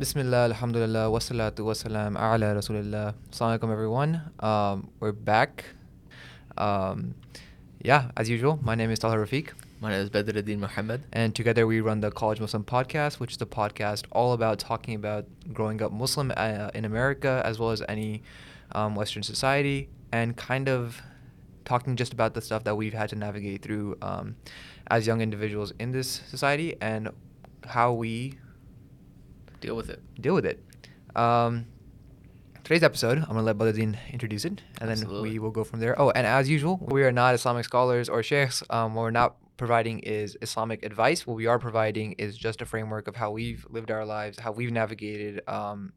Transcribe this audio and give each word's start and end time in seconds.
Bismillah, 0.00 0.44
alhamdulillah, 0.44 1.10
wassalatu 1.10 1.60
wassalam 1.60 2.16
ala 2.16 2.54
rasulillah. 2.54 3.12
Assalamu 3.30 3.58
alaikum, 3.58 3.70
everyone. 3.70 4.22
Um, 4.40 4.88
we're 4.98 5.12
back. 5.12 5.66
Um, 6.56 7.14
yeah, 7.82 8.10
as 8.16 8.30
usual, 8.30 8.58
my 8.62 8.74
name 8.74 8.90
is 8.90 8.98
Talha 8.98 9.16
Rafiq. 9.18 9.50
My 9.78 9.90
name 9.90 10.00
is 10.00 10.08
Badruddin 10.08 10.56
Muhammad. 10.56 11.02
And 11.12 11.34
together 11.34 11.66
we 11.66 11.82
run 11.82 12.00
the 12.00 12.10
College 12.10 12.40
Muslim 12.40 12.64
Podcast, 12.64 13.20
which 13.20 13.32
is 13.32 13.42
a 13.42 13.44
podcast 13.44 14.06
all 14.10 14.32
about 14.32 14.58
talking 14.58 14.94
about 14.94 15.26
growing 15.52 15.82
up 15.82 15.92
Muslim 15.92 16.32
uh, 16.34 16.70
in 16.74 16.86
America 16.86 17.42
as 17.44 17.58
well 17.58 17.70
as 17.70 17.82
any 17.86 18.22
um, 18.72 18.94
Western 18.94 19.22
society 19.22 19.90
and 20.12 20.34
kind 20.34 20.70
of 20.70 21.02
talking 21.66 21.94
just 21.94 22.14
about 22.14 22.32
the 22.32 22.40
stuff 22.40 22.64
that 22.64 22.74
we've 22.74 22.94
had 22.94 23.10
to 23.10 23.16
navigate 23.16 23.60
through 23.60 23.98
um, 24.00 24.36
as 24.90 25.06
young 25.06 25.20
individuals 25.20 25.74
in 25.78 25.92
this 25.92 26.22
society 26.26 26.74
and 26.80 27.10
how 27.66 27.92
we 27.92 28.38
deal 29.60 29.76
with 29.76 29.90
it. 29.90 30.00
Deal 30.20 30.34
with 30.34 30.46
it. 30.46 30.64
Um, 31.14 31.66
today's 32.64 32.82
episode, 32.82 33.18
I'm 33.18 33.26
gonna 33.26 33.42
let 33.42 33.58
Badruddin 33.58 33.96
introduce 34.12 34.44
it, 34.44 34.62
and 34.80 34.90
Absolutely. 34.90 35.14
then 35.14 35.32
we 35.32 35.38
will 35.38 35.50
go 35.50 35.64
from 35.64 35.80
there. 35.80 36.00
Oh, 36.00 36.10
and 36.10 36.26
as 36.26 36.48
usual, 36.48 36.78
we 36.80 37.02
are 37.02 37.12
not 37.12 37.34
Islamic 37.34 37.64
scholars 37.64 38.08
or 38.08 38.22
sheikhs. 38.22 38.62
Um, 38.70 38.94
what 38.94 39.02
we're 39.02 39.10
not 39.10 39.36
providing 39.56 40.00
is 40.00 40.36
Islamic 40.40 40.84
advice. 40.84 41.26
What 41.26 41.34
we 41.34 41.46
are 41.46 41.58
providing 41.58 42.12
is 42.12 42.36
just 42.36 42.62
a 42.62 42.66
framework 42.66 43.08
of 43.08 43.16
how 43.16 43.30
we've 43.30 43.66
lived 43.68 43.90
our 43.90 44.04
lives, 44.04 44.38
how 44.38 44.52
we've 44.52 44.72
navigated 44.72 45.42
um, 45.48 45.92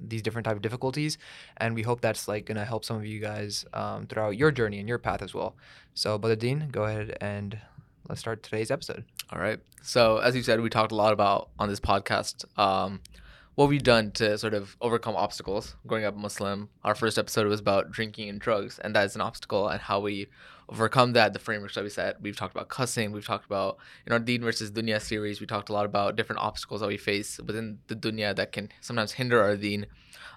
these 0.00 0.22
different 0.22 0.44
type 0.44 0.56
of 0.56 0.62
difficulties, 0.62 1.18
and 1.58 1.74
we 1.74 1.82
hope 1.82 2.00
that's 2.00 2.28
like 2.28 2.46
gonna 2.46 2.64
help 2.64 2.84
some 2.84 2.96
of 2.96 3.06
you 3.06 3.20
guys 3.20 3.64
um, 3.72 4.06
throughout 4.06 4.36
your 4.36 4.50
journey 4.50 4.78
and 4.78 4.88
your 4.88 4.98
path 4.98 5.22
as 5.22 5.34
well. 5.34 5.56
So, 5.94 6.18
Badruddin, 6.18 6.70
go 6.70 6.84
ahead 6.84 7.16
and 7.20 7.58
let's 8.08 8.20
start 8.20 8.42
today's 8.42 8.70
episode. 8.70 9.04
All 9.32 9.40
right. 9.40 9.58
So, 9.82 10.18
as 10.18 10.36
you 10.36 10.42
said, 10.42 10.60
we 10.60 10.70
talked 10.70 10.92
a 10.92 10.96
lot 10.96 11.12
about 11.12 11.48
on 11.58 11.68
this 11.68 11.80
podcast 11.80 12.44
um, 12.56 13.00
what 13.56 13.68
we've 13.68 13.82
done 13.82 14.12
to 14.12 14.38
sort 14.38 14.54
of 14.54 14.76
overcome 14.80 15.16
obstacles 15.16 15.74
growing 15.84 16.04
up 16.04 16.14
Muslim. 16.14 16.68
Our 16.84 16.94
first 16.94 17.18
episode 17.18 17.48
was 17.48 17.58
about 17.58 17.90
drinking 17.90 18.28
and 18.28 18.40
drugs, 18.40 18.78
and 18.78 18.94
that 18.94 19.04
is 19.04 19.16
an 19.16 19.20
obstacle, 19.20 19.68
and 19.68 19.80
how 19.80 19.98
we 19.98 20.28
overcome 20.68 21.12
that, 21.14 21.32
the 21.32 21.40
frameworks 21.40 21.74
that 21.74 21.82
we 21.82 21.90
set. 21.90 22.20
We've 22.20 22.36
talked 22.36 22.54
about 22.54 22.68
cussing. 22.68 23.10
We've 23.10 23.26
talked 23.26 23.46
about, 23.46 23.78
in 24.06 24.12
our 24.12 24.20
Deen 24.20 24.42
versus 24.42 24.70
Dunya 24.70 25.00
series, 25.00 25.40
we 25.40 25.46
talked 25.46 25.70
a 25.70 25.72
lot 25.72 25.86
about 25.86 26.14
different 26.14 26.40
obstacles 26.40 26.80
that 26.80 26.88
we 26.88 26.96
face 26.96 27.40
within 27.44 27.78
the 27.88 27.96
Dunya 27.96 28.34
that 28.36 28.52
can 28.52 28.70
sometimes 28.80 29.12
hinder 29.12 29.42
our 29.42 29.56
Deen. 29.56 29.86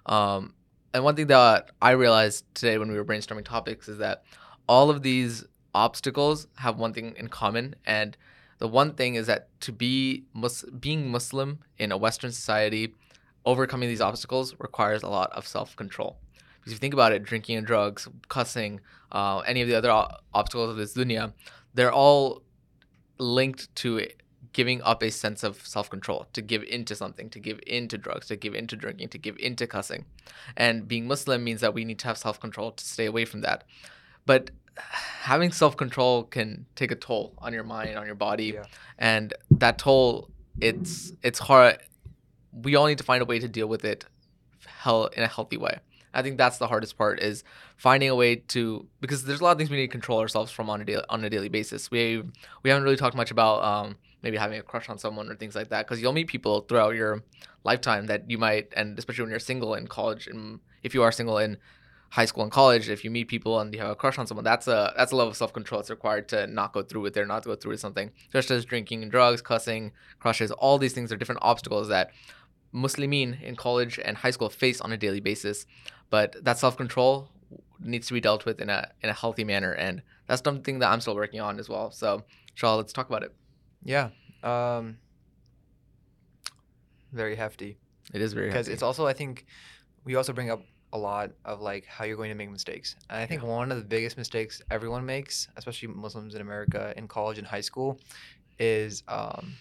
Um, 0.07 0.55
and 0.95 1.03
one 1.03 1.15
thing 1.15 1.27
that 1.27 1.69
I 1.79 1.91
realized 1.91 2.43
today 2.55 2.79
when 2.79 2.89
we 2.89 2.97
were 2.97 3.05
brainstorming 3.05 3.45
topics 3.45 3.87
is 3.87 3.99
that 3.99 4.23
all 4.67 4.89
of 4.89 5.03
these 5.03 5.45
obstacles 5.75 6.47
have 6.57 6.79
one 6.79 6.93
thing 6.93 7.13
in 7.17 7.27
common 7.27 7.75
and 7.85 8.17
the 8.59 8.67
one 8.67 8.93
thing 8.93 9.15
is 9.15 9.27
that 9.27 9.47
to 9.61 9.71
be 9.71 10.25
mus- 10.33 10.65
being 10.79 11.09
muslim 11.09 11.59
in 11.77 11.91
a 11.91 11.97
western 11.97 12.31
society 12.31 12.93
overcoming 13.45 13.89
these 13.89 14.01
obstacles 14.01 14.55
requires 14.59 15.01
a 15.01 15.07
lot 15.07 15.31
of 15.31 15.47
self-control. 15.47 16.17
Because 16.59 16.73
if 16.73 16.77
you 16.77 16.79
think 16.79 16.93
about 16.93 17.13
it 17.13 17.23
drinking 17.23 17.57
and 17.57 17.65
drugs 17.65 18.07
cussing 18.27 18.81
uh, 19.11 19.39
any 19.39 19.61
of 19.61 19.67
the 19.67 19.75
other 19.75 19.89
o- 19.89 20.09
obstacles 20.33 20.69
of 20.69 20.77
this 20.77 20.93
dunya 20.93 21.33
they're 21.73 21.91
all 21.91 22.43
linked 23.17 23.73
to 23.75 24.05
giving 24.51 24.81
up 24.81 25.03
a 25.03 25.11
sense 25.11 25.43
of 25.43 25.65
self-control 25.65 26.27
to 26.33 26.41
give 26.41 26.63
into 26.63 26.95
something 26.95 27.29
to 27.29 27.39
give 27.39 27.59
into 27.65 27.97
drugs 27.97 28.27
to 28.27 28.35
give 28.35 28.55
into 28.55 28.75
drinking 28.75 29.07
to 29.09 29.17
give 29.17 29.37
into 29.37 29.65
cussing. 29.67 30.05
And 30.57 30.87
being 30.87 31.07
muslim 31.07 31.43
means 31.43 31.61
that 31.61 31.73
we 31.73 31.85
need 31.85 31.99
to 31.99 32.07
have 32.07 32.17
self-control 32.17 32.73
to 32.73 32.83
stay 32.83 33.05
away 33.05 33.25
from 33.25 33.41
that. 33.41 33.63
But 34.25 34.51
having 35.21 35.51
self-control 35.51 36.23
can 36.25 36.65
take 36.75 36.91
a 36.91 36.95
toll 36.95 37.33
on 37.39 37.53
your 37.53 37.63
mind 37.63 37.97
on 37.97 38.05
your 38.05 38.15
body. 38.15 38.51
Yeah. 38.55 38.63
and 38.97 39.33
that 39.51 39.77
toll 39.77 40.29
it's 40.61 41.13
it's 41.23 41.39
hard. 41.39 41.77
We 42.51 42.75
all 42.75 42.87
need 42.87 42.97
to 42.97 43.03
find 43.03 43.21
a 43.21 43.25
way 43.25 43.39
to 43.39 43.47
deal 43.47 43.67
with 43.67 43.85
it 43.85 44.05
hell 44.65 45.05
in 45.07 45.23
a 45.23 45.27
healthy 45.27 45.57
way. 45.57 45.79
I 46.13 46.21
think 46.23 46.37
that's 46.37 46.57
the 46.57 46.67
hardest 46.67 46.97
part 46.97 47.19
is 47.19 47.43
finding 47.77 48.09
a 48.09 48.15
way 48.15 48.37
to 48.37 48.87
because 48.99 49.25
there's 49.25 49.41
a 49.41 49.43
lot 49.43 49.51
of 49.51 49.57
things 49.57 49.69
we 49.69 49.77
need 49.77 49.87
to 49.87 49.91
control 49.91 50.19
ourselves 50.19 50.51
from 50.51 50.69
on 50.69 50.81
a 50.81 50.85
daily, 50.85 51.03
on 51.09 51.23
a 51.23 51.29
daily 51.29 51.49
basis. 51.49 51.91
We 51.91 52.23
we 52.63 52.69
haven't 52.69 52.83
really 52.83 52.97
talked 52.97 53.15
much 53.15 53.31
about 53.31 53.63
um, 53.63 53.95
maybe 54.21 54.37
having 54.37 54.59
a 54.59 54.63
crush 54.63 54.89
on 54.89 54.97
someone 54.97 55.29
or 55.29 55.35
things 55.35 55.55
like 55.55 55.69
that 55.69 55.85
because 55.85 56.01
you'll 56.01 56.13
meet 56.13 56.27
people 56.27 56.61
throughout 56.61 56.95
your 56.95 57.23
lifetime 57.63 58.07
that 58.07 58.29
you 58.29 58.37
might 58.37 58.73
and 58.75 58.97
especially 58.97 59.23
when 59.23 59.29
you're 59.29 59.39
single 59.39 59.75
in 59.75 59.85
college 59.85 60.27
and 60.27 60.59
if 60.81 60.93
you 60.93 61.03
are 61.03 61.11
single 61.11 61.37
in 61.37 61.57
high 62.11 62.25
school 62.25 62.41
and 62.43 62.51
college 62.51 62.89
if 62.89 63.03
you 63.03 63.11
meet 63.11 63.27
people 63.27 63.59
and 63.59 63.73
you 63.73 63.79
have 63.79 63.91
a 63.91 63.95
crush 63.95 64.17
on 64.17 64.25
someone 64.25 64.43
that's 64.43 64.67
a 64.67 64.93
that's 64.97 65.11
a 65.11 65.15
level 65.15 65.29
of 65.29 65.37
self-control 65.37 65.79
that's 65.79 65.89
required 65.91 66.27
to 66.27 66.47
not 66.47 66.73
go 66.73 66.81
through 66.81 67.01
with 67.01 67.15
it 67.15 67.21
or 67.21 67.25
not 67.25 67.43
to 67.43 67.49
go 67.49 67.55
through 67.55 67.71
with 67.71 67.79
something 67.79 68.11
just 68.31 68.49
as 68.49 68.65
drinking 68.65 69.03
and 69.03 69.11
drugs 69.11 69.41
cussing 69.41 69.91
crushes 70.19 70.49
all 70.51 70.77
these 70.79 70.93
things 70.93 71.11
are 71.11 71.17
different 71.17 71.39
obstacles 71.43 71.87
that 71.87 72.09
muslimin 72.73 73.39
in 73.43 73.55
college 73.55 73.99
and 74.03 74.17
high 74.17 74.31
school 74.31 74.49
face 74.49 74.81
on 74.81 74.91
a 74.91 74.97
daily 74.97 75.19
basis 75.19 75.65
but 76.09 76.35
that 76.43 76.57
self-control 76.57 77.29
needs 77.79 78.07
to 78.07 78.13
be 78.13 78.19
dealt 78.21 78.43
with 78.45 78.59
in 78.59 78.69
a 78.69 78.89
in 79.03 79.09
a 79.09 79.13
healthy 79.13 79.43
manner 79.43 79.71
and 79.73 80.01
that's 80.27 80.41
something 80.43 80.79
that 80.79 80.89
i'm 80.91 80.99
still 81.01 81.15
working 81.15 81.39
on 81.39 81.59
as 81.59 81.69
well 81.69 81.91
so 81.91 82.23
Shaw, 82.55 82.75
let's 82.75 82.91
talk 82.91 83.07
about 83.07 83.23
it 83.23 83.33
Yeah. 83.83 84.09
Um, 84.43 84.97
very 87.13 87.35
hefty. 87.35 87.77
it 88.13 88.21
is 88.21 88.33
very 88.33 88.47
because 88.47 88.67
it's 88.67 88.83
also 88.83 89.05
I 89.07 89.13
think 89.13 89.45
we 90.05 90.15
also 90.15 90.33
bring 90.33 90.49
up 90.49 90.61
a 90.91 90.97
lot 90.97 91.31
of 91.45 91.61
like 91.61 91.85
how 91.85 92.03
you're 92.05 92.17
going 92.17 92.29
to 92.29 92.35
make 92.35 92.49
mistakes. 92.49 92.95
And 93.09 93.19
I 93.19 93.25
think 93.25 93.41
Yeah. 93.43 93.49
one 93.49 93.71
of 93.71 93.77
the 93.77 93.83
biggest 93.83 94.17
mistakes 94.17 94.61
everyone 94.71 95.05
makes, 95.05 95.47
especially 95.55 95.89
Muslims 95.89 96.33
in 96.35 96.41
America 96.41 96.93
in 96.97 97.07
college 97.07 97.37
and 97.37 97.45
high 97.47 97.61
school, 97.61 97.99
is 98.57 99.03
um, 99.07 99.55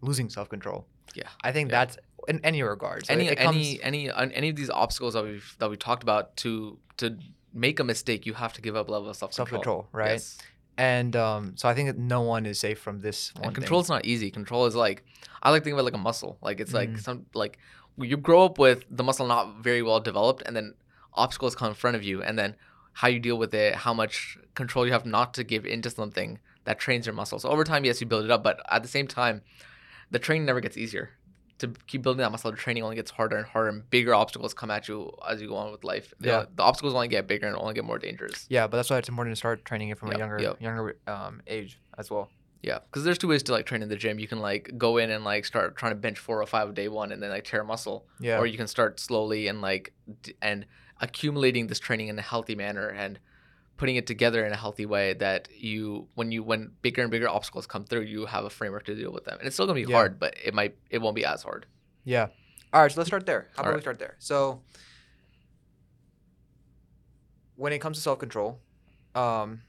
losing 0.00 0.28
self 0.28 0.48
control. 0.48 0.86
Yeah. 1.14 1.28
I 1.42 1.52
think 1.52 1.70
Yeah. 1.70 1.78
that's 1.84 1.98
in 2.28 2.40
any 2.44 2.62
regard. 2.62 3.06
So 3.06 3.14
any 3.14 3.28
it 3.28 3.38
comes, 3.38 3.56
any 3.56 3.82
any 3.82 4.10
any 4.12 4.48
of 4.48 4.56
these 4.56 4.70
obstacles 4.70 5.14
that 5.14 5.24
we've 5.24 5.54
that 5.58 5.70
we 5.70 5.76
talked 5.76 6.02
about 6.02 6.36
to 6.38 6.78
to 6.98 7.16
make 7.52 7.80
a 7.80 7.84
mistake 7.84 8.26
you 8.26 8.34
have 8.34 8.52
to 8.52 8.60
give 8.60 8.76
up 8.76 8.88
level 8.90 9.08
of 9.08 9.16
self 9.16 9.32
self 9.32 9.48
control 9.48 9.84
control, 9.84 9.88
right? 9.92 10.22
And 10.78 11.16
um, 11.16 11.56
so 11.56 11.68
I 11.70 11.74
think 11.74 11.88
that 11.88 11.96
no 11.96 12.20
one 12.20 12.44
is 12.44 12.60
safe 12.60 12.78
from 12.78 13.00
this 13.00 13.32
one. 13.34 13.46
and 13.46 13.56
thing. 13.64 13.82
not 13.88 14.04
easy 14.04 14.30
control 14.30 14.66
is 14.66 14.74
like 14.74 15.04
i 15.42 15.50
like 15.50 15.62
to 15.62 15.64
think 15.64 15.72
of 15.74 15.78
it 15.78 15.84
like 15.84 15.94
a 15.94 15.98
muscle 15.98 16.36
like 16.42 16.60
it's 16.60 16.74
like 16.74 16.90
Mhm. 16.90 17.00
some 17.00 17.26
like 17.34 17.58
you 17.98 18.16
grow 18.16 18.44
up 18.44 18.58
with 18.58 18.84
the 18.90 19.02
muscle 19.02 19.26
not 19.26 19.56
very 19.62 19.82
well 19.82 20.00
developed 20.00 20.42
and 20.46 20.54
then 20.56 20.74
obstacles 21.14 21.54
come 21.54 21.68
in 21.68 21.74
front 21.74 21.96
of 21.96 22.02
you 22.02 22.22
and 22.22 22.38
then 22.38 22.54
how 22.94 23.08
you 23.08 23.18
deal 23.18 23.38
with 23.38 23.54
it 23.54 23.74
how 23.74 23.94
much 23.94 24.38
control 24.54 24.86
you 24.86 24.92
have 24.92 25.06
not 25.06 25.32
to 25.34 25.44
give 25.44 25.64
into 25.66 25.88
something 25.90 26.38
that 26.64 26.78
trains 26.78 27.06
your 27.06 27.14
muscle 27.14 27.38
so 27.38 27.48
over 27.48 27.64
time 27.64 27.84
yes 27.84 28.00
you 28.00 28.06
build 28.06 28.24
it 28.24 28.30
up 28.30 28.42
but 28.42 28.60
at 28.70 28.82
the 28.82 28.88
same 28.88 29.06
time 29.06 29.42
the 30.10 30.18
training 30.18 30.44
never 30.44 30.60
gets 30.60 30.76
easier 30.76 31.10
to 31.58 31.72
keep 31.86 32.02
building 32.02 32.18
that 32.20 32.30
muscle 32.30 32.50
the 32.50 32.56
training 32.56 32.82
only 32.82 32.96
gets 32.96 33.10
harder 33.12 33.36
and 33.36 33.46
harder 33.46 33.70
and 33.70 33.88
bigger 33.88 34.14
obstacles 34.14 34.52
come 34.52 34.70
at 34.70 34.88
you 34.88 35.10
as 35.26 35.40
you 35.40 35.48
go 35.48 35.56
on 35.56 35.72
with 35.72 35.84
life 35.84 36.12
the, 36.20 36.28
Yeah. 36.28 36.44
the 36.54 36.62
obstacles 36.62 36.92
only 36.94 37.08
get 37.08 37.26
bigger 37.26 37.46
and 37.46 37.56
only 37.56 37.72
get 37.72 37.84
more 37.84 37.98
dangerous 37.98 38.46
Yeah, 38.50 38.66
but 38.66 38.76
that's 38.76 38.90
why 38.90 38.98
it's 38.98 39.08
important 39.08 39.32
to 39.32 39.38
start 39.38 39.64
training 39.64 39.88
it 39.88 39.98
from 39.98 40.08
Yep, 40.08 40.16
a 40.16 40.18
younger 40.18 40.38
yep. 40.42 40.60
younger 40.60 40.96
um, 41.06 41.40
age 41.46 41.78
as 41.96 42.10
well. 42.10 42.28
Yeah, 42.66 42.80
because 42.80 43.04
there's 43.04 43.16
two 43.16 43.28
ways 43.28 43.44
to 43.44 43.52
like 43.52 43.64
train 43.64 43.80
in 43.80 43.88
the 43.88 43.94
gym. 43.96 44.18
You 44.18 44.26
can 44.26 44.40
like 44.40 44.72
go 44.76 44.96
in 44.96 45.10
and 45.10 45.22
like 45.24 45.44
start 45.44 45.76
trying 45.76 45.92
to 45.92 45.96
bench 45.96 46.18
four 46.18 46.42
or 46.42 46.46
five 46.46 46.74
day 46.74 46.88
one, 46.88 47.12
and 47.12 47.22
then 47.22 47.30
like 47.30 47.44
tear 47.44 47.60
a 47.60 47.64
muscle, 47.64 48.06
Yeah. 48.18 48.38
or 48.38 48.46
you 48.46 48.56
can 48.56 48.66
start 48.66 48.98
slowly 48.98 49.46
and 49.46 49.60
like 49.62 49.92
d- 50.22 50.34
and 50.42 50.66
accumulating 51.00 51.68
this 51.68 51.78
training 51.78 52.08
in 52.08 52.18
a 52.18 52.22
healthy 52.22 52.56
manner 52.56 52.88
and 52.88 53.20
putting 53.76 53.94
it 53.96 54.06
together 54.06 54.44
in 54.44 54.52
a 54.52 54.56
healthy 54.56 54.84
way 54.86 55.12
that 55.14 55.46
you 55.56 56.08
when 56.16 56.32
you 56.32 56.42
when 56.42 56.72
bigger 56.82 57.02
and 57.02 57.10
bigger 57.12 57.28
obstacles 57.28 57.68
come 57.68 57.84
through, 57.84 58.00
you 58.00 58.26
have 58.26 58.44
a 58.44 58.50
framework 58.50 58.84
to 58.86 58.96
deal 58.96 59.12
with 59.12 59.24
them. 59.26 59.36
And 59.38 59.46
it's 59.46 59.54
still 59.54 59.66
gonna 59.66 59.80
be 59.80 59.88
Yeah. 59.88 59.94
hard, 59.98 60.18
but 60.18 60.34
it 60.44 60.52
might 60.52 60.76
it 60.90 60.98
won't 60.98 61.14
be 61.14 61.24
as 61.24 61.44
hard. 61.44 61.66
Yeah. 62.02 62.26
All 62.72 62.82
right, 62.82 62.90
so 62.90 62.98
let's 62.98 63.08
start 63.08 63.26
there. 63.26 63.46
How 63.54 63.62
about 63.62 63.76
we 63.76 63.80
start 63.80 64.00
there? 64.00 64.16
So, 64.18 64.60
when 67.54 67.72
it 67.72 67.78
comes 67.78 67.96
to 67.98 68.02
self 68.02 68.18
control, 68.18 68.58
um, 69.14 69.62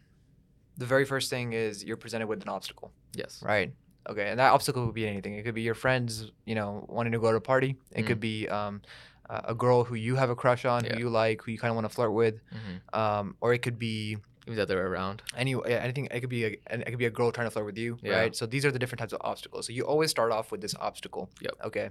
the 0.78 0.86
very 0.86 1.06
first 1.06 1.30
thing 1.30 1.54
is 1.54 1.84
you're 1.84 1.98
presented 1.98 2.28
with 2.28 2.42
an 2.42 2.50
obstacle, 2.50 2.92
Yes. 3.14 3.42
right? 3.44 3.74
Okay, 4.10 4.30
and 4.30 4.40
that 4.40 4.52
obstacle 4.54 4.86
could 4.86 4.96
be 4.96 5.08
anything. 5.08 5.34
It 5.34 5.44
could 5.44 5.56
be 5.56 5.64
your 5.64 5.76
friends, 5.76 6.32
you 6.46 6.56
know, 6.56 6.86
wanting 6.88 7.12
to 7.14 7.20
go 7.20 7.32
to 7.32 7.38
a 7.38 7.42
party. 7.42 7.76
It 7.92 8.04
could 8.06 8.20
be 8.22 8.48
um, 8.48 8.82
a 9.30 9.48
a 9.50 9.56
girl 9.56 9.84
who 9.84 9.96
you 9.96 10.16
have 10.16 10.30
a 10.30 10.36
crush 10.36 10.64
on, 10.64 10.86
Yeah. 10.86 10.94
who 10.94 11.00
you 11.00 11.10
like, 11.10 11.42
who 11.44 11.52
you 11.52 11.58
kind 11.58 11.72
of 11.72 11.76
want 11.76 11.86
to 11.90 11.94
flirt 11.94 12.14
with, 12.14 12.36
Mm-hmm. 12.56 13.00
um, 13.02 13.36
or 13.42 13.54
it 13.54 13.62
could 13.66 13.78
be 13.78 14.18
Even 14.46 14.56
the 14.56 14.62
other 14.64 14.78
way 14.78 14.84
around. 14.84 15.22
any 15.36 15.52
yeah, 15.52 15.80
anything. 15.88 16.06
It 16.10 16.22
could 16.22 16.30
be 16.30 16.46
a 16.46 16.58
and 16.68 16.82
it 16.84 16.90
could 16.92 17.00
be 17.06 17.10
a 17.14 17.16
girl 17.20 17.32
trying 17.34 17.48
to 17.48 17.52
flirt 17.52 17.66
with 17.66 17.78
you, 17.78 17.98
Yeah. 18.02 18.18
right? 18.20 18.34
So 18.40 18.46
these 18.46 18.64
are 18.66 18.72
the 18.72 18.80
different 18.80 19.00
types 19.02 19.12
of 19.18 19.22
obstacles. 19.32 19.66
So 19.68 19.74
you 19.74 19.84
always 19.94 20.10
start 20.10 20.32
off 20.32 20.52
with 20.54 20.62
this 20.62 20.76
obstacle. 20.80 21.30
Yep. 21.42 21.54
Okay, 21.68 21.90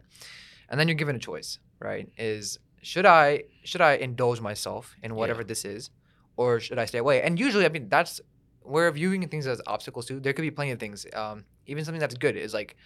and 0.70 0.80
then 0.80 0.88
you're 0.88 0.94
given 1.02 1.16
a 1.16 1.18
choice, 1.30 1.58
right? 1.80 2.08
Is 2.16 2.58
should 2.90 3.04
I 3.04 3.26
should 3.64 3.82
I 3.82 3.92
indulge 4.08 4.40
myself 4.40 4.94
in 5.02 5.10
whatever 5.20 5.44
this 5.44 5.62
is, 5.66 5.90
or 6.38 6.60
should 6.60 6.78
I 6.78 6.86
stay 6.86 6.98
away? 7.04 7.20
And 7.20 7.38
usually, 7.38 7.66
I 7.66 7.68
mean, 7.68 7.88
that's 7.90 8.22
we're 8.66 8.90
viewing 8.90 9.26
things 9.28 9.46
as 9.46 9.60
obstacles 9.66 10.06
too. 10.06 10.20
There 10.20 10.32
could 10.32 10.42
be 10.42 10.50
plenty 10.50 10.72
of 10.72 10.78
things. 10.78 11.06
Um, 11.14 11.44
even 11.66 11.84
something 11.84 12.00
that's 12.00 12.14
good 12.16 12.36
is 12.36 12.52
like. 12.54 12.76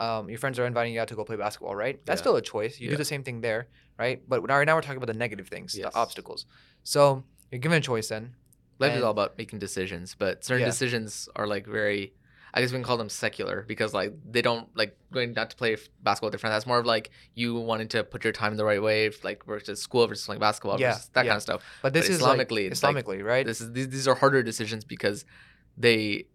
Um, 0.00 0.28
your 0.30 0.38
friends 0.38 0.60
are 0.60 0.64
inviting 0.64 0.94
you 0.94 1.00
out 1.00 1.08
to 1.08 1.16
go 1.16 1.24
play 1.24 1.34
basketball, 1.34 1.74
right? 1.74 1.98
That's 2.06 2.20
Yeah. 2.20 2.22
still 2.22 2.36
a 2.36 2.40
choice. 2.40 2.78
You 2.78 2.88
do 2.88 2.96
the 2.96 3.04
same 3.04 3.24
thing 3.24 3.40
there, 3.40 3.66
right? 3.98 4.22
But 4.28 4.44
now, 4.46 4.56
right 4.58 4.64
now 4.64 4.76
we're 4.76 4.80
talking 4.82 4.96
about 5.02 5.08
the 5.12 5.18
negative 5.18 5.48
things, 5.48 5.74
Yes. 5.76 5.92
the 5.92 5.98
obstacles. 5.98 6.46
So 6.84 7.24
you're 7.50 7.58
given 7.58 7.78
a 7.78 7.80
choice 7.80 8.06
then. 8.08 8.36
Life 8.78 8.94
is 8.94 9.02
all 9.02 9.10
about 9.10 9.36
making 9.36 9.58
decisions, 9.58 10.14
but 10.16 10.44
certain 10.44 10.60
Yeah. 10.60 10.66
decisions 10.70 11.28
are 11.34 11.48
like 11.48 11.66
very 11.66 12.12
I 12.54 12.60
guess 12.60 12.70
we 12.70 12.76
can 12.76 12.82
call 12.84 12.96
them 12.96 13.08
secular 13.08 13.64
because 13.68 13.92
like 13.92 14.14
they 14.30 14.42
don't 14.42 14.68
like 14.76 14.96
going 15.12 15.32
not 15.34 15.50
to 15.50 15.56
play 15.56 15.76
basketball 16.02 16.28
with 16.28 16.32
their 16.32 16.38
friends. 16.38 16.54
That's 16.54 16.66
more 16.66 16.78
of 16.78 16.86
like 16.86 17.10
you 17.34 17.54
wanting 17.54 17.88
to 17.88 18.04
put 18.04 18.24
your 18.24 18.32
time 18.32 18.52
in 18.52 18.56
the 18.56 18.64
right 18.64 18.82
way, 18.82 19.10
like 19.22 19.44
versus 19.44 19.80
school 19.82 20.06
versus 20.06 20.24
playing 20.26 20.40
basketball, 20.40 20.80
Yeah, 20.80 20.92
versus 20.92 21.10
that 21.12 21.24
yeah. 21.24 21.30
kind 21.32 21.36
of 21.36 21.42
stuff. 21.42 21.62
But 21.82 21.92
this 21.92 22.06
But 22.06 22.14
is 22.14 22.22
like, 22.22 22.38
Islamically, 22.48 22.64
like- 22.70 23.04
Islamically, 23.04 23.24
right? 23.24 23.44
This 23.46 23.60
is 23.60 23.72
these, 23.72 23.88
these 23.90 24.08
are 24.08 24.14
harder 24.14 24.42
decisions 24.42 24.84
because 24.84 25.24
they, 25.76 26.26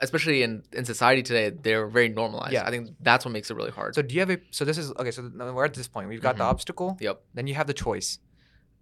especially 0.00 0.42
in 0.42 0.62
in 0.72 0.84
society 0.84 1.22
today, 1.22 1.50
they're 1.50 1.86
very 1.88 2.08
normalized. 2.08 2.52
Yeah. 2.52 2.64
I 2.66 2.70
think 2.70 2.90
that's 3.00 3.24
what 3.24 3.32
makes 3.32 3.50
it 3.50 3.54
really 3.56 3.70
hard. 3.70 3.94
so 3.94 4.02
do 4.02 4.14
you 4.14 4.20
have 4.20 4.30
a? 4.30 4.38
So 4.50 4.64
this 4.64 4.78
is 4.78 4.90
okay. 4.92 5.10
So 5.10 5.30
we're 5.36 5.64
at 5.64 5.74
this 5.74 5.88
point. 5.88 6.08
We've 6.08 6.20
got 6.22 6.36
the 6.36 6.44
Mhm. 6.44 6.50
obstacle. 6.50 6.96
Yep. 7.00 7.22
Then 7.34 7.46
you 7.46 7.54
have 7.54 7.66
the 7.66 7.74
choice. 7.74 8.18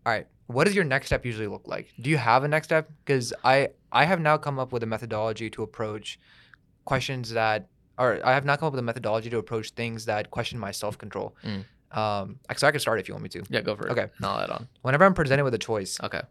All 0.07 0.13
right. 0.13 0.27
What 0.47 0.65
does 0.65 0.75
your 0.75 0.85
next 0.85 1.07
step 1.07 1.25
usually 1.25 1.47
look 1.47 1.67
like? 1.67 1.93
Do 2.01 2.11
you 2.11 2.17
have 2.19 2.45
a 2.45 2.49
next 2.49 2.67
step? 2.69 2.91
Because 3.05 3.33
I 3.45 3.71
I 3.93 4.05
have 4.05 4.21
now 4.21 4.37
come 4.37 4.59
up 4.59 4.73
with 4.73 4.83
a 4.83 4.87
methodology 4.87 5.49
to 5.51 5.63
approach 5.63 6.19
questions 6.85 7.31
that, 7.31 7.69
or 7.99 8.21
I 8.25 8.33
have 8.33 8.45
not 8.45 8.59
come 8.59 8.67
up 8.69 8.73
with 8.73 8.81
a 8.81 8.83
methodology 8.83 9.31
to 9.31 9.39
approach 9.39 9.71
things 9.71 10.05
that 10.07 10.31
question 10.31 10.59
my 10.59 10.71
self 10.71 10.99
control. 10.99 11.37
Mm. 11.45 11.65
Um, 11.97 12.39
so 12.57 12.67
I 12.67 12.71
can 12.71 12.81
start 12.81 13.01
if 13.01 13.09
you 13.09 13.15
want 13.15 13.23
me 13.23 13.29
to. 13.31 13.43
yeah, 13.51 13.61
go 13.61 13.77
for 13.77 13.87
it. 13.87 13.91
Okay. 13.93 14.07
I'll 14.23 14.41
add 14.41 14.51
on. 14.51 14.69
Whenever 14.81 15.05
I'm 15.05 15.15
presented 15.15 15.45
with 15.45 15.55
a 15.55 15.59
choice, 15.59 16.01
Okay, 16.03 16.23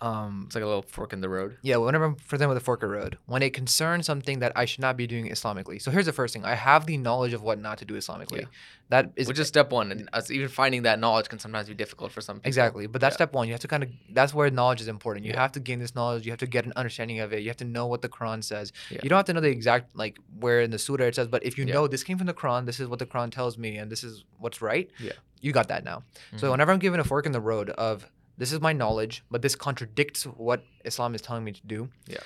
um, 0.00 0.44
it's 0.46 0.54
like 0.54 0.64
a 0.64 0.66
little 0.66 0.82
fork 0.82 1.12
in 1.12 1.20
the 1.20 1.28
road. 1.28 1.56
Yeah, 1.62 1.76
whenever 1.76 2.04
I'm 2.04 2.16
presented 2.16 2.48
with 2.48 2.56
a 2.56 2.60
fork 2.64 2.82
in 2.82 2.88
the 2.88 2.94
road, 2.96 3.16
when 3.26 3.42
it 3.42 3.54
concerns 3.54 4.06
something 4.06 4.40
that 4.40 4.52
I 4.56 4.64
should 4.64 4.80
not 4.80 4.96
be 4.96 5.06
doing 5.06 5.28
Islamically. 5.28 5.80
So 5.80 5.90
here's 5.90 6.06
the 6.06 6.12
first 6.12 6.34
thing: 6.34 6.44
I 6.44 6.54
have 6.54 6.86
the 6.86 6.96
knowledge 6.96 7.32
of 7.32 7.42
what 7.42 7.60
not 7.60 7.78
to 7.78 7.84
do 7.84 7.94
Islamically. 7.94 8.40
Yeah. 8.40 8.46
That 8.90 9.12
is 9.16 9.28
Which 9.28 9.38
is 9.38 9.48
step 9.48 9.70
one, 9.72 9.90
and 9.92 10.08
us 10.12 10.30
even 10.30 10.48
finding 10.48 10.82
that 10.82 10.98
knowledge 10.98 11.28
can 11.28 11.38
sometimes 11.38 11.68
be 11.68 11.74
difficult 11.74 12.12
for 12.12 12.20
some 12.20 12.36
people. 12.36 12.48
exactly. 12.48 12.86
But 12.86 13.00
that's 13.00 13.12
Yeah. 13.14 13.16
step 13.18 13.32
one. 13.32 13.46
You 13.48 13.54
have 13.54 13.60
to 13.62 13.68
kind 13.68 13.82
of 13.82 13.88
that's 14.10 14.34
where 14.34 14.50
knowledge 14.50 14.80
is 14.80 14.88
important. 14.88 15.24
You 15.24 15.32
Yeah. 15.32 15.40
have 15.40 15.52
to 15.52 15.60
gain 15.60 15.78
this 15.78 15.94
knowledge. 15.94 16.26
You 16.26 16.32
have 16.32 16.40
to 16.40 16.46
get 16.46 16.66
an 16.66 16.72
understanding 16.76 17.20
of 17.20 17.32
it. 17.32 17.40
You 17.42 17.48
have 17.48 17.56
to 17.58 17.64
know 17.64 17.86
what 17.86 18.02
the 18.02 18.08
Quran 18.08 18.44
says. 18.44 18.72
You 18.90 19.08
don't 19.08 19.16
have 19.16 19.26
to 19.26 19.32
know 19.32 19.40
the 19.40 19.48
exact 19.48 19.96
like 19.96 20.18
where 20.38 20.60
in 20.60 20.70
the 20.70 20.78
surah 20.78 21.04
it 21.06 21.14
says, 21.14 21.28
but 21.28 21.44
if 21.44 21.56
you 21.56 21.64
know 21.64 21.86
this 21.86 22.04
came 22.04 22.18
from 22.18 22.26
the 22.26 22.34
Quran, 22.34 22.66
this 22.66 22.78
is 22.80 22.88
what 22.88 22.98
the 22.98 23.06
Quran 23.06 23.30
tells 23.30 23.56
me, 23.56 23.78
and 23.78 23.90
this 23.90 24.04
is 24.04 24.24
what's 24.38 24.60
right. 24.60 24.90
Yeah. 24.98 25.12
You 25.40 25.52
got 25.52 25.68
that 25.68 25.84
now. 25.84 26.02
So 26.36 26.48
Mhm. 26.48 26.50
whenever 26.52 26.72
I'm 26.72 26.78
given 26.78 27.00
a 27.00 27.04
fork 27.04 27.26
in 27.26 27.32
the 27.32 27.40
road 27.40 27.70
of 27.70 28.06
this 28.36 28.52
is 28.52 28.60
my 28.60 28.72
knowledge, 28.72 29.24
but 29.30 29.42
this 29.42 29.54
contradicts 29.54 30.24
what 30.24 30.64
Islam 30.84 31.14
is 31.14 31.20
telling 31.20 31.44
me 31.44 31.52
to 31.52 31.66
do. 31.66 31.88
Yeah. 32.06 32.18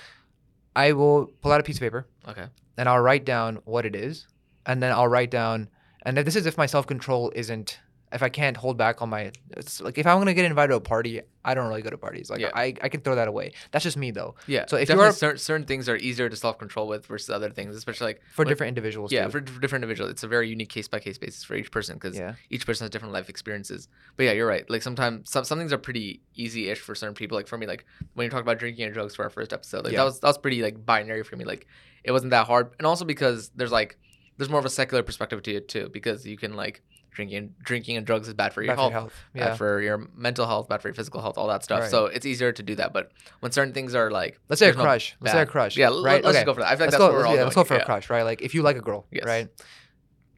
I 0.75 0.93
will 0.93 1.27
pull 1.41 1.51
out 1.51 1.59
a 1.59 1.63
piece 1.63 1.77
of 1.77 1.81
paper 1.81 2.07
okay, 2.27 2.45
and 2.77 2.87
I'll 2.87 2.99
write 2.99 3.25
down 3.25 3.59
what 3.65 3.85
it 3.85 3.95
is, 3.95 4.27
and 4.65 4.81
then 4.81 4.91
I'll 4.91 5.07
write 5.07 5.31
down, 5.31 5.69
and 6.03 6.17
if 6.17 6.25
this 6.25 6.35
is 6.35 6.45
if 6.45 6.57
my 6.57 6.65
self 6.65 6.87
control 6.87 7.31
isn't, 7.35 7.79
if 8.11 8.23
I 8.23 8.29
can't 8.29 8.57
hold 8.57 8.75
back 8.77 9.01
on 9.03 9.09
my, 9.09 9.31
it's 9.51 9.79
like 9.81 9.97
if 9.97 10.07
I'm 10.07 10.17
gonna 10.17 10.33
get 10.33 10.45
invited 10.45 10.69
to 10.69 10.77
a 10.77 10.79
party, 10.81 11.21
I 11.45 11.53
don't 11.53 11.67
really 11.67 11.81
go 11.83 11.89
to 11.91 11.97
parties. 11.97 12.29
Like 12.29 12.39
Yeah. 12.41 12.49
I, 12.55 12.73
I 12.81 12.89
can 12.89 13.01
throw 13.01 13.15
that 13.15 13.27
away. 13.27 13.53
That's 13.71 13.83
just 13.83 13.97
me 13.97 14.09
though. 14.11 14.35
yeah. 14.47 14.65
So 14.67 14.77
if 14.77 14.89
you 14.89 14.99
are- 14.99 15.11
certain, 15.11 15.37
certain 15.37 15.65
things 15.67 15.87
are 15.87 15.95
easier 15.95 16.27
to 16.27 16.35
self 16.35 16.57
control 16.57 16.87
with 16.87 17.05
versus 17.05 17.29
other 17.29 17.49
things, 17.51 17.75
especially 17.75 18.05
like 18.07 18.21
For 18.33 18.45
different 18.45 18.69
individuals. 18.69 19.11
Yeah, 19.11 19.25
for, 19.27 19.39
for 19.45 19.59
different 19.59 19.83
individuals, 19.83 20.11
it's 20.11 20.23
a 20.23 20.27
very 20.27 20.49
unique 20.49 20.69
case 20.69 20.87
by 20.87 20.99
case 20.99 21.17
basis 21.19 21.43
for 21.43 21.55
each 21.55 21.71
person 21.71 21.95
because 21.97 22.17
yeah, 22.17 22.33
each 22.49 22.65
person 22.65 22.85
has 22.85 22.89
different 22.89 23.13
life 23.13 23.29
experiences. 23.29 23.87
But 24.17 24.23
yeah, 24.23 24.31
you're 24.31 24.47
right. 24.47 24.67
Like 24.69 24.81
sometimes 24.81 25.29
some 25.29 25.43
some 25.43 25.59
things 25.59 25.71
are 25.71 25.77
pretty 25.77 26.21
easy 26.35 26.69
ish 26.69 26.79
for 26.79 26.95
certain 26.95 27.15
people. 27.15 27.37
Like 27.37 27.47
for 27.47 27.57
me, 27.57 27.67
like 27.67 27.85
when 28.15 28.25
you 28.25 28.31
talk 28.31 28.41
about 28.41 28.57
drinking 28.59 28.85
and 28.85 28.93
drugs 28.93 29.15
for 29.15 29.23
our 29.23 29.29
first 29.29 29.53
episode, 29.53 29.83
like 29.85 29.93
Yeah. 29.93 29.99
that 29.99 30.05
was 30.05 30.19
that 30.21 30.27
was 30.27 30.37
pretty 30.39 30.61
like 30.63 30.83
binary 30.85 31.23
for 31.23 31.35
me. 31.35 31.45
Like 31.45 31.67
it 32.03 32.11
wasn't 32.11 32.31
that 32.31 32.47
hard, 32.47 32.73
and 32.79 32.87
also 32.87 33.05
because 33.05 33.49
there's 33.55 33.71
like 33.71 33.97
there's 34.37 34.49
more 34.49 34.59
of 34.59 34.65
a 34.65 34.69
secular 34.69 35.03
perspective 35.03 35.43
to 35.43 35.53
it 35.53 35.67
too, 35.67 35.89
because 35.91 36.25
you 36.25 36.37
can 36.37 36.55
like 36.55 36.81
drinking 37.11 37.53
drinking 37.61 37.97
and 37.97 38.05
drugs 38.05 38.27
is 38.27 38.33
bad 38.33 38.53
for 38.53 38.61
your 38.61 38.75
Bad 38.75 38.75
for 38.75 38.91
health. 38.91 39.13
your 39.33 39.43
health. 39.43 39.51
Bad 39.53 39.57
for 39.57 39.81
your 39.81 40.07
mental 40.15 40.45
health, 40.45 40.69
bad 40.69 40.81
for 40.81 40.87
your 40.89 40.95
physical 40.95 41.21
health, 41.21 41.37
all 41.37 41.47
that 41.47 41.63
stuff. 41.63 41.81
Right. 41.81 41.89
So 41.91 42.05
it's 42.05 42.25
easier 42.25 42.51
to 42.51 42.63
do 42.63 42.75
that. 42.75 42.93
But 42.93 43.11
when 43.39 43.51
certain 43.51 43.73
things 43.73 43.95
are 43.95 44.09
like, 44.11 44.39
Let's 44.49 44.59
say 44.59 44.65
a 44.65 44.69
there's 44.69 44.77
no 44.77 44.83
crush. 44.83 45.15
Let's 45.19 45.33
say 45.33 45.41
a 45.41 45.45
crush. 45.45 45.75
yeah, 45.77 45.85
right. 45.87 46.23
let's 46.23 46.37
okay. 46.37 46.45
go 46.45 46.53
for 46.53 46.61
that. 46.61 46.67
I 46.67 46.75
feel 46.75 46.85
like 46.87 46.91
let's 46.91 46.91
that's 46.93 46.97
go. 46.97 47.05
where 47.07 47.13
we're 47.13 47.19
Let's, 47.19 47.25
all 47.27 47.31
yeah, 47.33 47.37
going. 47.37 47.45
let's 47.47 47.55
go 47.55 47.63
for 47.63 47.73
yeah. 47.75 47.81
a 47.81 47.85
crush, 47.85 48.09
right? 48.09 48.23
Like 48.23 48.41
if 48.41 48.53
you 48.53 48.61
like 48.61 48.77
a 48.77 48.81
girl, 48.81 49.05
Yes. 49.11 49.25
right? 49.25 49.47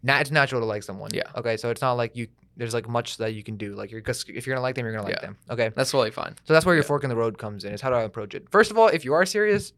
Now 0.03 0.19
it's 0.19 0.31
natural 0.31 0.61
to 0.61 0.65
like 0.65 0.83
someone. 0.83 1.11
Yeah. 1.13 1.23
Okay, 1.35 1.57
so 1.57 1.69
it's 1.69 1.81
not 1.81 1.93
like 1.93 2.15
you. 2.15 2.27
There's 2.57 2.73
like 2.73 2.87
much 2.89 3.17
that 3.17 3.33
you 3.33 3.43
can 3.43 3.55
do. 3.57 3.75
Like 3.75 3.91
you're 3.91 4.01
just 4.01 4.29
if 4.29 4.45
you're 4.45 4.55
gonna 4.55 4.63
like 4.63 4.75
them, 4.75 4.85
you're 4.85 4.93
gonna 4.93 5.05
like 5.05 5.15
Yeah. 5.15 5.21
them. 5.27 5.37
Okay. 5.49 5.69
That's 5.75 5.91
totally 5.91 6.11
fine. 6.11 6.35
So 6.45 6.53
that's 6.53 6.65
where 6.65 6.75
your 6.75 6.83
Yeah. 6.83 6.87
fork 6.87 7.03
in 7.03 7.09
the 7.09 7.15
road 7.15 7.37
comes 7.37 7.63
in. 7.63 7.73
Is 7.73 7.81
how 7.81 7.89
do 7.89 7.95
I 7.95 8.01
approach 8.03 8.33
it? 8.35 8.49
First 8.49 8.71
of 8.71 8.77
all, 8.77 8.87
if 8.87 9.05
you 9.05 9.13
are 9.13 9.25
serious, 9.25 9.73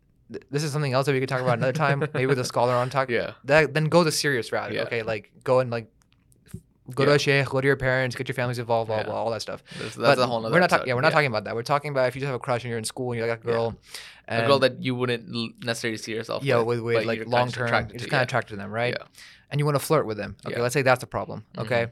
this 0.50 0.64
is 0.64 0.72
something 0.72 0.94
else 0.94 1.06
that 1.06 1.12
we 1.14 1.20
could 1.20 1.30
talk 1.30 1.42
about 1.42 1.58
another 1.58 1.74
time, 1.74 2.00
maybe 2.14 2.26
with 2.26 2.40
a 2.40 2.46
scholar 2.46 2.74
on 2.74 2.90
talk. 2.90 3.10
Yeah. 3.10 3.34
That 3.44 3.74
then 3.74 3.86
go 3.86 4.04
the 4.04 4.12
serious 4.12 4.52
route. 4.52 4.72
Yeah. 4.74 4.84
Okay, 4.84 5.04
like 5.04 5.32
go 5.44 5.60
and 5.60 5.70
like 5.70 5.88
go 6.94 7.06
to 7.06 7.14
a 7.14 7.20
sheikh, 7.20 7.46
go 7.46 7.62
to 7.62 7.68
your 7.68 7.78
parents, 7.78 8.16
get 8.16 8.28
your 8.28 8.36
families 8.36 8.60
involved, 8.60 8.88
blah 8.88 9.04
blah, 9.04 9.14
all 9.14 9.32
that 9.32 9.42
stuff. 9.42 9.64
That's, 9.80 9.96
that's 9.96 10.20
a 10.20 10.28
whole 10.28 10.42
nother 10.42 10.54
we're 10.54 10.60
not 10.60 10.70
talking. 10.70 10.88
Yeah, 10.88 10.96
we're 10.96 11.02
not 11.02 11.14
talking 11.14 11.28
about 11.28 11.46
that. 11.46 11.56
We're 11.56 11.64
talking 11.64 11.92
about 11.92 12.08
if 12.08 12.16
you 12.16 12.22
just 12.22 12.28
have 12.28 12.36
a 12.36 12.40
crush 12.40 12.64
and 12.64 12.70
you're 12.70 12.78
in 12.78 12.84
school 12.84 13.12
and 13.12 13.20
you're 13.20 13.28
like 13.28 13.42
a 13.42 13.46
girl, 13.46 13.76
and 14.28 14.44
a 14.44 14.48
girl 14.48 14.60
that 14.60 14.82
you 14.82 14.96
wouldn't 14.96 15.64
necessarily 15.64 15.98
see 15.98 16.14
yourself 16.14 16.44
yeah, 16.44 16.58
with, 16.58 16.80
with, 16.80 16.96
with 16.96 17.06
like 17.06 17.26
long 17.26 17.52
term. 17.52 17.70
you're 17.70 18.00
just 18.00 18.10
kind 18.10 18.22
of 18.22 18.28
attracted 18.28 18.52
to 18.52 18.56
them, 18.58 18.72
right? 18.72 18.96
Yeah. 18.98 19.06
And 19.50 19.60
you 19.60 19.66
want 19.66 19.76
to 19.76 19.86
flirt 19.86 20.06
with 20.06 20.18
them. 20.18 20.36
Okay, 20.46 20.60
let's 20.60 20.74
say 20.74 20.82
that's 20.82 21.02
the 21.02 21.08
problem. 21.08 21.46
Okay, 21.58 21.84
mm-hmm. 21.84 21.92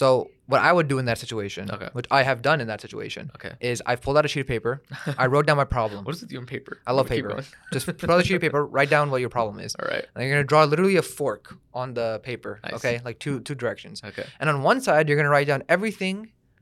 So 0.00 0.30
what 0.52 0.60
I 0.68 0.70
would 0.76 0.88
do 0.92 0.98
in 0.98 1.06
that 1.10 1.18
situation, 1.24 1.64
Okay. 1.76 1.88
which 1.98 2.06
I 2.10 2.20
have 2.22 2.38
done 2.48 2.58
in 2.60 2.66
that 2.72 2.80
situation, 2.86 3.30
Okay. 3.36 3.52
is 3.60 3.82
I've 3.86 4.00
pulled 4.04 4.16
out 4.18 4.24
a 4.26 4.28
sheet 4.28 4.40
of 4.46 4.46
paper, 4.54 4.82
I 5.22 5.26
wrote 5.32 5.46
down 5.46 5.56
my 5.56 5.64
problem. 5.78 6.04
what 6.06 6.14
is 6.14 6.22
it 6.22 6.30
you 6.30 6.38
on 6.38 6.46
paper? 6.46 6.74
I 6.86 6.92
love 6.92 7.08
paper. 7.08 7.42
Just 7.72 7.86
pull 7.98 8.12
out 8.12 8.20
a 8.20 8.24
sheet 8.24 8.34
of 8.40 8.42
paper, 8.42 8.60
write 8.76 8.90
down 8.90 9.10
what 9.10 9.20
your 9.24 9.30
problem 9.38 9.58
is. 9.66 9.74
All 9.80 9.88
right. 9.94 10.04
And 10.14 10.22
you're 10.24 10.34
gonna 10.36 10.44
draw 10.54 10.64
literally 10.64 10.96
a 10.96 11.02
fork 11.02 11.44
on 11.72 11.94
the 11.94 12.20
paper. 12.22 12.52
Nice. 12.62 12.74
Okay, 12.78 13.00
like 13.08 13.18
two 13.24 13.40
two 13.40 13.54
directions. 13.62 14.02
Okay. 14.04 14.26
And 14.38 14.50
on 14.50 14.62
one 14.62 14.80
side, 14.82 15.08
you're 15.08 15.16
gonna 15.16 15.30
write 15.36 15.46
down 15.52 15.62
everything 15.76 16.16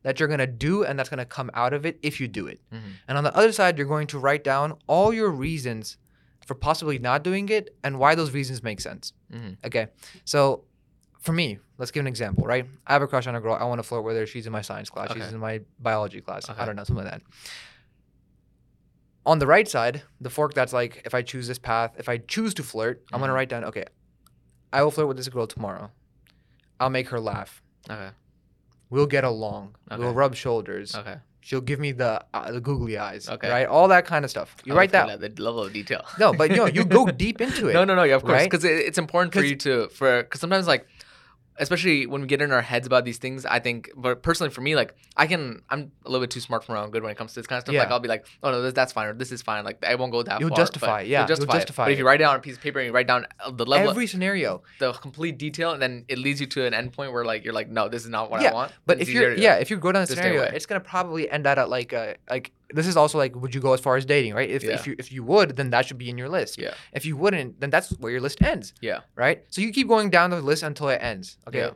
that 0.04 0.14
you're 0.20 0.28
gonna 0.34 0.46
do 0.68 0.84
and 0.84 0.96
that's 0.98 1.08
gonna 1.08 1.24
come 1.38 1.50
out 1.54 1.72
of 1.78 1.84
it 1.84 1.98
if 2.02 2.20
you 2.20 2.28
do 2.28 2.46
it. 2.46 2.60
Mhm. 2.72 2.92
And 3.08 3.18
on 3.18 3.24
the 3.24 3.34
other 3.36 3.52
side, 3.52 3.76
you're 3.78 3.88
going 3.96 4.06
to 4.14 4.18
write 4.18 4.44
down 4.44 4.66
all 4.86 5.12
your 5.12 5.30
reasons 5.30 5.96
for 6.46 6.54
possibly 6.54 6.98
not 6.98 7.24
doing 7.24 7.48
it 7.48 7.74
and 7.82 7.98
why 7.98 8.14
those 8.14 8.30
reasons 8.38 8.62
make 8.62 8.80
sense. 8.80 9.12
Mhm. 9.32 9.56
Okay, 9.66 9.88
so 10.24 10.64
for 11.20 11.32
me, 11.32 11.58
let's 11.78 11.90
give 11.90 12.00
an 12.00 12.06
example, 12.06 12.44
right? 12.44 12.66
I 12.86 12.92
have 12.92 13.02
a 13.02 13.06
crush 13.06 13.26
on 13.26 13.34
a 13.34 13.40
girl. 13.40 13.54
I 13.54 13.64
want 13.64 13.78
to 13.80 13.82
flirt 13.82 14.04
with 14.04 14.16
her. 14.16 14.26
She's 14.26 14.46
in 14.46 14.52
my 14.52 14.62
science 14.62 14.90
class. 14.90 15.12
She's 15.12 15.32
in 15.32 15.38
my 15.40 15.60
biology 15.78 16.20
class. 16.20 16.48
I 16.48 16.64
don't 16.64 16.76
know, 16.76 16.84
something 16.84 17.04
like 17.04 17.12
that. 17.14 17.22
On 19.26 19.38
the 19.38 19.46
right 19.46 19.66
side, 19.66 20.02
the 20.20 20.28
fork 20.28 20.52
that's 20.54 20.72
like, 20.72 21.02
if 21.06 21.14
I 21.14 21.22
choose 21.22 21.48
this 21.48 21.58
path, 21.58 21.94
if 21.98 22.08
I 22.08 22.18
choose 22.18 22.52
to 22.54 22.62
flirt, 22.62 23.02
I'm 23.12 23.20
gonna 23.20 23.32
Mhm. 23.32 23.36
write 23.36 23.48
down, 23.48 23.64
okay, 23.64 23.84
I 24.72 24.82
will 24.82 24.90
flirt 24.90 25.08
with 25.08 25.16
this 25.16 25.28
girl 25.28 25.46
tomorrow. 25.46 25.90
I'll 26.78 26.90
make 26.90 27.08
her 27.08 27.20
laugh. 27.20 27.62
Okay. 27.88 28.10
We'll 28.90 29.06
get 29.06 29.24
along. 29.24 29.76
Okay. 29.90 30.00
We'll 30.02 30.12
rub 30.12 30.34
shoulders. 30.34 30.94
Okay. 30.94 31.16
She'll 31.40 31.60
give 31.60 31.78
me 31.78 31.92
the 31.92 32.24
uh, 32.34 32.52
the 32.52 32.60
googly 32.60 32.96
eyes. 32.98 33.28
Okay. 33.28 33.50
Right. 33.50 33.66
All 33.66 33.88
that 33.88 34.04
kind 34.06 34.24
of 34.24 34.30
stuff. 34.30 34.56
You 34.64 34.74
I 34.74 34.76
write 34.76 34.92
that. 34.92 35.20
The 35.20 35.42
level 35.42 35.62
of 35.64 35.72
detail. 35.72 36.04
No, 36.18 36.32
but 36.32 36.50
you 36.50 36.56
know, 36.56 36.66
you 36.66 36.84
go 36.84 37.06
deep 37.24 37.40
into 37.40 37.68
it. 37.68 37.74
No, 37.74 37.84
no, 37.84 37.94
no. 37.94 38.02
Yeah, 38.02 38.14
of 38.16 38.22
course, 38.22 38.32
right? 38.40 38.50
because 38.50 38.64
it, 38.64 38.72
it's 38.72 38.98
important 38.98 39.32
for 39.34 39.42
you 39.42 39.56
to 39.56 39.88
for 39.88 40.22
because 40.22 40.40
sometimes 40.40 40.66
like, 40.66 40.86
especially 41.58 42.06
when 42.06 42.22
we 42.22 42.26
get 42.26 42.42
in 42.42 42.50
our 42.52 42.62
heads 42.62 42.86
about 42.86 43.04
these 43.04 43.18
things, 43.18 43.46
I 43.46 43.58
think. 43.60 43.90
But 43.96 44.22
personally, 44.22 44.50
for 44.50 44.60
me, 44.60 44.74
like 44.76 44.94
I 45.16 45.26
can, 45.26 45.62
I'm 45.70 45.92
a 46.04 46.10
little 46.10 46.22
bit 46.24 46.30
too 46.30 46.40
smart 46.40 46.64
for 46.64 46.72
my 46.72 46.80
own 46.82 46.90
good 46.90 47.02
when 47.02 47.12
it 47.12 47.16
comes 47.18 47.32
to 47.34 47.40
this 47.40 47.46
kind 47.46 47.58
of 47.58 47.62
stuff. 47.62 47.74
Like 47.74 47.88
I'll 47.90 48.00
be 48.00 48.08
like, 48.08 48.26
oh 48.42 48.50
no, 48.50 48.62
this, 48.62 48.72
that's 48.72 48.92
fine, 48.92 49.06
or 49.08 49.14
this 49.14 49.30
is 49.32 49.42
fine. 49.42 49.64
Like 49.64 49.84
I 49.84 49.94
won't 49.94 50.12
go 50.12 50.22
that 50.22 50.40
You'll 50.40 50.48
far. 50.50 50.56
justify 50.56 51.00
yeah, 51.02 51.20
you'll 51.20 51.20
you'll 51.20 51.28
justify. 51.28 51.52
it. 51.52 51.58
justify 51.60 51.84
But 51.86 51.92
if 51.92 51.98
you 51.98 52.06
write 52.06 52.18
down 52.18 52.30
on 52.30 52.36
a 52.36 52.40
piece 52.42 52.56
of 52.56 52.62
paper 52.62 52.78
and 52.80 52.86
you 52.86 52.92
write 52.92 53.06
down 53.06 53.26
the 53.52 53.64
level, 53.66 53.90
Every 53.90 54.06
scenario. 54.06 54.62
the 54.78 54.92
complete 54.94 55.38
detail, 55.38 55.70
and 55.72 55.80
then 55.82 56.04
it 56.08 56.18
leads 56.18 56.40
you 56.40 56.46
to 56.48 56.64
an 56.66 56.74
end 56.74 56.92
point 56.92 57.12
where 57.12 57.24
like 57.24 57.44
you're 57.44 57.54
like, 57.54 57.68
no, 57.70 57.88
this 57.88 58.02
is 58.04 58.10
not 58.10 58.30
what 58.30 58.42
Yeah, 58.42 58.50
I 58.50 58.54
want. 58.54 58.72
But 58.86 59.00
if 59.00 59.08
you're 59.08 59.34
yeah, 59.34 59.56
if 59.56 59.70
you 59.70 59.76
go 59.76 59.92
down 59.92 60.02
the 60.02 60.06
to 60.08 60.16
scenario, 60.16 60.42
it's 60.42 60.66
gonna 60.66 60.80
probably 60.80 61.30
end 61.30 61.46
out 61.46 61.58
at 61.58 61.68
like 61.68 61.92
uh 61.92 62.14
like 62.28 62.50
this 62.72 62.86
is 62.86 62.96
also 62.96 63.18
like 63.18 63.34
would 63.36 63.54
you 63.54 63.60
go 63.60 63.72
as 63.74 63.80
far 63.80 63.96
as 63.96 64.04
dating, 64.04 64.34
right? 64.34 64.48
If 64.50 64.62
Yeah. 64.62 64.74
if 64.74 64.86
you 64.86 64.94
if 64.98 65.12
you 65.12 65.22
would, 65.24 65.56
then 65.56 65.70
that 65.70 65.86
should 65.86 65.98
be 65.98 66.08
in 66.10 66.16
your 66.18 66.28
list. 66.28 66.58
Yeah. 66.58 66.74
If 66.92 67.04
you 67.04 67.16
wouldn't, 67.16 67.60
then 67.60 67.70
that's 67.70 67.90
where 67.98 68.10
your 68.12 68.20
list 68.20 68.42
ends. 68.42 68.72
Yeah. 68.80 69.00
Right. 69.16 69.44
So 69.50 69.60
you 69.60 69.70
keep 69.72 69.88
going 69.88 70.10
down 70.10 70.30
the 70.30 70.40
list 70.40 70.62
until 70.62 70.88
it 70.88 70.98
ends. 71.02 71.36
Okay. 71.48 71.58
Yeah. 71.58 71.70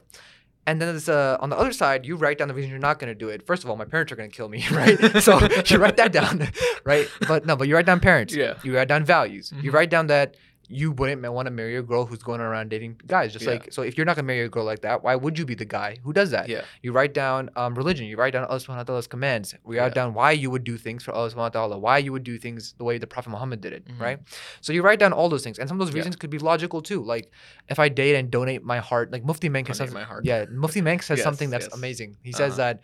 And 0.67 0.83
then 0.83 0.95
it's, 0.97 1.09
uh, 1.09 1.39
on 1.41 1.49
the 1.49 1.57
other 1.57 1.73
side, 1.73 2.05
you 2.05 2.15
write 2.17 2.37
down 2.37 2.49
the 2.49 2.53
reason 2.53 2.69
you're 2.69 2.79
not 2.79 2.99
going 2.99 3.09
to 3.11 3.15
do 3.15 3.31
it. 3.31 3.47
First 3.47 3.65
of 3.65 3.71
all, 3.71 3.77
my 3.77 3.87
parents 3.87 4.13
are 4.13 4.17
going 4.17 4.31
to 4.31 4.37
kill 4.37 4.51
me, 4.51 4.63
right? 4.71 4.99
so 5.23 5.41
you 5.65 5.79
write 5.79 5.97
that 5.97 6.13
down, 6.13 6.47
right? 6.85 7.09
But 7.27 7.47
no, 7.47 7.57
but 7.57 7.69
you 7.69 7.75
write 7.75 7.87
down 7.87 8.01
parents. 8.01 8.35
Yeah. 8.35 8.55
You 8.63 8.77
write 8.77 8.89
down 8.89 9.03
values. 9.05 9.51
You 9.63 9.71
Mhm. 9.71 9.75
write 9.75 9.89
down 9.89 10.09
that 10.09 10.37
you 10.71 10.93
wouldn't 10.93 11.23
want 11.33 11.47
to 11.47 11.51
marry 11.51 11.77
a 11.77 11.83
girl 11.83 12.05
who's 12.05 12.23
going 12.23 12.41
around 12.43 12.69
dating 12.69 13.01
guys. 13.07 13.33
Just 13.33 13.45
Yeah. 13.47 13.53
like 13.53 13.73
so, 13.73 13.81
if 13.83 13.97
you're 13.97 14.05
not 14.05 14.17
going 14.17 14.25
to 14.25 14.27
marry 14.27 14.45
a 14.45 14.49
girl 14.51 14.65
like 14.65 14.83
that, 14.83 15.03
why 15.03 15.15
would 15.17 15.39
you 15.39 15.47
be 15.47 15.55
the 15.55 15.65
guy 15.65 15.97
who 16.05 16.13
does 16.13 16.31
that? 16.33 16.49
Yeah. 16.49 16.63
You 16.83 16.93
write 16.93 17.15
down 17.15 17.49
um, 17.57 17.75
religion. 17.75 18.07
You 18.07 18.17
write 18.19 18.35
down 18.35 18.45
Allah 18.45 18.59
subhanahu 18.61 18.77
wa 18.77 18.83
ta'ala's 18.85 19.07
commands. 19.07 19.55
We 19.65 19.79
write 19.79 19.87
Yeah. 19.93 19.95
down 19.95 20.15
why 20.15 20.33
you 20.33 20.51
would 20.51 20.65
do 20.65 20.77
things 20.77 21.03
for 21.05 21.13
Allah 21.13 21.31
subhanahu 21.31 21.37
wa 21.37 21.49
ta'ala, 21.49 21.79
why 21.79 21.99
you 21.99 22.13
would 22.13 22.25
do 22.25 22.37
things 22.39 22.75
the 22.77 22.85
way 22.85 22.99
the 22.99 23.07
Prophet 23.07 23.31
Muhammad 23.31 23.61
did 23.63 23.73
it, 23.73 23.87
Mhm. 23.89 23.99
right? 24.01 24.19
So 24.61 24.73
you 24.75 24.83
write 24.83 24.99
down 24.99 25.13
all 25.15 25.29
those 25.31 25.43
things. 25.43 25.59
And 25.59 25.69
some 25.69 25.81
of 25.81 25.87
those 25.87 25.95
reasons 25.95 26.17
could 26.17 26.31
be 26.31 26.39
logical 26.39 26.83
too. 26.83 27.03
Like 27.03 27.33
if 27.69 27.79
I 27.79 27.89
date 27.89 28.15
and 28.17 28.31
donate 28.31 28.63
my 28.63 28.79
heart, 28.79 29.11
like 29.11 29.25
Mufti 29.25 29.49
Menk 29.49 29.75
says, 29.75 29.91
my 29.93 30.03
heart. 30.05 30.25
yeah, 30.27 30.45
Mufti 30.51 30.81
Menk 30.83 31.03
says 31.03 31.19
Yes, 31.23 31.25
something 31.25 31.49
that's 31.51 31.67
yes. 31.67 31.75
amazing. 31.75 32.17
He 32.23 32.33
says 32.33 32.53
Uh-huh. 32.59 32.75
that 32.75 32.81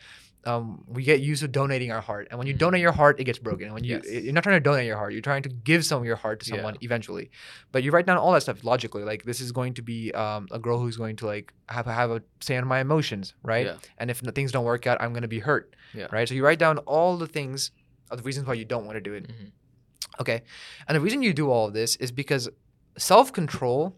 um, 0.47 0.85
we 0.87 1.03
get 1.05 1.21
used 1.21 1.43
to 1.43 1.49
donating 1.49 1.91
our 1.93 2.01
heart. 2.01 2.29
And 2.31 2.39
when 2.39 2.47
you 2.47 2.55
donate 2.55 2.81
your 2.81 2.93
heart, 2.93 3.19
it 3.21 3.25
gets 3.25 3.39
broken. 3.39 3.65
And 3.67 3.75
when 3.75 3.85
you, 3.85 4.01
Yes. 4.05 4.25
you're 4.25 4.33
not 4.33 4.43
trying 4.43 4.57
to 4.57 4.61
donate 4.61 4.87
your 4.87 4.97
heart, 4.97 5.13
you're 5.13 5.23
trying 5.23 5.43
to 5.43 5.49
give 5.49 5.85
some 5.85 5.99
of 6.01 6.05
your 6.07 6.17
heart 6.17 6.41
to 6.41 6.51
Yeah. 6.51 6.57
someone 6.57 6.77
eventually. 6.81 7.31
But 7.73 7.83
you 7.83 7.91
write 7.93 8.07
down 8.07 8.17
all 8.19 8.33
that 8.33 8.43
stuff 8.43 8.63
logically. 8.65 9.03
Like 9.05 9.25
this 9.25 9.41
is 9.41 9.53
going 9.53 9.75
to 9.75 9.83
be 9.83 10.13
um, 10.13 10.47
a 10.51 10.59
girl 10.59 10.79
who's 10.79 10.97
going 10.97 11.17
to 11.17 11.27
like 11.27 11.53
have, 11.69 11.87
have 11.87 12.11
a 12.11 12.23
say 12.41 12.57
on 12.57 12.67
my 12.67 12.81
emotions, 12.81 13.35
right? 13.43 13.67
Yeah. 13.67 13.77
and 13.99 14.11
if 14.11 14.21
the 14.21 14.33
things 14.33 14.53
don't 14.53 14.65
work 14.65 14.87
out, 14.87 14.99
I'm 15.01 15.13
gonna 15.13 15.29
be 15.29 15.41
hurt. 15.41 15.75
Yeah. 15.95 16.09
Right. 16.13 16.29
So 16.29 16.35
you 16.35 16.45
write 16.45 16.59
down 16.59 16.79
all 16.79 17.17
the 17.17 17.27
things, 17.27 17.71
of 18.11 18.19
the 18.19 18.25
reasons 18.25 18.47
why 18.47 18.55
you 18.55 18.65
don't 18.65 18.85
want 18.85 18.97
to 18.97 19.01
do 19.01 19.15
it. 19.15 19.29
Mhm. 19.29 19.51
Okay. 20.21 20.43
And 20.89 20.95
the 20.97 21.01
reason 21.01 21.23
you 21.23 21.33
do 21.33 21.51
all 21.51 21.67
of 21.69 21.73
this 21.75 21.97
is 21.97 22.13
because 22.13 22.49
self 22.99 23.33
control 23.33 23.97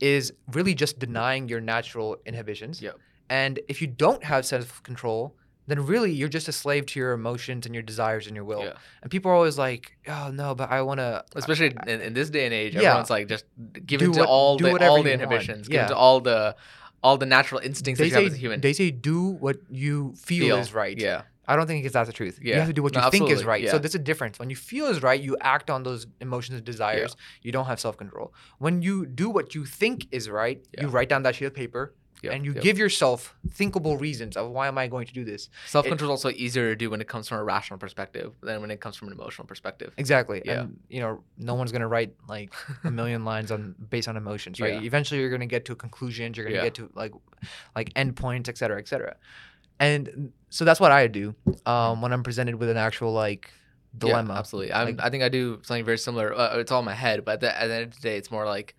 is 0.00 0.32
really 0.52 0.74
just 0.74 0.98
denying 0.98 1.48
your 1.48 1.60
natural 1.60 2.16
inhibitions. 2.26 2.80
Yep. 2.80 2.98
And 3.30 3.60
if 3.68 3.80
you 3.80 3.86
don't 3.86 4.22
have 4.24 4.44
self 4.44 4.82
control, 4.82 5.36
then 5.68 5.86
really 5.86 6.10
you're 6.12 6.28
just 6.28 6.48
a 6.48 6.52
slave 6.52 6.84
to 6.86 6.98
your 6.98 7.12
emotions 7.12 7.64
and 7.64 7.74
your 7.74 7.82
desires 7.82 8.26
and 8.26 8.34
your 8.34 8.44
will. 8.44 8.64
Yeah. 8.64 8.72
And 9.02 9.10
people 9.10 9.30
are 9.30 9.34
always 9.34 9.56
like, 9.56 9.96
"Oh 10.08 10.30
no, 10.32 10.54
but 10.54 10.68
I 10.70 10.82
want 10.82 10.98
to." 10.98 11.24
Especially 11.36 11.72
in, 11.86 12.00
in 12.00 12.12
this 12.12 12.28
day 12.28 12.44
and 12.44 12.52
age, 12.52 12.74
Yeah. 12.74 12.80
everyone's 12.88 13.08
like 13.10 13.28
just 13.28 13.44
give 13.86 14.00
Do 14.00 14.06
in 14.06 14.12
to 14.14 14.20
what- 14.20 14.28
all 14.28 14.58
the 14.58 14.86
all 14.88 15.02
the 15.02 15.12
inhibitions, 15.12 15.68
give 15.68 15.76
Yeah. 15.76 15.82
in 15.84 15.88
to 15.90 15.96
all 15.96 16.20
the 16.20 16.56
all 17.02 17.16
the 17.16 17.24
natural 17.26 17.60
instincts 17.60 17.98
They 17.98 18.10
that 18.10 18.10
you 18.10 18.14
have 18.16 18.22
say 18.24 18.26
as 18.26 18.34
a 18.34 18.42
human. 18.44 18.60
they 18.60 18.72
say 18.74 18.90
do 18.90 19.22
what 19.44 19.56
you 19.70 20.12
feel, 20.16 20.58
is 20.58 20.74
right. 20.74 20.98
Yeah. 20.98 21.22
I 21.48 21.56
don't 21.56 21.66
think 21.66 21.84
it's 21.84 21.94
that's 21.94 22.08
the 22.08 22.12
truth. 22.12 22.38
Yeah. 22.42 22.54
You 22.54 22.60
have 22.60 22.68
to 22.68 22.72
do 22.74 22.82
what 22.82 22.92
No, 22.94 23.04
you 23.04 23.10
think 23.10 23.30
is 23.30 23.44
right. 23.44 23.68
So 23.68 23.78
there's 23.78 23.94
a 23.94 23.98
difference. 24.10 24.38
When 24.38 24.50
you 24.50 24.56
feel 24.56 24.86
is 24.86 25.02
right, 25.02 25.20
you 25.20 25.36
act 25.40 25.70
on 25.70 25.82
those 25.82 26.06
emotions 26.20 26.56
and 26.56 26.64
desires. 26.64 27.16
You 27.42 27.52
don't 27.52 27.66
have 27.66 27.80
self 27.80 27.96
control. 27.96 28.34
When 28.58 28.82
you 28.82 29.06
do 29.06 29.30
what 29.30 29.54
you 29.54 29.64
think 29.64 30.06
is 30.12 30.28
right, 30.28 30.64
you 30.80 30.88
write 30.88 31.08
down 31.08 31.22
that 31.24 31.34
sheet 31.36 31.46
of 31.46 31.54
paper 31.54 31.94
Yep, 32.22 32.32
and 32.32 32.44
you 32.44 32.52
yep. 32.52 32.62
give 32.62 32.78
yourself 32.78 33.34
thinkable 33.50 33.96
reasons 33.96 34.36
of 34.36 34.50
why 34.50 34.68
am 34.68 34.76
I 34.78 34.88
going 34.88 35.06
to 35.06 35.14
do 35.14 35.24
this. 35.24 35.48
Self 35.66 35.86
control 35.86 36.12
is 36.12 36.24
also 36.24 36.30
easier 36.36 36.68
to 36.70 36.76
do 36.76 36.90
when 36.90 37.00
it 37.00 37.08
comes 37.08 37.28
from 37.28 37.38
a 37.38 37.44
rational 37.44 37.78
perspective 37.78 38.32
than 38.42 38.60
when 38.60 38.70
it 38.70 38.80
comes 38.80 38.96
from 38.96 39.08
an 39.08 39.14
emotional 39.14 39.46
perspective. 39.46 39.92
Exactly. 39.96 40.42
Yeah. 40.44 40.62
And 40.62 40.78
you 40.88 41.00
know, 41.00 41.22
no 41.38 41.54
one's 41.54 41.72
gonna 41.72 41.88
write 41.88 42.14
like 42.28 42.52
a 42.84 42.90
million 43.00 43.24
lines 43.24 43.50
on 43.50 43.74
based 43.88 44.08
on 44.08 44.16
emotions, 44.16 44.60
right? 44.60 44.74
Yeah. 44.74 44.80
Eventually 44.80 45.20
you're 45.20 45.30
gonna 45.30 45.46
get 45.46 45.64
to 45.66 45.74
conclusions, 45.74 46.36
you're 46.36 46.44
gonna 46.44 46.56
Yeah. 46.56 46.64
get 46.64 46.74
to 46.74 46.90
like 46.94 47.12
like 47.74 47.92
endpoints, 47.94 48.48
et 48.48 48.58
cetera, 48.58 48.78
et 48.78 48.88
cetera. 48.88 49.16
And 49.78 50.32
so 50.50 50.64
that's 50.64 50.78
what 50.78 50.92
I 50.92 51.06
do 51.06 51.34
um, 51.64 52.02
when 52.02 52.12
I'm 52.12 52.22
presented 52.22 52.56
with 52.56 52.68
an 52.68 52.76
actual 52.76 53.12
like 53.12 53.50
dilemma. 53.96 54.34
Yeah, 54.34 54.38
absolutely. 54.38 54.72
I'm, 54.72 54.86
Like- 54.88 55.00
I 55.00 55.10
think 55.10 55.22
I 55.22 55.28
do 55.28 55.60
something 55.62 55.84
very 55.84 55.98
similar. 55.98 56.34
Uh, 56.36 56.58
it's 56.58 56.70
all 56.70 56.80
in 56.80 56.84
my 56.84 56.94
head, 56.94 57.24
but 57.24 57.34
at 57.34 57.40
the, 57.40 57.62
at 57.62 57.66
the 57.68 57.74
end 57.74 57.84
of 57.84 57.94
the 57.94 58.00
day, 58.00 58.16
it's 58.18 58.30
more 58.30 58.44
like 58.44 58.76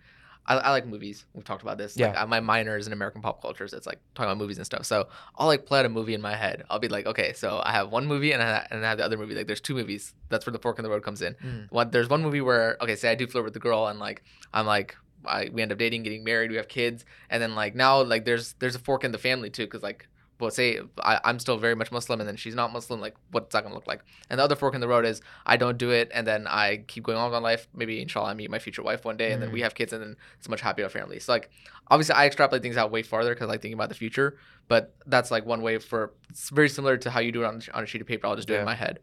I, 0.52 0.68
I 0.68 0.72
like 0.72 0.86
movies. 0.86 1.26
We've 1.34 1.44
talked 1.46 1.62
about 1.62 1.78
this. 1.78 1.96
Yeah. 1.96 2.22
uh, 2.22 2.26
my 2.26 2.40
minor 2.40 2.78
is 2.78 2.88
in 2.88 2.94
American 2.94 3.22
pop 3.22 3.42
culture, 3.42 3.68
so 3.68 3.78
it's 3.78 3.88
like 3.88 4.00
talking 4.16 4.30
about 4.30 4.38
movies 4.38 4.58
and 4.58 4.66
stuff. 4.66 4.86
So 4.86 5.08
I'll 5.38 5.48
like 5.48 5.66
play 5.66 5.80
out 5.80 5.86
a 5.86 5.90
movie 5.90 6.14
in 6.14 6.22
my 6.22 6.36
head. 6.36 6.64
I'll 6.70 6.80
be 6.80 6.90
like, 6.90 7.06
okay, 7.06 7.34
so 7.34 7.62
I 7.64 7.72
have 7.72 7.92
one 7.92 8.06
movie 8.06 8.32
and 8.34 8.42
I, 8.42 8.68
and 8.70 8.86
I 8.86 8.90
have 8.90 8.98
the 8.98 9.06
other 9.06 9.18
movie. 9.18 9.36
Like 9.36 9.48
there's 9.48 9.62
two 9.62 9.76
movies. 9.76 10.14
That's 10.30 10.46
where 10.46 10.52
the 10.52 10.60
fork 10.60 10.80
in 10.80 10.84
the 10.84 10.90
road 10.90 11.04
comes 11.04 11.22
in. 11.22 11.36
Mm. 11.36 11.72
One, 11.72 11.92
there's 11.92 12.10
one 12.10 12.22
movie 12.22 12.42
where 12.42 12.78
okay, 12.82 12.96
say 12.96 13.12
I 13.12 13.16
do 13.16 13.28
flirt 13.28 13.46
with 13.46 13.54
the 13.54 13.60
girl 13.60 13.88
and 13.88 14.00
like 14.00 14.24
I'm 14.54 14.66
like. 14.66 14.96
I, 15.24 15.52
we 15.54 15.62
end 15.62 15.72
up 15.72 15.78
dating, 15.78 16.02
getting 16.02 16.24
married, 16.24 16.50
we 16.50 16.58
have 16.58 16.68
kids, 16.68 17.06
and 17.30 17.40
then 17.44 17.54
like 17.54 17.76
now 17.76 18.02
like 18.02 18.26
there's 18.26 18.54
there's 18.54 18.74
a 18.74 18.80
fork 18.80 19.04
in 19.04 19.12
the 19.12 19.20
family 19.20 19.52
too, 19.52 19.66
because 19.66 19.84
like 19.84 20.08
well 20.42 20.52
say 20.52 20.80
I, 21.04 21.20
I'm 21.24 21.40
still 21.40 21.58
very 21.58 21.76
much 21.76 21.92
Muslim 21.92 22.20
and 22.20 22.28
then 22.28 22.36
she's 22.36 22.56
not 22.56 22.74
Muslim, 22.74 23.00
like 23.00 23.16
what's 23.32 23.54
that 23.54 23.64
gonna 23.64 23.76
look 23.76 23.88
like? 23.88 24.02
And 24.30 24.40
the 24.40 24.44
other 24.44 24.56
fork 24.56 24.74
in 24.76 24.82
the 24.82 24.88
road 24.88 25.06
is 25.06 25.22
I 25.46 25.58
don't 25.58 25.78
do 25.78 25.92
it 25.92 26.10
and 26.14 26.26
then 26.28 26.48
I 26.48 26.84
keep 26.88 27.04
going 27.04 27.18
on 27.18 27.34
in 27.34 27.44
life. 27.44 27.68
Maybe 27.74 28.02
inshallah 28.02 28.30
I 28.32 28.34
meet 28.34 28.50
my 28.50 28.60
future 28.60 28.84
wife 28.84 29.06
one 29.06 29.18
day 29.18 29.32
and 29.32 29.42
then 29.42 29.52
we 29.52 29.60
Mm. 29.60 29.64
have 29.64 29.76
kids 29.76 29.94
and 29.94 30.02
then 30.02 30.16
it's 30.38 30.48
a 30.48 30.50
much 30.50 30.62
happier 30.62 30.90
family. 30.90 31.20
So 31.20 31.32
like 31.34 31.50
obviously 31.90 32.16
I 32.16 32.26
extrapolate 32.26 32.62
things 32.62 32.78
out 32.78 32.92
way 32.92 33.04
farther 33.04 33.32
because 33.34 33.46
I 33.46 33.50
like 33.52 33.62
thinking 33.62 33.76
about 33.80 33.90
the 33.90 33.96
future, 33.96 34.38
but 34.68 34.96
that's 35.06 35.32
like 35.32 35.46
one 35.46 35.62
way 35.62 35.78
for 35.78 36.14
it's 36.30 36.50
very 36.50 36.70
similar 36.70 36.98
to 36.98 37.10
how 37.10 37.20
you 37.20 37.32
do 37.32 37.44
it 37.44 37.46
on, 37.46 37.62
on 37.74 37.84
a 37.84 37.86
sheet 37.86 38.02
of 38.02 38.08
paper. 38.08 38.28
I'll 38.28 38.36
just 38.36 38.48
do 38.48 38.56
it 38.56 38.60
in 38.60 38.66
my 38.66 38.76
head, 38.76 39.00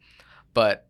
but 0.54 0.86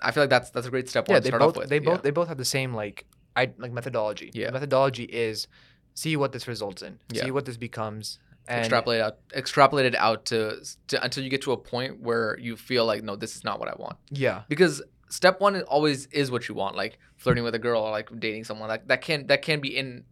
I 0.00 0.10
feel 0.12 0.22
like 0.22 0.30
that's 0.30 0.50
that's 0.50 0.66
a 0.66 0.70
great 0.70 0.88
step 0.88 1.08
Yeah, 1.08 1.14
one 1.14 1.22
to 1.22 1.24
they 1.24 1.30
start 1.30 1.40
both 1.40 1.56
off 1.56 1.60
with. 1.62 1.68
they 1.70 1.76
Yeah. 1.80 1.90
both 1.94 2.02
they 2.02 2.10
both 2.10 2.28
have 2.28 2.38
the 2.38 2.44
same 2.44 2.74
like 2.74 3.04
I 3.36 3.52
like 3.58 3.72
methodology. 3.72 4.30
Yeah. 4.34 4.46
The 4.46 4.52
methodology 4.52 5.04
is 5.04 5.46
see 5.94 6.16
what 6.16 6.32
this 6.32 6.46
results 6.48 6.82
in. 6.82 6.98
Yeah. 7.12 7.24
See 7.24 7.30
what 7.30 7.44
this 7.44 7.56
becomes. 7.56 8.18
And 8.48 8.60
extrapolate 8.60 9.00
out 9.02 9.18
extrapolate 9.34 9.86
it 9.86 9.94
out 9.94 10.24
to, 10.26 10.64
to 10.88 11.04
until 11.04 11.22
you 11.22 11.30
get 11.30 11.42
to 11.42 11.52
a 11.52 11.56
point 11.56 12.00
where 12.00 12.38
you 12.40 12.56
feel 12.56 12.84
like 12.86 13.02
no 13.04 13.14
this 13.14 13.36
is 13.36 13.44
not 13.44 13.60
what 13.60 13.68
i 13.68 13.74
want 13.78 13.96
yeah. 14.10 14.42
because 14.48 14.80
step 15.10 15.40
one 15.40 15.60
always 15.62 16.06
is 16.06 16.30
what 16.30 16.48
you 16.48 16.54
want 16.54 16.74
like 16.74 16.98
flirting 17.16 17.44
with 17.44 17.54
a 17.54 17.58
girl 17.58 17.82
or 17.82 17.90
like 17.90 18.08
dating 18.18 18.44
someone 18.44 18.68
like 18.68 18.86
that 18.88 19.00
can 19.02 19.26
that 19.26 19.42
can 19.42 19.60
be 19.60 19.76
in 19.76 20.04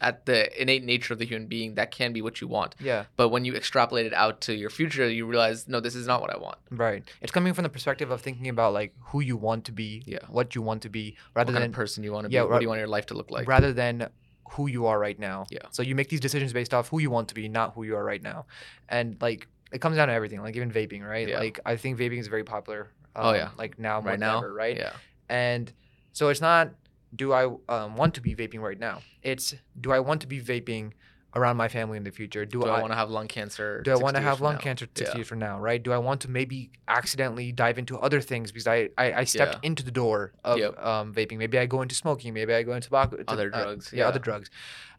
at 0.00 0.26
the 0.26 0.60
innate 0.60 0.84
nature 0.84 1.12
of 1.14 1.18
the 1.18 1.24
human 1.24 1.46
being 1.48 1.76
that 1.76 1.90
can 1.90 2.12
be 2.12 2.20
what 2.20 2.40
you 2.40 2.46
want 2.48 2.74
Yeah. 2.80 3.04
but 3.16 3.28
when 3.30 3.44
you 3.44 3.54
extrapolate 3.54 4.06
it 4.06 4.12
out 4.12 4.40
to 4.42 4.54
your 4.54 4.68
future 4.70 5.08
you 5.08 5.24
realize 5.26 5.66
no 5.68 5.80
this 5.80 5.94
is 5.94 6.06
not 6.06 6.20
what 6.20 6.30
i 6.34 6.38
want 6.38 6.58
Right. 6.70 7.02
It's 7.22 7.30
coming 7.32 7.54
from 7.54 7.62
the 7.62 7.68
perspective 7.68 8.10
of 8.10 8.20
thinking 8.20 8.48
about 8.48 8.72
like 8.72 8.92
who 9.10 9.20
you 9.20 9.36
want 9.36 9.64
to 9.66 9.72
be, 9.72 10.02
Yeah. 10.06 10.18
what 10.28 10.54
you 10.56 10.62
want 10.62 10.82
to 10.82 10.88
be, 10.88 11.16
rather 11.34 11.52
than 11.52 11.72
person 11.72 12.02
you 12.02 12.12
want 12.12 12.26
to 12.26 12.32
yeah, 12.32 12.40
be 12.40 12.44
what 12.44 12.50
ra- 12.50 12.58
do 12.58 12.62
you 12.64 12.68
want 12.68 12.80
your 12.80 12.88
life 12.88 13.06
to 13.06 13.14
look 13.14 13.30
like 13.30 13.46
rather 13.48 13.72
than 13.72 14.08
who 14.50 14.66
you 14.66 14.86
are 14.86 14.98
right 14.98 15.18
now. 15.18 15.46
Yeah. 15.50 15.58
So 15.70 15.82
you 15.82 15.94
make 15.94 16.08
these 16.08 16.20
decisions 16.20 16.52
based 16.52 16.74
off 16.74 16.88
who 16.88 16.98
you 17.00 17.10
want 17.10 17.28
to 17.28 17.34
be, 17.34 17.48
not 17.48 17.74
who 17.74 17.84
you 17.84 17.96
are 17.96 18.04
right 18.04 18.22
now. 18.22 18.46
And 18.88 19.16
like 19.20 19.48
it 19.72 19.80
comes 19.80 19.96
down 19.96 20.08
to 20.08 20.14
everything, 20.14 20.40
like 20.40 20.56
even 20.56 20.70
vaping, 20.70 21.02
right? 21.02 21.28
Yeah. 21.28 21.38
Like 21.38 21.60
I 21.64 21.76
think 21.76 21.98
vaping 21.98 22.18
is 22.18 22.28
very 22.28 22.44
popular. 22.44 22.90
Oh, 23.16 23.32
yeah. 23.32 23.50
Like 23.56 23.78
now 23.78 24.00
more 24.00 24.10
right 24.10 24.18
now 24.18 24.38
ever, 24.38 24.52
right? 24.52 24.76
yeah 24.76 24.92
And 25.28 25.72
so 26.12 26.28
it's 26.28 26.40
not 26.40 26.70
do 27.14 27.32
I 27.32 27.44
um, 27.68 27.96
want 27.96 28.14
to 28.14 28.20
be 28.20 28.34
vaping 28.34 28.60
right 28.60 28.78
now? 28.78 29.00
It's 29.22 29.54
do 29.80 29.92
I 29.92 30.00
want 30.00 30.20
to 30.22 30.26
be 30.26 30.40
vaping 30.40 30.92
around 31.36 31.56
my 31.56 31.68
family 31.68 31.96
in 31.96 32.04
the 32.04 32.10
future? 32.10 32.44
Do, 32.44 32.60
do 32.62 32.66
i, 32.68 32.78
I, 32.78 32.80
want 32.80 32.92
to 32.92 32.96
have 32.96 33.10
lung 33.10 33.26
cancer 33.28 33.80
do 33.82 33.92
I 33.92 33.96
want 33.96 34.16
to 34.16 34.22
have 34.22 34.40
lung 34.40 34.54
now? 34.54 34.60
cancer 34.60 34.86
60 34.86 35.04
Yeah. 35.04 35.16
years 35.16 35.26
from 35.28 35.38
now, 35.40 35.58
right? 35.58 35.82
Do 35.82 35.92
I 35.92 35.98
want 35.98 36.20
to 36.22 36.30
maybe 36.30 36.70
accidentally 36.88 37.52
dive 37.52 37.78
into 37.78 37.98
other 37.98 38.20
things 38.20 38.52
because 38.52 38.66
I, 38.66 38.90
I, 38.96 39.12
I 39.12 39.24
stepped 39.24 39.54
Yeah. 39.54 39.68
into 39.68 39.82
the 39.84 39.90
door 39.90 40.32
of 40.44 40.58
Yep. 40.58 40.78
um, 40.84 41.12
vaping? 41.14 41.38
Maybe 41.38 41.58
I 41.58 41.66
go 41.66 41.82
into 41.82 41.94
smoking. 41.94 42.34
Maybe 42.34 42.54
I 42.54 42.62
go 42.62 42.72
into 42.72 42.86
tobacco. 42.88 43.16
to- 43.16 43.24
Other 43.30 43.50
uh, 43.52 43.62
drugs, 43.64 43.92
yeah, 43.92 44.06
other 44.08 44.18
drugs. 44.20 44.50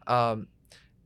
Um, 0.06 0.48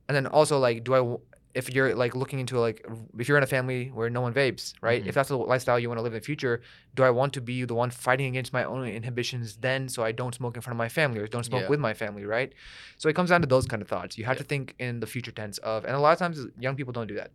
and 0.07 0.15
then 0.15 0.27
also 0.27 0.59
like, 0.59 0.83
do 0.83 0.93
I, 0.95 1.17
if 1.53 1.73
you're 1.73 1.93
like 1.95 2.15
looking 2.15 2.39
into 2.39 2.59
like, 2.59 2.85
if 3.19 3.27
you're 3.27 3.37
in 3.37 3.43
a 3.43 3.47
family 3.47 3.87
where 3.93 4.09
no 4.09 4.21
one 4.21 4.33
vapes, 4.33 4.73
right? 4.81 5.03
Mhm. 5.03 5.07
If 5.07 5.15
that's 5.15 5.29
the 5.29 5.37
lifestyle 5.37 5.77
you 5.79 5.89
want 5.89 5.99
to 5.99 6.01
live 6.03 6.13
in 6.13 6.19
the 6.19 6.25
future, 6.25 6.61
do 6.95 7.03
I 7.03 7.09
want 7.09 7.33
to 7.33 7.41
be 7.41 7.65
the 7.65 7.75
one 7.75 7.89
fighting 7.91 8.27
against 8.27 8.53
my 8.53 8.63
own 8.63 8.85
inhibitions 8.87 9.57
then 9.57 9.89
so 9.89 10.03
I 10.03 10.11
don't 10.11 10.33
smoke 10.33 10.55
in 10.55 10.61
front 10.61 10.75
of 10.75 10.77
my 10.77 10.89
family 10.89 11.19
or 11.19 11.27
don't 11.27 11.43
smoke 11.43 11.63
Yeah. 11.63 11.69
with 11.69 11.79
my 11.79 11.93
family, 11.93 12.25
right? 12.25 12.53
So 12.97 13.09
it 13.09 13.15
comes 13.15 13.29
down 13.31 13.41
to 13.41 13.47
those 13.47 13.65
kind 13.67 13.81
of 13.81 13.87
thoughts. 13.87 14.17
You 14.17 14.25
have 14.25 14.35
Yeah. 14.37 14.43
to 14.43 14.47
think 14.47 14.75
in 14.79 14.99
the 15.01 15.07
future 15.07 15.31
tense 15.31 15.57
of, 15.59 15.83
and 15.85 15.95
a 15.95 15.99
lot 15.99 16.13
of 16.13 16.19
times 16.19 16.39
young 16.59 16.75
people 16.75 16.93
don't 16.93 17.07
do 17.07 17.15
that. 17.15 17.31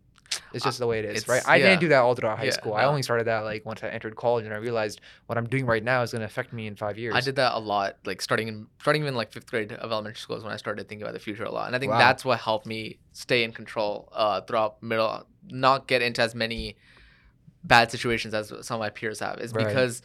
It's 0.53 0.63
just 0.63 0.79
the 0.79 0.87
way 0.87 0.99
it 0.99 1.05
is, 1.05 1.27
right? 1.27 1.41
I 1.45 1.57
yeah. 1.57 1.69
didn't 1.69 1.81
do 1.81 1.87
that 1.89 1.99
all 1.99 2.15
throughout 2.15 2.37
high 2.37 2.45
Yeah, 2.45 2.51
school. 2.51 2.73
I 2.73 2.85
only 2.85 3.03
started 3.03 3.27
that 3.27 3.39
like 3.39 3.65
once 3.65 3.83
I 3.83 3.89
entered 3.89 4.15
college 4.15 4.45
and 4.45 4.53
I 4.53 4.57
realized 4.57 5.01
what 5.25 5.37
I'm 5.37 5.47
doing 5.47 5.65
right 5.65 5.83
now 5.83 6.01
is 6.03 6.11
going 6.11 6.21
to 6.21 6.25
affect 6.25 6.53
me 6.53 6.67
in 6.67 6.75
five 6.75 6.97
years. 6.97 7.15
I 7.15 7.21
did 7.21 7.35
that 7.35 7.53
a 7.55 7.59
lot, 7.59 7.97
like 8.05 8.21
starting 8.21 8.47
in 8.47 8.67
starting 8.79 9.05
in 9.05 9.15
like 9.15 9.31
fifth 9.31 9.47
grade 9.49 9.71
of 9.71 9.91
elementary 9.91 10.19
school 10.19 10.37
is 10.37 10.43
when 10.43 10.53
I 10.53 10.57
started 10.57 10.87
thinking 10.87 11.03
about 11.03 11.13
the 11.13 11.19
future 11.19 11.43
a 11.43 11.51
lot, 11.51 11.67
and 11.67 11.75
I 11.75 11.79
think 11.79 11.91
Wow. 11.91 11.97
that's 11.99 12.23
what 12.23 12.39
helped 12.39 12.65
me 12.65 12.99
stay 13.13 13.43
in 13.43 13.51
control 13.51 14.09
uh, 14.13 14.41
throughout 14.41 14.81
middle, 14.81 15.27
not 15.49 15.87
get 15.87 16.01
into 16.01 16.21
as 16.21 16.33
many 16.33 16.77
bad 17.63 17.91
situations 17.91 18.33
as 18.33 18.47
some 18.61 18.75
of 18.75 18.79
my 18.79 18.89
peers 18.89 19.19
have. 19.19 19.39
Is 19.39 19.51
Right. 19.53 19.67
because 19.67 20.01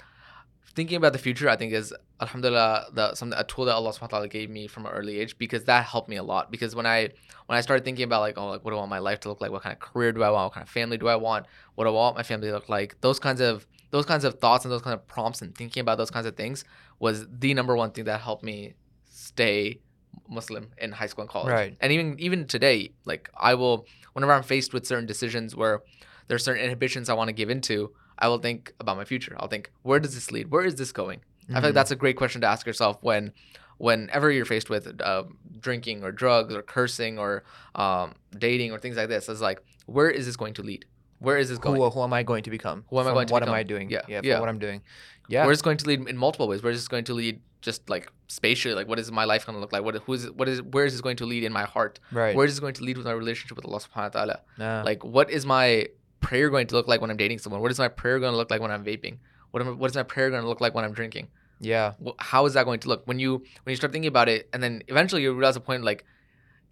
thinking 0.75 0.97
about 0.97 1.12
the 1.12 1.19
future, 1.19 1.49
I 1.49 1.57
think 1.57 1.73
is 1.73 1.92
alhamdulillah 2.21 2.87
the 2.92 3.14
something 3.14 3.38
a 3.38 3.45
tool 3.45 3.66
that 3.66 3.75
Allah 3.75 3.90
subhanahu 3.90 4.02
wa 4.02 4.09
ta'ala 4.09 4.28
gave 4.28 4.49
me 4.49 4.66
from 4.66 4.87
an 4.87 4.92
early 4.92 5.19
age 5.19 5.37
because 5.38 5.64
that 5.64 5.85
helped 5.85 6.09
me 6.09 6.16
a 6.16 6.23
lot. 6.23 6.50
Because 6.50 6.75
when 6.75 6.87
I 6.87 7.11
when 7.47 7.59
I 7.59 7.61
started 7.61 7.85
thinking 7.85 8.04
about 8.04 8.21
like 8.21 8.38
oh 8.38 8.49
like 8.49 8.64
what 8.64 8.71
do 8.71 8.76
I 8.76 8.81
want 8.81 8.90
my 8.90 8.99
life 8.99 9.21
to 9.21 9.28
look 9.28 9.40
like, 9.40 9.50
what 9.50 9.62
kind 9.62 9.73
of 9.73 9.81
career 9.81 10.12
do 10.12 10.23
I 10.23 10.31
want, 10.31 10.47
what 10.47 10.54
kind 10.54 10.64
of 10.64 10.71
family 10.71 10.99
do 10.99 11.09
I 11.09 11.16
want, 11.16 11.47
what 11.75 11.85
do 11.85 11.90
I 11.90 11.92
want 11.92 12.16
my 12.16 12.23
family 12.23 12.49
to 12.49 12.54
look 12.54 12.69
like, 12.69 13.00
those 13.00 13.19
kinds 13.19 13.40
of 13.40 13.66
those 13.90 14.07
kinds 14.07 14.25
of 14.25 14.38
thoughts 14.38 14.64
and 14.64 14.73
those 14.73 14.83
kind 14.83 14.95
of 14.95 15.07
prompts 15.07 15.42
and 15.42 15.54
thinking 15.54 15.81
about 15.81 15.99
those 15.99 16.11
kinds 16.11 16.26
of 16.26 16.35
things 16.37 16.64
was 16.99 17.26
the 17.31 17.52
number 17.52 17.76
one 17.76 17.90
thing 17.90 18.04
that 18.04 18.21
helped 18.21 18.42
me 18.42 18.75
stay 19.04 19.81
Muslim 20.28 20.71
in 20.78 20.92
high 20.92 21.07
school 21.07 21.23
and 21.23 21.31
college. 21.31 21.52
Right. 21.52 21.76
And 21.81 21.92
even 21.92 22.19
even 22.19 22.47
today, 22.47 22.92
like 23.04 23.31
I 23.37 23.54
will 23.54 23.87
whenever 24.14 24.33
I'm 24.33 24.42
faced 24.42 24.73
with 24.73 24.87
certain 24.87 25.07
decisions 25.07 25.54
where 25.54 25.83
there's 26.28 26.45
certain 26.45 26.62
inhibitions 26.62 27.09
I 27.09 27.14
want 27.14 27.28
to 27.28 27.33
give 27.33 27.50
into, 27.50 27.92
I 28.22 28.26
will 28.30 28.38
think 28.46 28.60
about 28.82 28.96
my 28.96 29.04
future. 29.12 29.34
I'll 29.38 29.48
think, 29.54 29.70
where 29.88 30.00
does 30.04 30.14
this 30.18 30.30
lead? 30.34 30.46
Where 30.54 30.64
is 30.70 30.76
this 30.82 30.92
going? 31.02 31.20
I 31.50 31.54
feel 31.54 31.62
like 31.62 31.70
Mhm. 31.72 31.74
that's 31.80 31.90
a 31.90 31.96
great 32.04 32.16
question 32.22 32.40
to 32.44 32.48
ask 32.54 32.62
yourself 32.70 32.94
when 33.08 33.32
whenever 33.78 34.30
you're 34.30 34.44
faced 34.54 34.70
with 34.70 34.84
uh, 35.10 35.24
drinking 35.66 35.98
or 36.04 36.10
drugs 36.22 36.54
or 36.54 36.62
cursing 36.62 37.18
or 37.18 37.42
um, 37.74 38.14
dating 38.46 38.70
or 38.72 38.78
things 38.78 38.96
like 38.96 39.08
this. 39.14 39.28
It's 39.28 39.40
like, 39.50 39.60
where 39.86 40.10
is 40.18 40.24
this 40.26 40.36
going 40.42 40.54
to 40.54 40.62
lead? 40.70 40.84
Where 41.18 41.36
is 41.42 41.48
this 41.50 41.58
going? 41.58 41.80
who, 41.80 41.90
who 41.90 42.02
am 42.08 42.12
I 42.12 42.22
going 42.22 42.44
to 42.44 42.50
become? 42.58 42.84
Who 42.90 43.00
am 43.00 43.06
I 43.08 43.12
going 43.12 43.26
to 43.28 43.32
What 43.32 43.42
am? 43.42 43.50
I 43.50 43.64
doing? 43.74 43.90
Yeah, 43.90 44.02
yeah, 44.08 44.20
for 44.20 44.26
yeah. 44.26 44.40
what 44.40 44.48
I'm 44.48 44.58
doing. 44.66 44.82
Yeah, 45.28 45.44
Where 45.46 45.52
is 45.52 45.62
going 45.62 45.78
to 45.82 45.86
lead 45.90 46.00
in 46.12 46.16
multiple 46.16 46.46
ways? 46.48 46.62
Where 46.62 46.72
is 46.72 46.78
this 46.80 46.88
going 46.94 47.04
to 47.10 47.14
lead 47.14 47.40
just 47.60 47.88
like 47.94 48.04
spatially? 48.28 48.74
Like, 48.74 48.88
what 48.88 48.98
is 48.98 49.10
my 49.20 49.24
life 49.24 49.46
going 49.46 49.56
to 49.56 49.60
look 49.60 49.72
like? 49.72 49.84
What 49.84 49.94
who 50.06 50.12
is 50.18 50.30
what 50.32 50.48
is 50.48 50.60
where 50.62 50.84
is 50.84 50.92
this 50.94 51.00
going 51.00 51.16
to 51.22 51.26
lead 51.32 51.42
in 51.44 51.52
my 51.52 51.64
heart? 51.74 52.00
right. 52.12 52.34
Where 52.36 52.44
is 52.46 52.52
this 52.52 52.60
going 52.60 52.74
to 52.74 52.84
lead 52.88 52.96
with 52.98 53.06
my 53.06 53.12
relationship 53.22 53.56
with 53.56 53.66
Allah 53.66 53.80
Subhanahu 53.86 54.14
wa 54.14 54.20
Taala? 54.20 54.36
Nah. 54.58 54.82
Like, 54.90 55.04
what 55.16 55.30
is 55.30 55.46
my 55.46 55.86
prayer 56.28 56.48
going 56.50 56.66
to 56.68 56.74
look 56.74 56.88
like 56.88 57.00
when 57.02 57.10
I'm 57.10 57.16
dating 57.16 57.38
someone? 57.38 57.60
What 57.60 57.70
is 57.70 57.78
my 57.78 57.88
prayer 57.88 58.18
going 58.20 58.32
to 58.32 58.36
look 58.36 58.50
like 58.50 58.60
when 58.60 58.70
I'm 58.70 58.84
vaping? 58.84 59.18
What 59.50 59.62
am, 59.62 59.78
what 59.78 59.90
is 59.90 59.96
my 59.96 60.02
prayer 60.14 60.30
going 60.30 60.42
to 60.42 60.48
look 60.48 60.60
like 60.60 60.74
when 60.74 60.84
I'm 60.84 60.92
drinking? 60.94 61.28
yeah, 61.60 61.92
How 62.18 62.46
is 62.46 62.54
that 62.54 62.64
going 62.64 62.80
to 62.80 62.88
look 62.88 63.06
when 63.06 63.18
you 63.20 63.30
when 63.62 63.70
you 63.72 63.76
start 63.76 63.92
thinking 63.92 64.08
about 64.08 64.28
it, 64.28 64.48
and 64.52 64.60
then 64.62 64.82
eventually 64.88 65.22
you 65.22 65.32
realize 65.32 65.54
a 65.56 65.60
point 65.60 65.84
like 65.84 66.04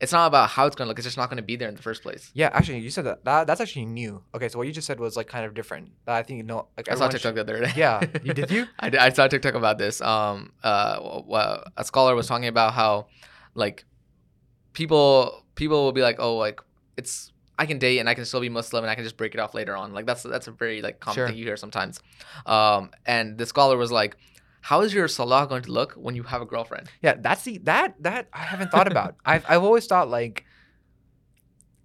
it's 0.00 0.12
not 0.12 0.26
about 0.26 0.48
how 0.48 0.64
it's 0.66 0.74
going 0.74 0.86
to 0.86 0.88
look. 0.88 0.98
It's 0.98 1.06
just 1.06 1.18
not 1.18 1.28
going 1.30 1.36
to 1.36 1.42
be 1.52 1.56
there 1.56 1.68
in 1.68 1.76
the 1.76 1.82
first 1.82 2.02
place. 2.02 2.30
yeah. 2.34 2.48
Actually, 2.54 2.78
you 2.78 2.88
said 2.90 3.04
that, 3.04 3.22
that. 3.26 3.46
That's 3.46 3.60
actually 3.60 3.84
new. 3.84 4.22
Okay, 4.34 4.48
so 4.48 4.56
what 4.58 4.66
you 4.66 4.72
just 4.72 4.86
said 4.86 4.98
was 4.98 5.14
like 5.14 5.26
kind 5.28 5.44
of 5.44 5.52
different. 5.52 5.90
But 6.06 6.12
I 6.12 6.22
think 6.22 6.38
you 6.38 6.42
know, 6.42 6.68
like 6.76 6.90
I 6.90 6.94
saw 6.94 7.06
TikTok 7.08 7.34
the 7.34 7.42
other 7.42 7.60
day. 7.60 7.72
Yeah, 7.76 8.00
you- 8.24 8.32
did 8.34 8.50
you? 8.50 8.66
I, 8.80 8.88
did, 8.88 8.98
I 8.98 9.10
saw 9.10 9.28
TikTok 9.28 9.54
about 9.54 9.76
this. 9.78 10.00
Um, 10.00 10.52
uh, 10.64 11.60
a 11.76 11.84
scholar 11.84 12.14
was 12.14 12.26
talking 12.26 12.48
about 12.48 12.72
how, 12.72 13.06
like, 13.54 13.84
people 14.72 15.44
people 15.54 15.84
will 15.84 15.92
be 15.92 16.02
like, 16.02 16.16
oh, 16.18 16.36
like 16.36 16.60
it's 16.96 17.32
I 17.60 17.66
can 17.66 17.78
date 17.78 17.98
and 18.00 18.08
I 18.08 18.14
can 18.14 18.24
still 18.24 18.40
be 18.40 18.48
Muslim 18.48 18.82
and 18.84 18.90
I 18.90 18.94
can 18.94 19.04
just 19.04 19.16
break 19.20 19.34
it 19.36 19.40
off 19.40 19.52
later 19.54 19.76
on. 19.76 19.92
Like 19.92 20.06
that's 20.06 20.22
that's 20.34 20.48
a 20.48 20.52
very 20.52 20.80
like 20.86 20.98
common 21.00 21.14
Sure. 21.16 21.28
thing 21.28 21.36
you 21.36 21.44
hear 21.44 21.58
sometimes. 21.64 22.00
Um, 22.46 22.90
and 23.06 23.36
the 23.38 23.46
scholar 23.46 23.76
was 23.76 23.92
like, 23.92 24.16
how 24.62 24.80
is 24.80 24.92
your 24.94 25.08
salah 25.08 25.46
going 25.46 25.62
to 25.68 25.72
look 25.72 25.92
when 25.92 26.14
you 26.18 26.22
have 26.32 26.40
a 26.42 26.46
girlfriend? 26.46 26.86
Yeah, 27.02 27.14
that's 27.26 27.42
the 27.44 27.58
that 27.70 27.88
that 28.02 28.28
I 28.32 28.44
haven't 28.52 28.70
thought 28.70 28.90
about. 28.90 29.16
I've 29.32 29.44
I've 29.48 29.62
always 29.62 29.86
thought 29.86 30.08
like, 30.08 30.44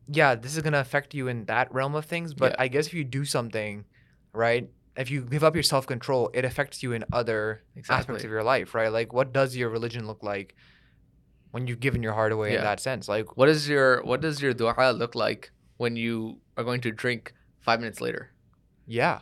yeah, 0.08 0.36
this 0.36 0.55
is 0.55 0.62
gonna 0.63 0.79
affect 0.79 1.13
you 1.13 1.27
in 1.27 1.46
that 1.46 1.74
realm 1.74 1.96
of 1.96 2.05
things. 2.05 2.34
But 2.34 2.51
Yeah. 2.53 2.63
I 2.63 2.67
guess 2.70 2.88
if 2.88 2.94
you 2.94 3.03
do 3.03 3.25
something, 3.25 3.86
right? 4.34 4.70
If 4.98 5.12
you 5.12 5.22
give 5.24 5.44
up 5.44 5.55
your 5.55 5.63
self 5.63 5.86
control, 5.88 6.29
it 6.34 6.46
affects 6.46 6.82
you 6.84 6.94
in 6.94 7.03
other 7.12 7.63
aspects 7.89 8.24
of 8.24 8.29
your 8.29 8.44
life, 8.44 8.74
right? 8.74 8.91
Like, 8.91 9.12
what 9.12 9.34
does 9.34 9.55
your 9.58 9.70
religion 9.70 10.08
look 10.08 10.24
like 10.24 10.55
when 11.51 11.67
you've 11.67 11.82
given 11.82 12.01
your 12.03 12.13
heart 12.13 12.32
away 12.32 12.55
in 12.55 12.62
that 12.62 12.79
sense? 12.79 13.10
Like, 13.10 13.36
What 13.36 13.50
is 13.50 13.67
your 13.67 14.01
what 14.03 14.22
does 14.22 14.41
your 14.41 14.53
dua 14.53 14.94
look 14.96 15.15
like 15.15 15.51
when 15.77 15.96
you 15.96 16.38
are 16.58 16.63
going 16.63 16.82
to 16.82 16.91
drink 16.91 17.34
five 17.60 17.79
minutes 17.79 18.00
later? 18.01 18.32
yeah, 18.88 19.20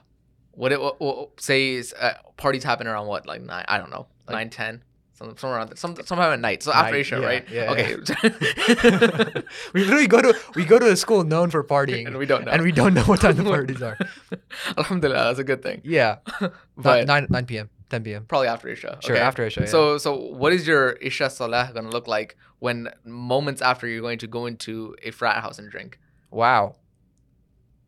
What 0.52 0.72
it 0.72 0.80
what, 0.82 1.00
what, 1.02 1.40
say 1.42 1.72
is, 1.74 1.94
uh, 1.94 2.14
parties 2.38 2.64
happen 2.64 2.86
around 2.88 3.08
what 3.08 3.26
like 3.26 3.42
nine? 3.42 3.66
I 3.68 3.78
don't 3.78 3.90
know, 3.92 4.08
Like- 4.28 4.36
nine 4.36 4.50
ten. 4.50 4.84
Some, 5.16 5.38
somewhere 5.38 5.60
around. 5.60 5.78
Some, 5.78 5.96
sometime 5.96 6.34
at 6.34 6.40
night. 6.40 6.64
So 6.64 6.74
after 6.74 6.94
Night, 6.94 7.00
Isha, 7.02 7.20
yeah, 7.20 7.26
right? 7.26 7.50
yeah, 7.50 7.72
okay. 7.72 7.96
we 9.74 9.84
literally 9.84 10.08
go 10.08 10.20
to 10.22 10.34
we 10.56 10.66
go 10.66 10.80
to 10.80 10.90
a 10.90 10.96
school 10.96 11.24
known 11.24 11.52
for 11.52 11.64
partying, 11.64 12.08
and 12.08 12.18
we 12.18 12.26
don't 12.26 12.46
know. 12.46 12.52
and 12.52 12.64
we 12.64 12.72
don't 12.72 12.96
know 12.96 13.04
what 13.04 13.22
time 13.22 13.36
the 13.36 13.44
parties 13.56 13.82
are. 13.84 13.96
Alhamdulillah, 14.76 15.26
that's 15.26 15.40
a 15.40 15.44
good 15.44 15.62
thing. 15.62 15.82
Yeah, 15.84 16.18
But 16.76 17.06
nine 17.08 17.28
nine 17.30 17.46
p.m., 17.46 17.70
ten 17.90 18.04
p.m. 18.04 18.26
probably 18.26 18.48
after 18.48 18.68
Isha. 18.70 18.98
Sure, 19.02 19.16
okay? 19.16 19.24
after 19.24 19.46
Isha. 19.46 19.62
Yeah. 19.62 19.66
So 19.68 19.98
so 20.00 20.16
what 20.16 20.52
is 20.52 20.66
your 20.68 20.94
Isha 20.94 21.30
Salah 21.30 21.70
gonna 21.74 21.90
look 21.90 22.08
like 22.08 22.36
when 22.60 22.90
moments 23.06 23.62
after 23.62 23.88
you're 23.88 24.02
going 24.02 24.18
to 24.20 24.28
go 24.28 24.46
into 24.48 24.96
a 25.04 25.12
frat 25.12 25.42
house 25.44 25.60
and 25.60 25.70
drink? 25.70 26.00
Wow, 26.34 26.76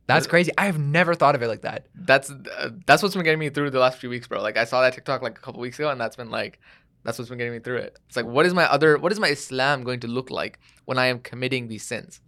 that's 0.08 0.28
Uh, 0.28 0.30
crazy. 0.30 0.52
I 0.58 0.66
have 0.68 0.80
never 0.80 1.16
thought 1.16 1.36
of 1.36 1.42
it 1.42 1.48
like 1.48 1.62
that. 1.64 1.88
That's 1.96 2.30
uh, 2.30 2.70
that's 2.86 3.02
what's 3.02 3.16
been 3.16 3.24
getting 3.24 3.40
me 3.40 3.50
through 3.50 3.72
the 3.72 3.80
last 3.80 3.98
few 4.00 4.10
weeks, 4.10 4.28
bro. 4.28 4.42
Like 4.42 4.58
I 4.58 4.66
saw 4.66 4.82
that 4.82 4.94
TikTok 4.94 5.22
like 5.22 5.38
a 5.38 5.42
couple 5.42 5.60
weeks 5.62 5.80
ago, 5.80 5.90
and 5.90 6.00
that's 6.00 6.16
been 6.16 6.30
like 6.30 6.60
that's 7.04 7.18
what's 7.18 7.30
been 7.30 7.38
getting 7.38 7.54
me 7.54 7.60
through 7.60 7.78
it. 7.78 7.98
It's 8.08 8.16
like 8.16 8.26
what 8.26 8.46
is 8.46 8.54
my 8.54 8.66
other 8.66 8.98
what 8.98 9.12
is 9.12 9.20
my 9.20 9.30
Islam 9.30 9.84
going 9.84 10.00
to 10.02 10.08
look 10.08 10.30
like 10.30 10.60
when 10.86 10.98
I 10.98 11.08
am 11.08 11.20
committing 11.20 11.68
these 11.68 11.84
sins? 11.84 12.22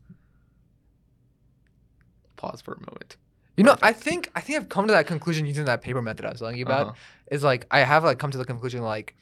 Pause 2.35 2.61
for 2.61 2.73
a 2.73 2.79
moment. 2.79 3.17
You 3.57 3.63
know, 3.63 3.75
I 3.81 3.91
think 3.93 4.29
I 4.35 4.41
think 4.41 4.59
I've 4.59 4.69
come 4.69 4.85
to 4.87 4.93
that 4.93 5.07
conclusion 5.07 5.45
using 5.47 5.65
that 5.65 5.81
paper 5.81 6.01
method 6.01 6.25
I 6.25 6.29
was 6.29 6.39
telling 6.39 6.57
you 6.57 6.65
about. 6.65 6.87
Uh-huh. 6.87 6.95
Is 7.31 7.43
like 7.43 7.65
I 7.71 7.79
have 7.79 8.03
like 8.03 8.19
come 8.19 8.29
to 8.31 8.37
the 8.37 8.45
conclusion 8.45 8.81
like 8.83 9.15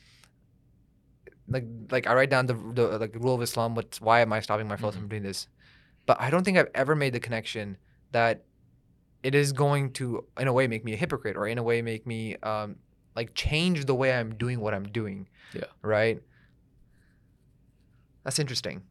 like 1.48 1.64
like 1.92 2.08
I 2.08 2.14
write 2.14 2.30
down 2.30 2.46
the, 2.48 2.54
the 2.54 2.98
like 3.00 3.16
rule 3.16 3.36
of 3.36 3.42
Islam. 3.42 3.75
What's 3.75 4.02
why 4.02 4.20
am 4.22 4.34
I 4.34 4.42
stopping 4.42 4.68
myself 4.68 4.96
Mhm. 4.96 5.00
from 5.00 5.08
doing 5.08 5.24
this? 5.24 5.48
But 6.05 6.19
I 6.19 6.29
don't 6.29 6.43
think 6.43 6.57
I've 6.57 6.69
ever 6.75 6.95
made 6.95 7.13
the 7.13 7.19
connection 7.19 7.77
that 8.12 8.43
it 9.24 9.33
is 9.33 9.53
going 9.53 9.91
to 9.93 10.25
in 10.39 10.47
a 10.47 10.53
way 10.53 10.67
make 10.67 10.85
me 10.85 10.93
a 10.93 10.97
hypocrite 10.97 11.35
or 11.35 11.47
in 11.47 11.57
a 11.57 11.63
way 11.63 11.81
make 11.81 12.05
me 12.05 12.35
um 12.43 12.75
like 13.15 13.33
change 13.33 13.85
the 13.85 13.95
way 13.95 14.13
I'm 14.13 14.35
doing 14.35 14.59
what 14.59 14.74
I'm 14.74 14.83
doing. 14.83 15.27
Yeah. 15.53 15.63
Right. 15.81 16.21
That's 18.24 18.39
interesting. 18.39 18.83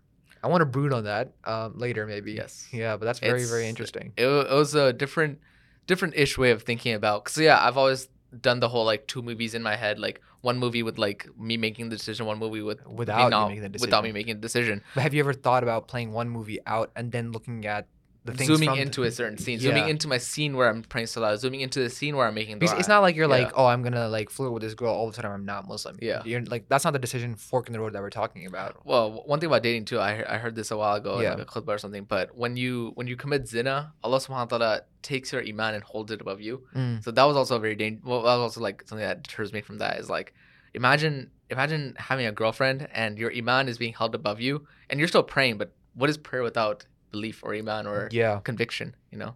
I 0.42 0.48
want 0.48 0.60
to 0.60 0.66
brood 0.66 0.92
on 0.92 1.04
that 1.04 1.32
um, 1.44 1.78
later, 1.78 2.06
maybe. 2.06 2.32
Yes. 2.32 2.68
Yeah, 2.70 2.96
but 2.96 3.06
that's 3.06 3.18
very, 3.18 3.44
very 3.44 3.66
interesting. 3.66 4.12
It, 4.16 4.26
it 4.26 4.52
was 4.52 4.74
a 4.74 4.92
different 4.92 5.40
different 5.86 6.14
ish 6.16 6.38
way 6.38 6.50
of 6.50 6.62
thinking 6.62 6.94
about 6.94 7.24
because 7.24 7.38
yeah, 7.38 7.58
I've 7.60 7.76
always 7.76 8.08
done 8.42 8.60
the 8.60 8.68
whole 8.68 8.84
like 8.84 9.06
two 9.06 9.22
movies 9.22 9.54
in 9.54 9.62
my 9.62 9.76
head, 9.76 9.98
like 9.98 10.20
one 10.42 10.58
movie 10.58 10.82
with 10.82 10.98
like 10.98 11.26
me 11.38 11.56
making 11.56 11.88
the 11.88 11.96
decision, 11.96 12.26
one 12.26 12.38
movie 12.38 12.60
with 12.62 12.84
me 12.86 12.94
Without 12.94 13.24
you 13.24 13.30
not- 13.30 13.48
making 13.48 13.62
the 13.62 13.68
decision. 13.68 13.88
without 13.88 14.04
me 14.04 14.12
making 14.12 14.34
the 14.36 14.40
decision. 14.40 14.82
But 14.94 15.02
have 15.02 15.14
you 15.14 15.20
ever 15.20 15.32
thought 15.32 15.62
about 15.62 15.88
playing 15.88 16.12
one 16.12 16.28
movie 16.28 16.58
out 16.66 16.90
and 16.96 17.10
then 17.12 17.32
looking 17.32 17.66
at 17.66 17.86
the 18.24 18.34
zooming 18.42 18.68
from 18.70 18.76
the- 18.76 18.82
into 18.82 19.02
a 19.02 19.10
certain 19.10 19.36
scene, 19.36 19.58
zooming 19.60 19.88
into 19.88 20.08
my 20.08 20.16
scene 20.18 20.56
where 20.56 20.68
I'm 20.70 20.82
praying 20.82 21.08
salah, 21.08 21.36
zooming 21.36 21.60
into 21.60 21.80
the 21.80 21.90
scene 21.90 22.16
where 22.16 22.26
I'm 22.26 22.34
making 22.34 22.58
dua. 22.58 22.74
it's 22.78 22.88
not 22.88 23.00
like 23.00 23.16
you're 23.16 23.28
like, 23.28 23.52
oh, 23.54 23.66
I'm 23.66 23.82
gonna 23.82 24.08
like 24.08 24.30
flirt 24.30 24.50
with 24.52 24.62
this 24.62 24.72
girl 24.74 24.94
all 24.94 25.08
a 25.10 25.12
sudden. 25.12 25.30
I'm 25.30 25.44
not 25.44 25.68
Muslim. 25.68 25.98
Yeah. 26.00 26.22
you're 26.24 26.40
like 26.42 26.66
that's 26.70 26.84
not 26.84 26.94
the 26.94 26.98
decision 26.98 27.34
fork 27.34 27.66
in 27.66 27.74
the 27.74 27.80
road 27.80 27.92
that 27.92 28.00
we're 28.00 28.08
talking 28.10 28.46
about. 28.46 28.84
Well, 28.86 29.22
one 29.26 29.40
thing 29.40 29.48
about 29.48 29.62
dating 29.62 29.84
too, 29.84 29.98
I, 29.98 30.24
I 30.34 30.38
heard 30.38 30.54
this 30.54 30.70
a 30.70 30.76
while 30.76 30.94
ago, 30.94 31.20
Yeah. 31.20 31.32
in 31.34 31.38
like 31.38 31.48
a 31.48 31.50
khutbah 31.50 31.74
or 31.74 31.78
something. 31.78 32.04
But 32.04 32.34
when 32.34 32.56
you 32.56 32.92
when 32.94 33.06
you 33.06 33.16
commit 33.16 33.46
zina, 33.46 33.92
Allah 34.02 34.18
Subhanahu 34.18 34.50
wa 34.52 34.58
Taala 34.58 34.80
takes 35.02 35.30
your 35.32 35.42
iman 35.46 35.74
and 35.74 35.84
holds 35.84 36.10
it 36.10 36.20
above 36.22 36.40
you. 36.40 36.66
Mm. 36.74 37.04
So 37.04 37.10
that 37.10 37.24
was 37.24 37.36
also 37.36 37.56
a 37.56 37.60
very 37.60 37.74
dangerous. 37.74 38.04
Well, 38.06 38.22
that 38.22 38.34
was 38.36 38.40
also 38.40 38.60
like 38.62 38.84
something 38.86 39.06
that 39.06 39.22
deters 39.22 39.52
me 39.52 39.60
from 39.60 39.76
that 39.78 39.98
is 39.98 40.08
like, 40.08 40.32
imagine 40.72 41.30
imagine 41.50 41.94
having 41.98 42.26
a 42.26 42.32
girlfriend 42.32 42.88
and 42.92 43.18
your 43.18 43.30
iman 43.36 43.68
is 43.68 43.76
being 43.76 43.92
held 43.92 44.14
above 44.14 44.40
you, 44.40 44.66
and 44.88 44.98
you're 44.98 45.08
still 45.08 45.22
praying. 45.22 45.58
But 45.58 45.72
what 45.94 46.08
is 46.10 46.16
prayer 46.16 46.42
without 46.42 46.86
belief 47.16 47.36
or 47.44 47.50
iman 47.60 47.86
or 47.92 47.98
Yeah, 48.20 48.34
conviction? 48.50 48.88
You 49.12 49.18
know. 49.22 49.32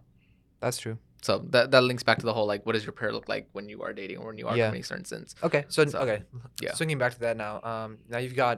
that's 0.63 0.77
true. 0.83 0.97
So 1.27 1.33
that 1.53 1.65
that 1.73 1.83
links 1.89 2.03
back 2.09 2.17
to 2.23 2.25
the 2.29 2.35
whole 2.37 2.47
like, 2.53 2.61
what 2.65 2.73
does 2.75 2.85
your 2.87 2.95
prayer 2.99 3.13
look 3.17 3.27
like 3.33 3.45
when 3.55 3.65
you 3.71 3.79
are 3.85 3.93
dating 4.01 4.17
or 4.21 4.27
when 4.29 4.37
you 4.41 4.47
are 4.49 4.55
Yeah. 4.57 4.67
committing 4.67 4.87
certain 4.91 5.05
sins? 5.13 5.29
Okay, 5.47 5.61
so, 5.73 5.79
So, 5.93 5.99
okay, 6.05 6.19
yeah. 6.65 6.73
Swinging 6.79 6.97
back 7.03 7.11
to 7.17 7.21
that 7.25 7.35
now. 7.45 7.53
Um, 7.71 7.89
now 8.13 8.19
you've 8.23 8.35
got 8.45 8.55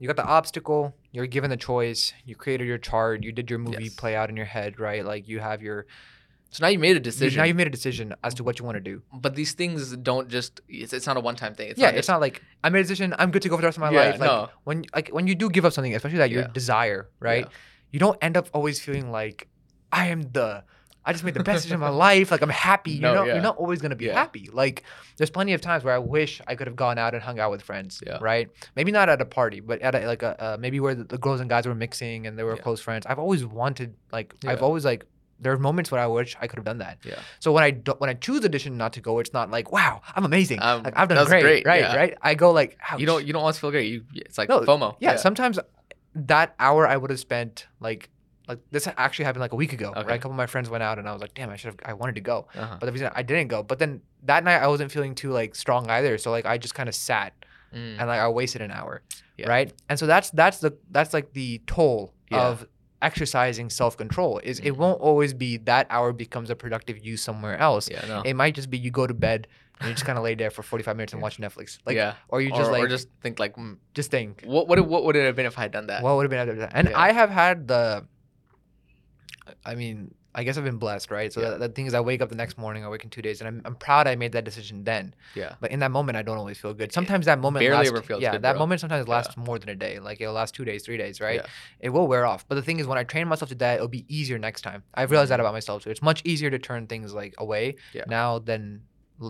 you 0.00 0.06
got 0.12 0.16
the 0.22 0.28
obstacle. 0.38 0.82
You're 1.14 1.30
given 1.36 1.50
the 1.56 1.62
choice. 1.70 2.02
You 2.28 2.34
created 2.44 2.66
your 2.72 2.78
chart. 2.90 3.16
You 3.26 3.32
did 3.38 3.46
your 3.52 3.58
movie 3.66 3.84
Yes. 3.90 3.94
play 4.02 4.14
out 4.20 4.28
in 4.32 4.36
your 4.40 4.50
head, 4.56 4.70
right? 4.88 5.02
Like 5.12 5.22
you 5.32 5.38
have 5.48 5.60
your. 5.68 5.78
So 6.52 6.58
now 6.64 6.70
you 6.74 6.80
made 6.86 6.96
a 7.02 7.02
you- 7.04 7.10
decision. 7.10 7.36
now 7.40 7.44
you've 7.48 7.60
made 7.62 7.70
a 7.74 7.76
decision 7.80 8.06
as 8.26 8.32
to 8.38 8.42
what 8.46 8.54
you 8.58 8.64
want 8.68 8.76
to 8.82 8.86
do. 8.92 8.96
but 9.26 9.32
these 9.40 9.52
things 9.60 9.80
don't 10.10 10.26
just. 10.36 10.52
It's, 10.68 10.92
it's 10.98 11.06
not 11.10 11.16
a 11.20 11.22
one 11.30 11.36
time 11.42 11.52
thing. 11.58 11.68
It's 11.72 11.78
yeah, 11.82 11.90
not 11.90 11.98
it's 11.98 12.08
not 12.12 12.20
like 12.26 12.36
I 12.64 12.66
made 12.72 12.80
a 12.80 12.88
decision. 12.88 13.08
I'm 13.20 13.30
good 13.34 13.42
to 13.46 13.48
go 13.50 13.56
for 13.58 13.62
the 13.64 13.68
rest 13.70 13.78
of 13.82 13.82
my 13.88 13.92
Yeah, 13.96 14.04
life. 14.06 14.16
Like 14.24 14.30
no. 14.34 14.48
when 14.64 14.78
like 14.96 15.08
when 15.16 15.26
you 15.30 15.34
do 15.42 15.46
give 15.56 15.64
up 15.66 15.72
something, 15.76 15.94
especially 15.94 16.18
that 16.24 16.30
your 16.36 16.44
desire, 16.60 17.02
right? 17.28 17.46
You 17.90 17.98
don't 17.98 18.18
end 18.22 18.36
up 18.36 18.48
always 18.52 18.80
feeling 18.80 19.10
like 19.10 19.48
I 19.92 20.06
am 20.08 20.22
the. 20.22 20.64
I 21.02 21.12
just 21.12 21.24
made 21.24 21.32
the 21.32 21.42
best 21.42 21.62
decision 21.64 21.76
of 21.76 21.80
my 21.80 21.88
life. 21.88 22.30
Like 22.30 22.42
I'm 22.42 22.50
happy. 22.50 23.00
No, 23.00 23.08
you're 23.08 23.16
not. 23.16 23.26
yeah. 23.26 23.32
You're 23.34 23.42
not 23.42 23.56
always 23.56 23.80
gonna 23.80 23.96
be 23.96 24.04
Yeah. 24.04 24.14
happy. 24.14 24.50
Like 24.52 24.84
there's 25.16 25.30
plenty 25.30 25.54
of 25.54 25.60
times 25.62 25.82
where 25.82 25.94
I 25.94 25.98
wish 25.98 26.42
I 26.46 26.54
could 26.54 26.66
have 26.66 26.76
gone 26.76 26.98
out 26.98 27.14
and 27.14 27.22
hung 27.22 27.38
out 27.40 27.50
with 27.50 27.62
friends. 27.62 28.02
Yeah. 28.06 28.18
Right. 28.20 28.48
Maybe 28.76 28.92
not 28.92 29.08
at 29.08 29.20
a 29.20 29.24
party, 29.24 29.60
but 29.60 29.80
at 29.80 29.94
a, 29.94 30.06
like 30.06 30.22
a 30.22 30.44
uh, 30.44 30.56
maybe 30.60 30.78
where 30.78 30.94
the, 30.94 31.04
the 31.04 31.16
girls 31.18 31.40
and 31.40 31.48
guys 31.48 31.66
were 31.66 31.74
mixing 31.74 32.26
and 32.26 32.38
they 32.38 32.42
were 32.44 32.56
close 32.56 32.80
friends. 32.80 33.06
I've 33.06 33.18
always 33.18 33.44
wanted 33.46 33.94
like 34.12 34.34
I've 34.46 34.62
always 34.62 34.84
like. 34.84 35.06
There 35.42 35.54
are 35.54 35.58
moments 35.58 35.90
where 35.90 36.02
I 36.02 36.06
wish 36.06 36.36
I 36.38 36.46
could 36.46 36.58
have 36.58 36.66
done 36.66 36.78
that. 36.78 36.98
Yeah. 37.02 37.18
So 37.38 37.50
when 37.50 37.64
I 37.64 37.70
do, 37.70 37.92
when 37.96 38.10
I 38.10 38.12
choose 38.12 38.40
the 38.42 38.50
decision 38.50 38.76
not 38.76 38.92
to 38.92 39.00
go, 39.00 39.20
it's 39.20 39.32
not 39.32 39.50
like 39.50 39.72
wow, 39.72 40.02
I'm 40.14 40.26
amazing. 40.26 40.60
Um, 40.60 40.82
like 40.82 40.92
I've 40.98 41.08
done 41.08 41.24
great, 41.26 41.40
great, 41.42 41.64
right? 41.64 41.96
Right. 41.96 42.18
I 42.20 42.34
go 42.34 42.50
like 42.50 42.76
You 42.98 43.06
don't. 43.06 43.26
You 43.26 43.32
don't 43.32 43.40
always 43.40 43.56
feel 43.58 43.70
great. 43.70 43.90
You. 43.90 44.04
It's 44.14 44.36
like 44.36 44.50
No, 44.50 44.60
FOMO. 44.60 44.96
yeah, 45.00 45.16
sometimes 45.16 45.58
that 46.14 46.54
hour 46.58 46.86
I 46.86 46.96
would 46.96 47.10
have 47.10 47.20
spent 47.20 47.66
like 47.80 48.10
like 48.48 48.58
this 48.72 48.88
actually 48.96 49.26
happened 49.26 49.42
like 49.42 49.52
a 49.52 49.56
week 49.56 49.72
ago. 49.72 49.92
Right? 49.94 50.10
A 50.10 50.18
couple 50.18 50.32
of 50.32 50.36
my 50.36 50.46
friends 50.46 50.68
went 50.68 50.82
out 50.82 50.98
and 50.98 51.08
I 51.08 51.12
was 51.12 51.20
like, 51.20 51.34
damn, 51.34 51.50
I 51.50 51.56
should 51.56 51.68
have 51.72 51.76
I 51.84 51.92
wanted 51.92 52.16
to 52.16 52.20
go. 52.20 52.48
Uh-huh. 52.56 52.76
But 52.80 52.86
the 52.86 52.92
reason 52.92 53.10
I 53.14 53.22
didn't 53.22 53.48
go. 53.48 53.62
But 53.62 53.78
then 53.78 54.00
that 54.24 54.42
night 54.42 54.60
I 54.60 54.66
wasn't 54.66 54.90
feeling 54.90 55.14
too 55.14 55.30
like 55.30 55.54
strong 55.54 55.88
either. 55.88 56.18
So 56.18 56.30
like 56.32 56.46
I 56.46 56.58
just 56.58 56.74
kind 56.74 56.88
of 56.88 56.94
sat 56.94 57.32
Mm. 57.72 58.00
and 58.00 58.08
like 58.08 58.18
I 58.18 58.28
wasted 58.28 58.62
an 58.62 58.72
hour. 58.72 59.00
Yeah. 59.38 59.48
Right? 59.48 59.72
And 59.88 59.96
so 59.96 60.08
that's 60.08 60.30
that's 60.30 60.58
the 60.58 60.76
that's 60.90 61.14
like 61.14 61.32
the 61.34 61.62
toll 61.68 62.12
Yeah. 62.28 62.48
of 62.48 62.66
exercising 63.00 63.70
self-control 63.70 64.40
is 64.44 64.58
it 64.60 64.72
Mhm. 64.72 64.76
won't 64.76 65.00
always 65.00 65.32
be 65.32 65.56
that 65.58 65.86
hour 65.88 66.12
becomes 66.12 66.50
a 66.50 66.56
productive 66.56 66.98
use 66.98 67.22
somewhere 67.22 67.56
else. 67.58 67.88
Yeah. 67.88 68.04
No. 68.08 68.22
It 68.22 68.34
might 68.34 68.54
just 68.56 68.70
be 68.70 68.76
you 68.78 68.90
go 68.90 69.06
to 69.06 69.14
bed 69.14 69.46
and 69.80 69.88
you 69.88 69.94
just 69.94 70.04
kind 70.04 70.18
of 70.18 70.24
lay 70.24 70.34
there 70.34 70.50
for 70.50 70.62
45 70.62 70.96
minutes 70.96 71.12
and 71.14 71.20
watch 71.22 71.38
Netflix. 71.38 71.78
Like 71.86 71.96
yeah. 71.96 72.14
or 72.28 72.40
you 72.40 72.52
or, 72.52 72.56
just 72.58 72.70
like 72.70 72.82
or 72.84 72.88
just 72.88 73.08
think 73.22 73.38
like, 73.38 73.56
mm, 73.56 73.76
just 73.94 74.10
think 74.10 74.42
what 74.44 74.68
would 74.68 74.78
it, 74.78 74.86
what 74.86 75.04
would 75.04 75.16
it 75.16 75.24
have 75.24 75.36
been 75.36 75.46
if 75.46 75.58
I 75.58 75.62
had 75.62 75.72
done 75.72 75.86
that? 75.88 76.02
what 76.02 76.16
would 76.16 76.22
have 76.24 76.30
been 76.30 76.38
after 76.40 76.54
that? 76.56 76.72
And 76.74 76.88
Yeah. 76.90 76.98
I 77.00 77.12
have 77.12 77.30
had 77.30 77.66
the. 77.66 78.06
I 79.64 79.74
mean, 79.74 80.14
I 80.32 80.44
guess 80.44 80.56
I've 80.56 80.64
been 80.64 80.76
blessed, 80.78 81.10
right? 81.10 81.32
So 81.32 81.40
Yeah. 81.40 81.50
the, 81.50 81.58
the 81.58 81.68
thing 81.70 81.86
is, 81.86 81.94
I 81.94 82.00
wake 82.00 82.20
up 82.22 82.28
the 82.28 82.36
next 82.36 82.56
morning, 82.56 82.84
I 82.84 82.88
wake 82.88 83.02
in 83.02 83.10
two 83.10 83.20
days, 83.20 83.40
and 83.40 83.48
I'm, 83.48 83.62
I'm 83.64 83.74
proud 83.74 84.06
I 84.06 84.14
made 84.14 84.30
that 84.32 84.44
decision 84.44 84.84
then. 84.84 85.12
yeah. 85.34 85.54
But 85.60 85.72
in 85.72 85.80
that 85.80 85.90
moment, 85.90 86.16
I 86.16 86.22
don't 86.22 86.38
always 86.38 86.56
feel 86.56 86.72
good. 86.72 86.92
Sometimes 86.92 87.26
that 87.26 87.40
moment 87.40 87.62
barely 87.64 87.78
lasts, 87.78 87.90
ever 87.92 88.02
feels 88.02 88.22
yeah, 88.22 88.32
good, 88.32 88.42
that 88.42 88.52
bro. 88.52 88.60
moment 88.60 88.80
sometimes 88.80 89.08
Yeah. 89.08 89.14
lasts 89.14 89.36
more 89.36 89.58
than 89.58 89.68
a 89.70 89.74
day. 89.74 89.98
Like 89.98 90.20
it'll 90.20 90.34
last 90.34 90.54
two 90.54 90.64
days, 90.64 90.84
three 90.84 90.98
days, 90.98 91.20
right? 91.20 91.36
Yeah. 91.40 91.46
It 91.80 91.88
will 91.88 92.06
wear 92.06 92.26
off. 92.26 92.46
But 92.46 92.54
the 92.54 92.62
thing 92.62 92.78
is, 92.78 92.86
when 92.86 92.96
I 92.98 93.02
train 93.02 93.26
myself 93.26 93.48
to 93.48 93.54
that, 93.56 93.76
it'll 93.76 93.88
be 93.88 94.04
easier 94.08 94.38
next 94.38 94.62
time. 94.62 94.84
I've 94.94 95.10
realized 95.10 95.32
that 95.32 95.38
Mhm. 95.38 95.44
about 95.44 95.52
myself 95.54 95.82
too. 95.82 95.90
It's 95.90 96.02
much 96.02 96.22
easier 96.24 96.50
to 96.50 96.58
turn 96.60 96.86
things 96.86 97.12
like 97.12 97.34
away 97.38 97.74
Yeah. 97.92 98.04
now 98.06 98.38
than 98.38 98.82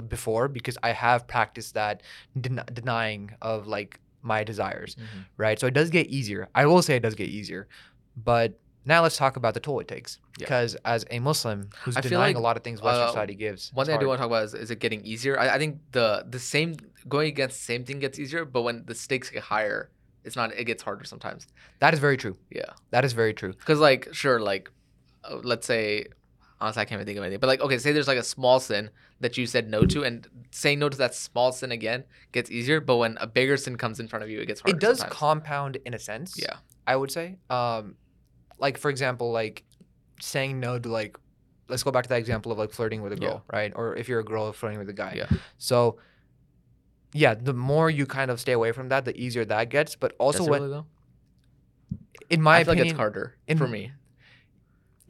before 0.09 0.49
because 0.49 0.79
I 0.83 0.93
have 0.93 1.27
practiced 1.27 1.75
that 1.75 2.03
den- 2.41 2.65
denying 2.73 3.33
of 3.43 3.67
like 3.67 3.99
my 4.23 4.45
desires 4.45 4.97
Mhm. 4.97 5.25
right? 5.37 5.59
So 5.59 5.67
it 5.67 5.75
does 5.75 5.91
get 5.91 6.07
easier. 6.09 6.49
I 6.55 6.67
will 6.67 6.83
say 6.83 6.97
it 6.97 7.01
does 7.03 7.15
get 7.15 7.29
easier. 7.29 7.69
But 8.17 8.59
now 8.85 9.03
let's 9.03 9.17
talk 9.17 9.37
about 9.37 9.55
the 9.55 9.61
toll 9.61 9.81
it 9.81 9.89
takes. 9.89 10.19
Yeah. 10.39 10.45
Because 10.47 10.75
as 10.85 11.05
a 11.11 11.19
Muslim 11.19 11.71
who's 11.83 11.97
I 11.97 12.01
feel 12.03 12.11
denying 12.11 12.35
like, 12.35 12.41
a 12.43 12.47
lot 12.49 12.57
of 12.57 12.63
things 12.63 12.81
Western 12.83 13.05
uh, 13.05 13.09
society 13.09 13.35
gives, 13.35 13.71
One 13.73 13.87
thing 13.87 13.95
I 13.95 13.99
do 13.99 14.07
want 14.09 14.19
to 14.19 14.23
talk 14.23 14.27
about 14.31 14.45
is, 14.45 14.55
is 14.55 14.71
it 14.71 14.79
getting 14.79 15.05
easier? 15.05 15.39
I, 15.39 15.55
I 15.57 15.59
think 15.59 15.79
the 15.93 16.25
the 16.29 16.39
same 16.39 16.77
going 17.09 17.29
against 17.29 17.59
the 17.59 17.65
same 17.65 17.85
thing 17.85 17.99
gets 17.99 18.19
easier, 18.19 18.45
but 18.45 18.63
when 18.63 18.85
the 18.87 18.95
stakes 18.95 19.31
get 19.31 19.43
higher, 19.45 19.91
it's 20.25 20.37
not. 20.37 20.53
It 20.55 20.65
gets 20.65 20.83
harder 20.83 21.05
sometimes. 21.05 21.47
that 21.79 21.95
is 21.95 22.01
very 22.01 22.17
true. 22.19 22.37
Yeah. 22.51 22.71
That 22.91 23.05
is 23.05 23.13
very 23.15 23.33
true. 23.35 23.53
Because 23.55 23.81
like 23.81 24.09
sure, 24.13 24.39
like 24.41 24.71
uh, 25.25 25.37
let's 25.43 25.67
say 25.67 26.07
honestly 26.61 26.83
I 26.83 26.85
can't 26.85 26.99
even 26.99 27.07
think 27.07 27.19
of 27.19 27.25
anything, 27.25 27.41
but 27.41 27.47
like 27.47 27.61
okay, 27.61 27.79
say 27.79 27.93
there's 27.93 28.09
like 28.09 28.19
a 28.19 28.23
small 28.23 28.61
sin 28.61 28.91
that 29.21 29.37
you 29.37 29.47
said 29.47 29.69
no 29.69 29.85
to, 29.87 30.05
and 30.05 30.27
saying 30.51 30.79
no 30.79 30.89
to 30.89 30.97
that 30.99 31.15
small 31.15 31.53
sin 31.53 31.73
again 31.73 32.05
gets 32.33 32.51
easier. 32.51 32.81
But 32.81 32.97
when 32.97 33.17
a 33.21 33.27
bigger 33.27 33.57
sin 33.57 33.77
comes 33.77 34.01
in 34.01 34.09
front 34.09 34.23
of 34.23 34.31
you, 34.31 34.41
it 34.41 34.47
gets 34.47 34.61
harder. 34.61 34.77
It 34.77 34.81
does 34.81 34.99
sometimes. 34.99 35.19
compound 35.19 35.79
in 35.85 35.95
a 35.95 35.99
sense. 35.99 36.37
Yeah. 36.41 36.57
I 36.87 36.97
would 36.97 37.11
say. 37.11 37.39
Um, 37.51 37.97
like 38.59 38.79
for 38.79 38.91
example, 38.91 39.31
like 39.33 39.65
saying 40.21 40.61
no 40.61 40.79
to 40.79 40.89
like, 40.89 41.17
let's 41.69 41.83
go 41.83 41.91
back 41.91 42.05
to 42.05 42.09
that 42.11 42.19
example 42.19 42.53
of 42.53 42.59
like 42.59 42.73
flirting 42.73 43.03
with 43.03 43.13
a 43.13 43.17
girl, 43.17 43.45
right? 43.53 43.73
Or 43.75 43.97
if 43.97 44.09
you're 44.09 44.21
a 44.21 44.25
girl 44.25 44.53
flirting 44.53 44.79
with 44.79 44.89
a 44.89 44.95
guy. 44.95 45.15
Yeah. 45.17 45.27
So 45.59 45.99
yeah, 47.13 47.35
the 47.35 47.55
more 47.55 47.91
you 47.91 48.07
kind 48.07 48.31
of 48.31 48.41
stay 48.41 48.53
away 48.53 48.73
from 48.73 48.89
that, 48.91 49.05
the 49.05 49.17
easier 49.17 49.45
that 49.45 49.69
gets. 49.69 49.97
But 49.97 50.15
also, 50.19 50.45
when 50.47 50.63
really, 50.63 50.83
in 52.29 52.41
my 52.41 52.57
I 52.57 52.61
opinion, 52.61 52.79
like 52.79 52.91
it's 52.93 52.97
harder 52.97 53.37
in- 53.47 53.59
for 53.59 53.67
me. 53.67 53.93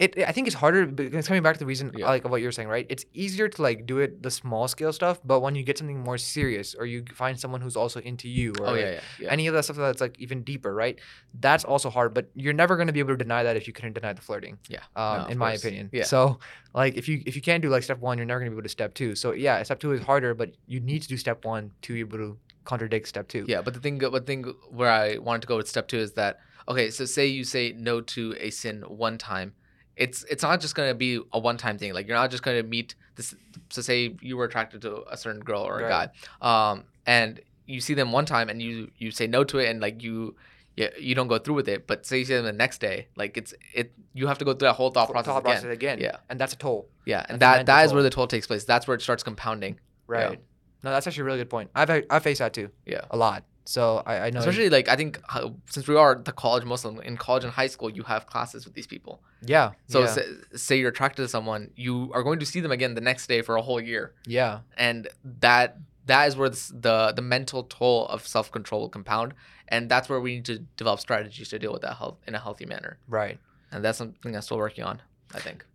It, 0.03 0.17
I 0.27 0.31
think 0.31 0.47
it's 0.47 0.55
harder 0.55 0.87
because 0.87 1.13
it's 1.13 1.27
coming 1.27 1.43
back 1.43 1.53
to 1.57 1.59
the 1.59 1.65
reason 1.73 1.91
Yeah. 1.95 2.07
like 2.07 2.25
of 2.25 2.31
what 2.31 2.41
you're 2.41 2.51
saying, 2.51 2.69
right? 2.69 2.87
It's 2.89 3.05
easier 3.13 3.47
to 3.47 3.61
like 3.61 3.85
do 3.85 3.99
it 3.99 4.23
the 4.23 4.31
small 4.31 4.67
scale 4.67 4.91
stuff, 4.91 5.21
but 5.23 5.41
when 5.41 5.53
you 5.53 5.63
get 5.63 5.77
something 5.77 5.99
more 6.09 6.17
serious 6.17 6.73
or 6.73 6.85
you 6.87 7.03
find 7.13 7.39
someone 7.39 7.61
who's 7.61 7.77
also 7.77 7.99
into 7.99 8.27
you 8.27 8.53
or 8.59 8.67
Oh 8.69 8.73
yeah, 8.73 8.91
yeah, 8.93 8.99
yeah. 9.19 9.29
any 9.31 9.45
of 9.47 9.53
that 9.53 9.63
stuff 9.65 9.77
that's 9.77 10.01
like 10.01 10.19
even 10.19 10.41
deeper, 10.41 10.73
right? 10.73 10.97
That's 11.39 11.63
also 11.63 11.89
hard, 11.91 12.15
but 12.15 12.25
you're 12.33 12.57
never 12.63 12.75
going 12.77 12.87
to 12.87 12.93
be 12.93 12.99
able 12.99 13.13
to 13.13 13.23
deny 13.25 13.43
that 13.43 13.55
if 13.55 13.67
you 13.67 13.73
couldn't 13.73 13.93
deny 13.93 14.13
the 14.13 14.21
flirting. 14.23 14.57
Yeah. 14.67 14.79
Um, 14.95 15.21
No, 15.21 15.25
in 15.27 15.37
my 15.37 15.51
course. 15.51 15.63
opinion. 15.63 15.89
Yeah. 15.93 16.05
So 16.05 16.39
like 16.73 16.95
if 16.95 17.07
you 17.07 17.21
if 17.27 17.35
you 17.35 17.41
can't 17.43 17.61
do 17.61 17.69
like 17.69 17.83
step 17.83 17.99
one, 17.99 18.17
you're 18.17 18.25
never 18.25 18.39
going 18.39 18.49
to 18.49 18.55
be 18.55 18.59
able 18.59 18.63
to 18.63 18.69
step 18.69 18.95
two. 18.95 19.13
So 19.15 19.33
yeah, 19.33 19.61
step 19.63 19.79
two 19.79 19.91
is 19.91 20.01
harder, 20.01 20.33
but 20.33 20.49
you 20.65 20.79
need 20.79 21.03
to 21.03 21.07
do 21.07 21.17
step 21.17 21.45
one 21.45 21.71
to 21.83 21.93
be 21.93 21.99
able 21.99 22.17
to 22.17 22.37
contradict 22.63 23.07
step 23.07 23.27
two. 23.27 23.45
Yeah, 23.47 23.61
but 23.61 23.73
the 23.75 23.79
thing, 23.79 23.99
but 23.99 24.11
the 24.11 24.19
thing 24.21 24.43
where 24.71 24.89
I 24.91 25.17
wanted 25.19 25.41
to 25.43 25.47
go 25.47 25.57
with 25.57 25.67
step 25.67 25.87
two 25.87 25.99
is 25.99 26.13
that 26.13 26.39
okay. 26.67 26.89
So 26.89 27.05
say 27.05 27.27
you 27.27 27.43
say 27.43 27.73
no 27.77 28.01
to 28.15 28.35
a 28.39 28.49
sin 28.49 28.81
one 28.87 29.17
time, 29.17 29.53
it's 29.95 30.23
it's 30.25 30.43
not 30.43 30.61
just 30.61 30.75
gonna 30.75 30.93
be 30.95 31.19
a 31.33 31.39
one 31.39 31.57
time 31.57 31.77
thing. 31.77 31.93
Like 31.93 32.07
you're 32.07 32.17
not 32.17 32.31
just 32.31 32.43
gonna 32.43 32.63
meet 32.63 32.95
this. 33.15 33.35
So 33.69 33.81
say 33.81 34.15
you 34.21 34.37
were 34.37 34.45
attracted 34.45 34.81
to 34.83 35.03
a 35.09 35.17
certain 35.17 35.41
girl 35.41 35.61
or 35.61 35.79
a 35.79 35.83
Right. 35.83 36.09
guy, 36.41 36.71
um, 36.71 36.83
and 37.05 37.39
you 37.65 37.81
see 37.81 37.93
them 37.93 38.11
one 38.11 38.25
time 38.25 38.49
and 38.49 38.61
you 38.61 38.89
you 38.97 39.11
say 39.11 39.27
no 39.27 39.43
to 39.45 39.59
it 39.59 39.69
and 39.69 39.79
like 39.81 40.01
you. 40.03 40.35
Yeah, 40.77 40.87
you 40.97 41.15
don't 41.15 41.27
go 41.27 41.37
through 41.37 41.55
with 41.55 41.67
it, 41.67 41.85
but 41.85 42.05
say 42.05 42.19
you 42.19 42.25
see 42.25 42.33
them 42.33 42.45
the 42.45 42.53
next 42.53 42.79
day, 42.79 43.07
like 43.17 43.35
it's 43.35 43.53
it. 43.73 43.91
You 44.13 44.27
have 44.27 44.37
to 44.37 44.45
go 44.45 44.53
through 44.53 44.69
that 44.69 44.73
whole 44.75 44.89
thought 44.89 45.07
Thought 45.07 45.13
process 45.25 45.35
again. 45.37 45.43
process 45.43 45.73
again. 45.73 45.99
Yeah. 45.99 46.15
And 46.29 46.39
that's 46.39 46.53
a 46.53 46.57
toll. 46.57 46.87
Yeah, 47.05 47.17
That's 47.17 47.31
and 47.31 47.41
that 47.41 47.65
that 47.65 47.83
is 47.83 47.91
toll. 47.91 47.95
where 47.95 48.03
the 48.03 48.09
toll 48.09 48.25
takes 48.27 48.47
place. 48.47 48.63
That's 48.63 48.87
where 48.87 48.95
it 48.95 49.01
starts 49.01 49.21
compounding. 49.21 49.73
Yeah. 49.73 50.15
Right. 50.15 50.39
No, 50.81 50.91
that's 50.91 51.05
actually 51.07 51.21
a 51.21 51.25
really 51.25 51.37
good 51.39 51.49
point. 51.49 51.71
I've 51.75 52.05
I've 52.09 52.23
faced 52.23 52.39
that 52.39 52.53
too. 52.53 52.69
Yeah. 52.85 53.01
A 53.11 53.17
lot. 53.17 53.43
So 53.65 54.01
I, 54.05 54.27
I 54.27 54.29
know. 54.31 54.39
Especially 54.39 54.69
like 54.69 54.87
I 54.89 54.95
think 54.95 55.19
how, 55.27 55.53
since 55.69 55.87
we 55.87 55.95
are 55.95 56.15
the 56.15 56.31
college 56.31 56.63
Muslim 56.65 56.99
in 57.01 57.15
college 57.17 57.43
and 57.43 57.53
high 57.53 57.67
school, 57.67 57.89
you 57.89 58.03
have 58.03 58.25
classes 58.25 58.65
with 58.65 58.73
these 58.73 58.87
people. 58.87 59.21
yeah. 59.45 59.71
So 59.87 59.99
yeah. 60.01 60.05
say, 60.07 60.25
say 60.55 60.79
you're 60.79 60.89
attracted 60.89 61.21
to 61.23 61.27
someone, 61.27 61.69
you 61.75 62.11
are 62.13 62.23
going 62.23 62.39
to 62.39 62.45
see 62.45 62.59
them 62.59 62.71
again 62.71 62.95
the 62.95 63.01
next 63.01 63.27
day 63.27 63.41
for 63.43 63.55
a 63.55 63.61
whole 63.61 63.79
year, 63.79 64.13
yeah. 64.25 64.59
and 64.77 65.07
that 65.39 65.77
that 66.07 66.27
is 66.27 66.35
where 66.35 66.49
this, 66.49 66.69
the 66.69 67.13
the 67.15 67.21
mental 67.21 67.63
toll 67.63 68.07
of 68.07 68.25
self 68.27 68.51
control 68.51 68.81
will 68.81 68.89
compound, 68.89 69.33
and 69.67 69.89
that's 69.89 70.09
where 70.09 70.19
we 70.19 70.35
need 70.35 70.45
to 70.45 70.57
develop 70.77 70.99
strategies 70.99 71.49
to 71.49 71.59
deal 71.59 71.71
with 71.71 71.83
that 71.83 71.97
health 71.97 72.17
in 72.27 72.33
a 72.35 72.39
healthy 72.39 72.65
manner, 72.65 72.97
Right. 73.07 73.37
and 73.71 73.83
that's 73.85 73.97
something 73.99 74.35
I'm 74.35 74.41
still 74.41 74.57
working 74.57 74.83
on. 74.83 75.01
I 75.35 75.39
think. 75.39 75.65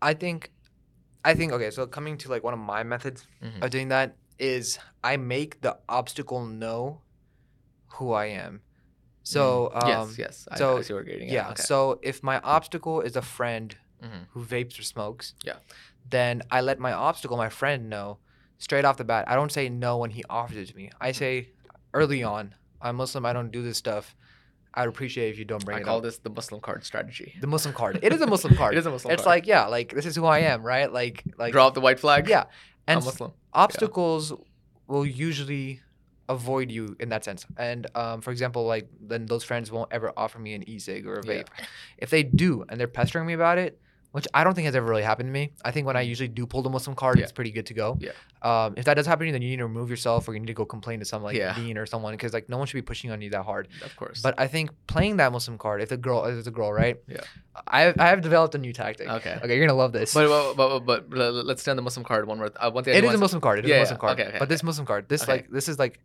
I 0.00 0.14
think, 0.14 0.50
I 1.24 1.34
think 1.34 1.52
okay. 1.52 1.70
So 1.70 1.86
coming 1.86 2.16
to 2.18 2.30
like 2.30 2.42
one 2.42 2.54
of 2.54 2.60
my 2.60 2.82
methods 2.82 3.26
Mhm. 3.42 3.62
of 3.62 3.70
doing 3.70 3.88
that 3.88 4.16
is 4.38 4.78
I 5.04 5.16
make 5.18 5.60
the 5.60 5.78
obstacle 5.88 6.44
know 6.44 7.00
who 7.96 8.12
I 8.12 8.26
am. 8.26 8.60
So 9.22 9.70
um, 9.74 9.88
yes, 9.88 10.18
yes, 10.18 10.48
I, 10.50 10.58
so, 10.58 10.78
I 10.78 10.82
see 10.82 10.92
where 10.92 11.02
you're 11.02 11.12
getting. 11.14 11.28
yeah. 11.30 11.50
Okay. 11.50 11.62
So 11.62 11.98
if 12.02 12.22
my 12.22 12.38
obstacle 12.40 13.00
is 13.00 13.16
a 13.16 13.22
friend 13.22 13.74
Mhm. 14.02 14.26
who 14.32 14.44
vapes 14.44 14.78
or 14.78 14.82
smokes, 14.82 15.34
Yeah. 15.44 15.54
then 16.10 16.42
I 16.50 16.60
let 16.60 16.78
my 16.78 16.92
obstacle, 16.92 17.36
my 17.38 17.48
friend, 17.48 17.88
know 17.88 18.18
straight 18.58 18.84
off 18.84 18.96
the 18.98 19.04
bat. 19.04 19.24
I 19.26 19.34
don't 19.34 19.50
say 19.50 19.68
no 19.70 19.96
when 19.98 20.10
he 20.10 20.22
offers 20.28 20.58
it 20.58 20.66
to 20.68 20.76
me. 20.76 20.90
I 21.00 21.12
say 21.12 21.48
early 21.94 22.22
on, 22.22 22.54
I'm 22.82 22.96
Muslim. 22.96 23.24
I 23.24 23.32
don't 23.32 23.50
do 23.50 23.62
this 23.62 23.78
stuff. 23.78 24.14
I'd 24.74 24.88
appreciate 24.88 25.30
if 25.30 25.38
you 25.38 25.44
don't 25.46 25.64
bring 25.64 25.76
I 25.76 25.80
it 25.80 25.82
I 25.84 25.84
call 25.86 25.98
up. 25.98 26.02
this 26.02 26.18
the 26.18 26.28
Muslim 26.30 26.60
card 26.60 26.84
strategy. 26.84 27.34
The 27.40 27.46
Muslim 27.46 27.72
card. 27.74 28.00
It 28.02 28.12
is 28.12 28.20
a 28.20 28.26
Muslim 28.26 28.54
card. 28.60 28.74
It 28.74 28.78
is 28.78 28.86
a 28.86 28.90
Muslim 28.90 29.08
card. 29.10 29.14
it's 29.20 29.24
card. 29.24 29.36
like 29.36 29.46
yeah, 29.46 29.66
like 29.66 29.94
this 29.94 30.04
is 30.04 30.16
who 30.16 30.26
I 30.26 30.40
am, 30.40 30.62
right? 30.62 30.92
Like 30.92 31.22
like 31.38 31.52
Draw 31.52 31.68
up 31.68 31.74
the 31.74 31.80
white 31.80 32.00
flag. 32.00 32.28
yeah. 32.28 32.44
And 32.86 32.98
I'm 32.98 33.04
Muslim. 33.04 33.32
obstacles 33.54 34.32
will 34.86 35.06
usually 35.06 35.80
avoid 36.28 36.70
you 36.70 36.96
in 37.00 37.08
that 37.10 37.24
sense. 37.24 37.46
And 37.56 37.86
um, 37.94 38.20
for 38.20 38.30
example, 38.30 38.64
like 38.66 38.88
then 39.00 39.26
those 39.26 39.44
friends 39.44 39.70
won't 39.70 39.92
ever 39.92 40.12
offer 40.16 40.38
me 40.38 40.54
an 40.54 40.68
e-cig 40.68 41.06
or 41.06 41.18
a 41.20 41.26
Yeah. 41.26 41.32
vape. 41.42 41.48
If 41.98 42.10
they 42.10 42.22
do 42.22 42.64
and 42.68 42.78
they're 42.80 42.88
pestering 42.88 43.26
me 43.26 43.34
about 43.34 43.58
it, 43.58 43.78
which 44.12 44.28
I 44.32 44.44
don't 44.44 44.54
think 44.54 44.66
has 44.66 44.76
ever 44.76 44.86
really 44.86 45.02
happened 45.02 45.26
to 45.26 45.32
me. 45.32 45.50
I 45.64 45.72
think 45.72 45.88
when 45.88 45.96
I 45.96 46.02
usually 46.02 46.28
do 46.28 46.46
pull 46.46 46.62
the 46.62 46.70
Muslim 46.70 46.94
card, 46.94 47.18
Yeah. 47.18 47.24
it's 47.24 47.32
pretty 47.32 47.50
good 47.50 47.66
to 47.66 47.74
go. 47.74 47.98
Yeah. 48.00 48.12
Um, 48.42 48.74
if 48.76 48.84
that 48.84 48.94
does 48.94 49.06
happen 49.06 49.24
to 49.24 49.26
you, 49.26 49.32
then 49.32 49.42
you 49.42 49.48
need 49.50 49.56
to 49.56 49.64
remove 49.66 49.90
yourself 49.90 50.28
or 50.28 50.34
you 50.34 50.38
need 50.38 50.46
to 50.46 50.54
go 50.54 50.64
complain 50.64 51.00
to 51.00 51.04
some 51.04 51.24
like 51.24 51.36
Yeah. 51.36 51.52
dean 51.56 51.76
or 51.76 51.84
someone 51.84 52.12
because 52.14 52.32
like 52.32 52.48
no 52.48 52.56
one 52.56 52.68
should 52.68 52.76
be 52.76 52.82
pushing 52.82 53.10
on 53.10 53.20
you 53.20 53.30
that 53.30 53.42
hard. 53.42 53.66
Of 53.84 53.96
course. 53.96 54.22
But 54.22 54.34
I 54.38 54.46
think 54.46 54.70
playing 54.86 55.16
that 55.16 55.32
Muslim 55.32 55.58
card, 55.58 55.82
if 55.82 55.88
the 55.88 55.96
girl 55.96 56.24
if 56.26 56.38
it's 56.38 56.46
a 56.46 56.52
girl, 56.52 56.72
right? 56.72 56.96
Yeah. 57.08 57.22
I 57.66 57.92
I 57.98 58.06
have 58.10 58.20
developed 58.20 58.54
a 58.54 58.58
new 58.58 58.72
tactic. 58.72 59.08
Okay. 59.08 59.36
Okay, 59.42 59.56
you're 59.56 59.66
gonna 59.66 59.76
love 59.76 59.92
this. 59.92 60.14
But, 60.14 60.28
but, 60.28 60.54
but, 60.56 60.78
but, 60.86 61.10
but 61.10 61.18
let- 61.18 61.46
let's 61.46 61.62
stay 61.62 61.72
on 61.72 61.76
the 61.76 61.82
Muslim 61.82 62.04
card 62.04 62.28
one 62.28 62.38
more. 62.38 62.50
Uh, 62.54 62.70
one 62.70 62.84
thing 62.84 62.94
I 62.94 62.98
It 62.98 63.04
is 63.04 63.14
a 63.14 63.18
Muslim 63.18 63.40
card. 63.40 63.58
It 63.58 63.64
is 63.64 63.68
Yeah, 63.68 63.74
a 63.74 63.78
yeah, 63.78 63.82
Muslim 63.82 63.98
card. 63.98 64.20
okay, 64.20 64.28
okay, 64.28 64.38
but 64.38 64.48
this 64.48 64.62
Muslim 64.62 64.86
card, 64.86 65.08
this 65.08 65.24
Okay. 65.24 65.32
like 65.32 65.50
this 65.50 65.68
is 65.68 65.76
like 65.76 65.98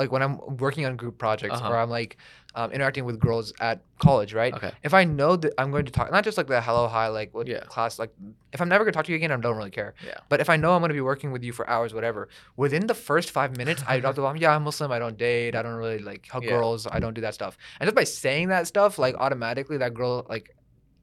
like 0.00 0.10
when 0.14 0.22
I'm 0.26 0.34
working 0.66 0.84
on 0.86 0.92
group 1.02 1.16
projects 1.24 1.56
Uh-huh. 1.56 1.70
or 1.70 1.76
I'm 1.82 1.90
like 1.90 2.16
um, 2.58 2.68
interacting 2.72 3.04
with 3.08 3.16
girls 3.20 3.52
at 3.60 3.76
college, 4.06 4.32
right? 4.34 4.52
Okay. 4.58 4.72
If 4.82 4.92
I 5.00 5.04
know 5.04 5.36
that 5.42 5.52
I'm 5.60 5.70
going 5.70 5.84
to 5.90 5.92
talk, 5.98 6.10
not 6.10 6.24
just 6.28 6.36
like 6.40 6.48
the 6.48 6.60
hello, 6.68 6.88
hi, 6.88 7.06
like 7.20 7.30
what 7.36 7.46
Yeah. 7.46 7.60
class, 7.74 7.92
like 8.02 8.12
if 8.54 8.58
I'm 8.62 8.68
never 8.74 8.82
gonna 8.84 8.96
talk 8.98 9.04
to 9.08 9.12
you 9.12 9.16
again, 9.22 9.30
I 9.30 9.36
don't 9.36 9.56
really 9.60 9.70
care. 9.80 9.92
Yeah. 10.04 10.18
But 10.30 10.40
if 10.44 10.48
I 10.54 10.56
know 10.62 10.70
I'm 10.74 10.80
gonna 10.84 10.94
be 11.02 11.06
working 11.12 11.30
with 11.34 11.42
you 11.46 11.52
for 11.58 11.64
hours, 11.74 11.92
whatever, 11.98 12.22
within 12.56 12.84
the 12.92 12.94
first 13.08 13.30
five 13.30 13.50
minutes, 13.56 13.80
I 13.86 14.00
drop 14.00 14.14
the 14.16 14.22
bomb. 14.22 14.36
Yeah, 14.44 14.56
I'm 14.56 14.64
Muslim. 14.64 14.90
I 14.90 14.98
don't 14.98 15.18
date. 15.28 15.54
I 15.54 15.62
don't 15.62 15.78
really 15.84 16.00
like 16.10 16.22
hug 16.34 16.42
Yeah. 16.44 16.50
girls. 16.56 16.80
I 16.96 16.98
don't 16.98 17.14
do 17.18 17.20
that 17.26 17.34
stuff. 17.40 17.54
And 17.78 17.86
just 17.86 17.94
by 18.02 18.04
saying 18.04 18.48
that 18.54 18.66
stuff, 18.66 18.98
like 18.98 19.14
automatically, 19.24 19.76
that 19.84 19.92
girl 20.00 20.26
like 20.34 20.46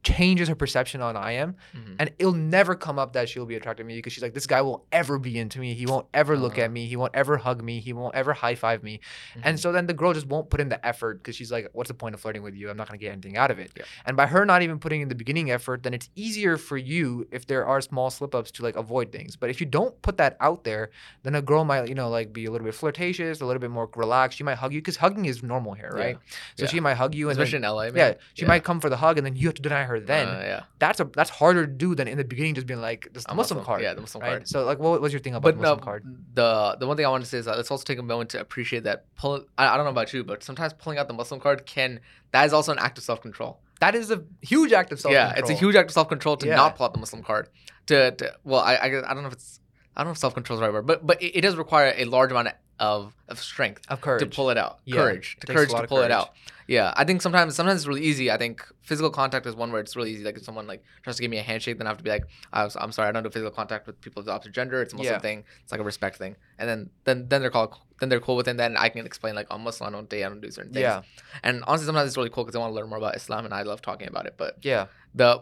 changes 0.04 0.48
her 0.48 0.56
perception 0.56 1.02
on 1.02 1.18
I 1.18 1.34
am 1.34 1.56
Mhm. 1.76 1.96
and 2.00 2.12
it'll 2.20 2.32
never 2.34 2.76
come 2.76 2.98
up 3.00 3.14
that 3.14 3.28
she'll 3.30 3.46
be 3.46 3.56
attracted 3.56 3.84
to 3.84 3.88
me 3.88 3.96
because 3.96 4.14
she's 4.14 4.24
like, 4.24 4.34
this 4.34 4.48
guy 4.48 4.62
won't 4.62 4.84
ever 4.92 5.20
be 5.20 5.38
into 5.38 5.60
me. 5.60 5.74
He 5.74 5.86
won't 5.86 6.08
ever 6.14 6.38
look 6.38 6.58
Uh. 6.58 6.62
at 6.62 6.72
me. 6.72 6.86
He 6.88 6.96
won't 6.96 7.14
ever 7.16 7.38
hug 7.38 7.64
me. 7.64 7.80
He 7.80 7.94
won't 7.94 8.16
ever 8.16 8.34
high 8.34 8.56
five 8.56 8.84
me. 8.84 9.00
And 9.44 9.58
Mhm. 9.58 9.62
so 9.62 9.72
then 9.72 9.88
the 9.88 9.94
girl 9.94 10.14
just 10.14 10.28
won't 10.28 10.50
put 10.50 10.62
in 10.62 10.70
the 10.70 10.86
effort 10.86 11.18
because 11.18 11.36
she's 11.36 11.52
like, 11.52 11.68
what's 11.74 11.88
the 11.90 11.94
point 11.94 12.16
of 12.16 12.22
flirting 12.22 12.42
with 12.44 12.54
you? 12.56 12.70
I'm 12.70 12.78
not 12.78 12.88
gonna 12.88 12.98
get 13.00 13.12
anything 13.12 13.38
out 13.38 13.52
of 13.52 13.60
it. 13.60 13.72
Yeah. 13.76 13.84
And 14.06 14.16
by 14.16 14.28
her 14.28 14.46
not 14.46 14.62
even 14.62 14.80
putting 14.80 15.02
in 15.02 15.10
the 15.10 15.16
beginning 15.16 15.52
effort, 15.52 15.84
then 15.84 15.94
it's 15.94 16.10
easier 16.16 16.58
for 16.58 16.78
you 16.78 17.28
if 17.32 17.46
there 17.48 17.66
are 17.66 17.82
small 17.82 18.10
slip 18.10 18.34
ups 18.34 18.52
to 18.52 18.64
like 18.64 18.76
avoid 18.76 19.12
things. 19.12 19.36
But 19.36 19.50
if 19.50 19.60
you 19.60 19.66
don't 19.68 20.00
put 20.02 20.18
that 20.18 20.38
out 20.40 20.64
there, 20.64 20.90
then 21.24 21.36
a 21.36 21.42
girl 21.42 21.64
might, 21.66 21.88
you 21.90 21.96
know, 21.96 22.10
like 22.10 22.32
be 22.32 22.46
a 22.46 22.52
little 22.52 22.66
bit 22.66 22.76
flirtatious, 22.76 23.42
a 23.42 23.46
little 23.46 23.60
bit 23.60 23.72
more 23.72 23.90
relaxed. 23.96 24.38
She 24.38 24.44
might 24.44 24.56
hug 24.58 24.74
you 24.74 24.80
because 24.80 24.98
hugging 24.98 25.26
is 25.26 25.44
normal 25.44 25.74
here, 25.74 25.92
Yeah. 25.98 26.04
right? 26.04 26.18
So 26.56 26.64
Yeah. 26.64 26.70
she 26.70 26.80
might 26.80 26.96
hug 26.96 27.14
you 27.16 27.30
and 27.30 27.38
especially 27.38 27.60
then, 27.60 27.70
in 27.72 27.76
LA. 27.76 27.86
Man. 27.92 27.96
yeah, 27.96 28.14
she 28.36 28.46
might 28.46 28.64
come 28.64 28.80
for 28.80 28.90
the 28.90 28.98
hug 28.98 29.18
and 29.18 29.26
then 29.26 29.36
you 29.36 29.48
have 29.48 29.56
to 29.56 29.62
deny 29.62 29.84
her 29.88 30.00
then 30.00 30.28
Uh, 30.28 30.40
yeah. 30.52 30.62
that's 30.80 31.00
a 31.00 31.06
that's 31.18 31.30
harder 31.30 31.66
to 31.66 31.72
do 31.72 31.96
than 31.96 32.08
in 32.08 32.18
the 32.18 32.24
beginning 32.24 32.54
just 32.56 32.68
being 32.68 32.82
like 32.82 33.10
this 33.14 33.24
the 33.26 33.32
A 33.32 33.36
Muslim, 33.36 33.58
Muslim- 33.58 33.66
card. 33.66 33.82
yeah, 33.82 33.94
the 33.94 34.02
Muslim 34.02 34.22
right? 34.24 34.30
card. 34.30 34.48
So 34.48 34.64
like, 34.64 34.80
what 34.80 35.02
was 35.02 35.12
your 35.14 35.20
thing 35.20 35.34
about 35.34 35.44
But 35.44 35.56
the 35.56 35.62
Muslim 35.62 35.80
card? 35.80 36.02
the 36.34 36.78
the 36.80 36.88
one 36.88 36.96
thing 36.98 37.06
I 37.06 37.10
wanted 37.10 37.24
to 37.26 37.30
say 37.30 37.40
is 37.40 37.46
that 37.46 37.58
let's 37.58 37.72
also 37.72 37.84
take 37.84 38.00
a 38.00 38.04
moment 38.04 38.30
to 38.32 38.40
appreciate 38.40 38.84
that 38.84 39.06
pull. 39.16 39.44
I, 39.58 39.68
I 39.68 39.76
don't 39.78 39.86
know 39.86 39.92
about 39.92 40.14
you, 40.14 40.24
but 40.24 40.44
sometimes 40.44 40.74
pulling 40.74 40.98
out 41.00 41.08
the 41.08 41.14
Muslim 41.14 41.40
card 41.40 41.66
can 41.66 42.00
that 42.32 42.46
is 42.46 42.54
also 42.54 42.72
an 42.72 42.80
act 42.80 42.98
of 42.98 43.04
self 43.04 43.22
control. 43.22 43.60
That 43.80 43.94
is 43.96 44.10
a 44.12 44.24
huge 44.42 44.72
act 44.74 44.92
of 44.92 45.00
self 45.00 45.14
Yeah, 45.14 45.34
it's 45.38 45.50
a 45.50 45.54
huge 45.54 45.76
act 45.76 45.90
of 45.90 45.94
self 45.94 46.10
control 46.10 46.36
to 46.38 46.48
Yeah. 46.48 46.56
not 46.56 46.76
pull 46.76 46.86
out 46.86 46.94
the 46.94 47.00
Muslim 47.00 47.24
card. 47.24 47.50
To, 47.88 48.12
to 48.12 48.34
well, 48.44 48.62
I, 48.62 48.76
I 48.76 48.86
I 48.86 49.14
don't 49.14 49.22
know 49.24 49.28
if 49.28 49.34
it's 49.34 49.60
I 49.96 50.02
don't 50.02 50.08
know 50.10 50.12
if 50.14 50.18
self 50.18 50.34
control 50.34 50.56
is 50.58 50.60
the 50.62 50.66
right 50.68 50.74
word, 50.74 50.86
but 50.88 51.06
but 51.06 51.22
it, 51.22 51.38
it 51.38 51.42
does 51.42 51.56
require 51.56 51.94
a 51.96 52.06
large 52.06 52.32
amount 52.32 52.48
of 52.50 52.54
of 52.80 53.16
of 53.28 53.40
strength 53.40 53.82
of 53.90 54.02
courage. 54.02 54.22
to 54.22 54.28
pull 54.36 54.50
it 54.50 54.58
out. 54.58 54.80
Yeah, 54.86 54.96
Courage, 54.98 55.38
to 55.42 55.48
courage 55.48 55.70
to 55.72 55.88
pull 55.88 56.02
it 56.02 56.12
out. 56.12 56.30
Yeah, 56.68 56.94
I 56.98 57.06
think 57.06 57.22
sometimes 57.22 57.56
sometimes 57.56 57.80
it's 57.82 57.88
really 57.88 58.04
easy. 58.04 58.30
I 58.30 58.38
think 58.38 58.62
physical 58.82 59.10
contact 59.10 59.46
is 59.46 59.56
one 59.56 59.72
where 59.72 59.80
it's 59.80 59.96
really 59.96 60.12
easy. 60.12 60.24
Like 60.26 60.36
if 60.38 60.44
someone 60.44 60.68
like 60.68 60.84
tries 61.02 61.16
to 61.16 61.22
give 61.22 61.32
me 61.32 61.38
a 61.38 61.42
handshake, 61.42 61.78
then 61.78 61.88
I 61.88 61.90
have 61.90 61.98
to 61.98 62.04
be 62.04 62.10
like, 62.10 62.26
I'm, 62.52 62.70
I'm 62.76 62.92
sorry, 62.92 63.08
I 63.08 63.12
don't 63.14 63.24
do 63.24 63.30
physical 63.30 63.52
contact 63.52 63.88
with 63.88 64.02
people 64.02 64.20
of 64.20 64.26
the 64.26 64.34
opposite 64.34 64.52
gender. 64.54 64.82
It's 64.82 64.92
a 64.94 64.98
Muslim 64.98 65.14
Yeah. 65.16 65.20
thing. 65.20 65.44
It's 65.64 65.72
like 65.72 65.80
a 65.80 65.84
respect 65.86 66.18
thing. 66.18 66.36
And 66.60 66.68
then 66.70 66.90
then 67.06 67.28
then 67.30 67.40
they're 67.42 67.50
called 67.52 67.76
then 68.02 68.10
they're 68.10 68.20
cool 68.20 68.36
with 68.36 68.48
it. 68.48 68.52
And 68.52 68.60
then 68.60 68.76
I 68.76 68.90
can 68.90 69.06
explain 69.06 69.34
like 69.34 69.48
I'm 69.50 69.62
Muslim. 69.62 69.88
I 69.88 69.92
don't 69.96 70.10
date. 70.10 70.26
I 70.26 70.30
don't 70.30 70.42
do 70.42 70.52
certain 70.52 70.74
things. 70.74 70.82
Yeah, 70.84 71.04
And 71.42 71.64
honestly, 71.68 71.86
sometimes 71.86 72.10
it's 72.10 72.18
really 72.18 72.30
cool 72.30 72.44
because 72.44 72.56
I 72.58 72.60
want 72.60 72.72
to 72.72 72.76
learn 72.76 72.90
more 72.90 72.98
about 73.00 73.16
Islam, 73.16 73.46
and 73.46 73.54
I 73.54 73.62
love 73.64 73.82
talking 73.82 74.10
about 74.10 74.26
it. 74.26 74.36
But 74.38 74.58
yeah, 74.62 74.88
the 75.16 75.42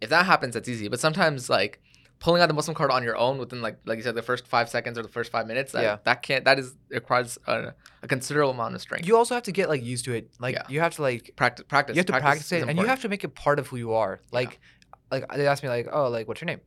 if 0.00 0.10
that 0.10 0.26
happens, 0.26 0.54
that's 0.54 0.68
easy. 0.68 0.86
But 0.88 1.00
sometimes 1.00 1.50
like 1.50 1.80
pulling 2.22 2.40
out 2.40 2.46
the 2.46 2.54
Muslim 2.54 2.74
card 2.76 2.90
on 2.92 3.02
your 3.02 3.16
own 3.16 3.36
within 3.36 3.60
like 3.60 3.76
like 3.84 3.96
you 3.98 4.04
said 4.04 4.14
the 4.14 4.22
first 4.22 4.46
five 4.46 4.68
seconds 4.68 4.96
or 4.98 5.02
the 5.02 5.08
first 5.18 5.32
five 5.32 5.46
minutes, 5.46 5.72
that, 5.72 5.82
Yeah. 5.82 5.96
that 6.04 6.22
can't 6.22 6.44
that 6.44 6.56
is 6.60 6.74
requires 6.88 7.36
a, 7.48 7.74
a 8.02 8.06
considerable 8.08 8.52
amount 8.52 8.74
of 8.76 8.80
strength. 8.80 9.06
you 9.08 9.16
also 9.16 9.34
have 9.34 9.42
to 9.44 9.52
get 9.52 9.68
like 9.68 9.82
used 9.82 10.04
to 10.04 10.12
it. 10.14 10.30
Like 10.38 10.54
Yeah. 10.54 10.62
you 10.68 10.78
have 10.80 10.94
to 10.96 11.02
like 11.02 11.32
practice 11.36 11.64
practice. 11.68 11.96
you 11.96 12.00
have 12.00 12.06
to 12.06 12.12
practice, 12.12 12.46
is 12.52 12.62
it, 12.62 12.68
and 12.68 12.78
you 12.78 12.86
have 12.86 13.02
to 13.02 13.08
make 13.08 13.24
it 13.24 13.34
part 13.34 13.58
of 13.58 13.66
who 13.66 13.76
you 13.76 13.92
are. 13.94 14.20
Like, 14.30 14.60
like 15.10 15.26
they 15.34 15.46
asked 15.46 15.62
me 15.64 15.68
like, 15.68 15.88
oh, 15.92 16.08
like 16.08 16.28
what's 16.28 16.40
your 16.40 16.46
name? 16.46 16.60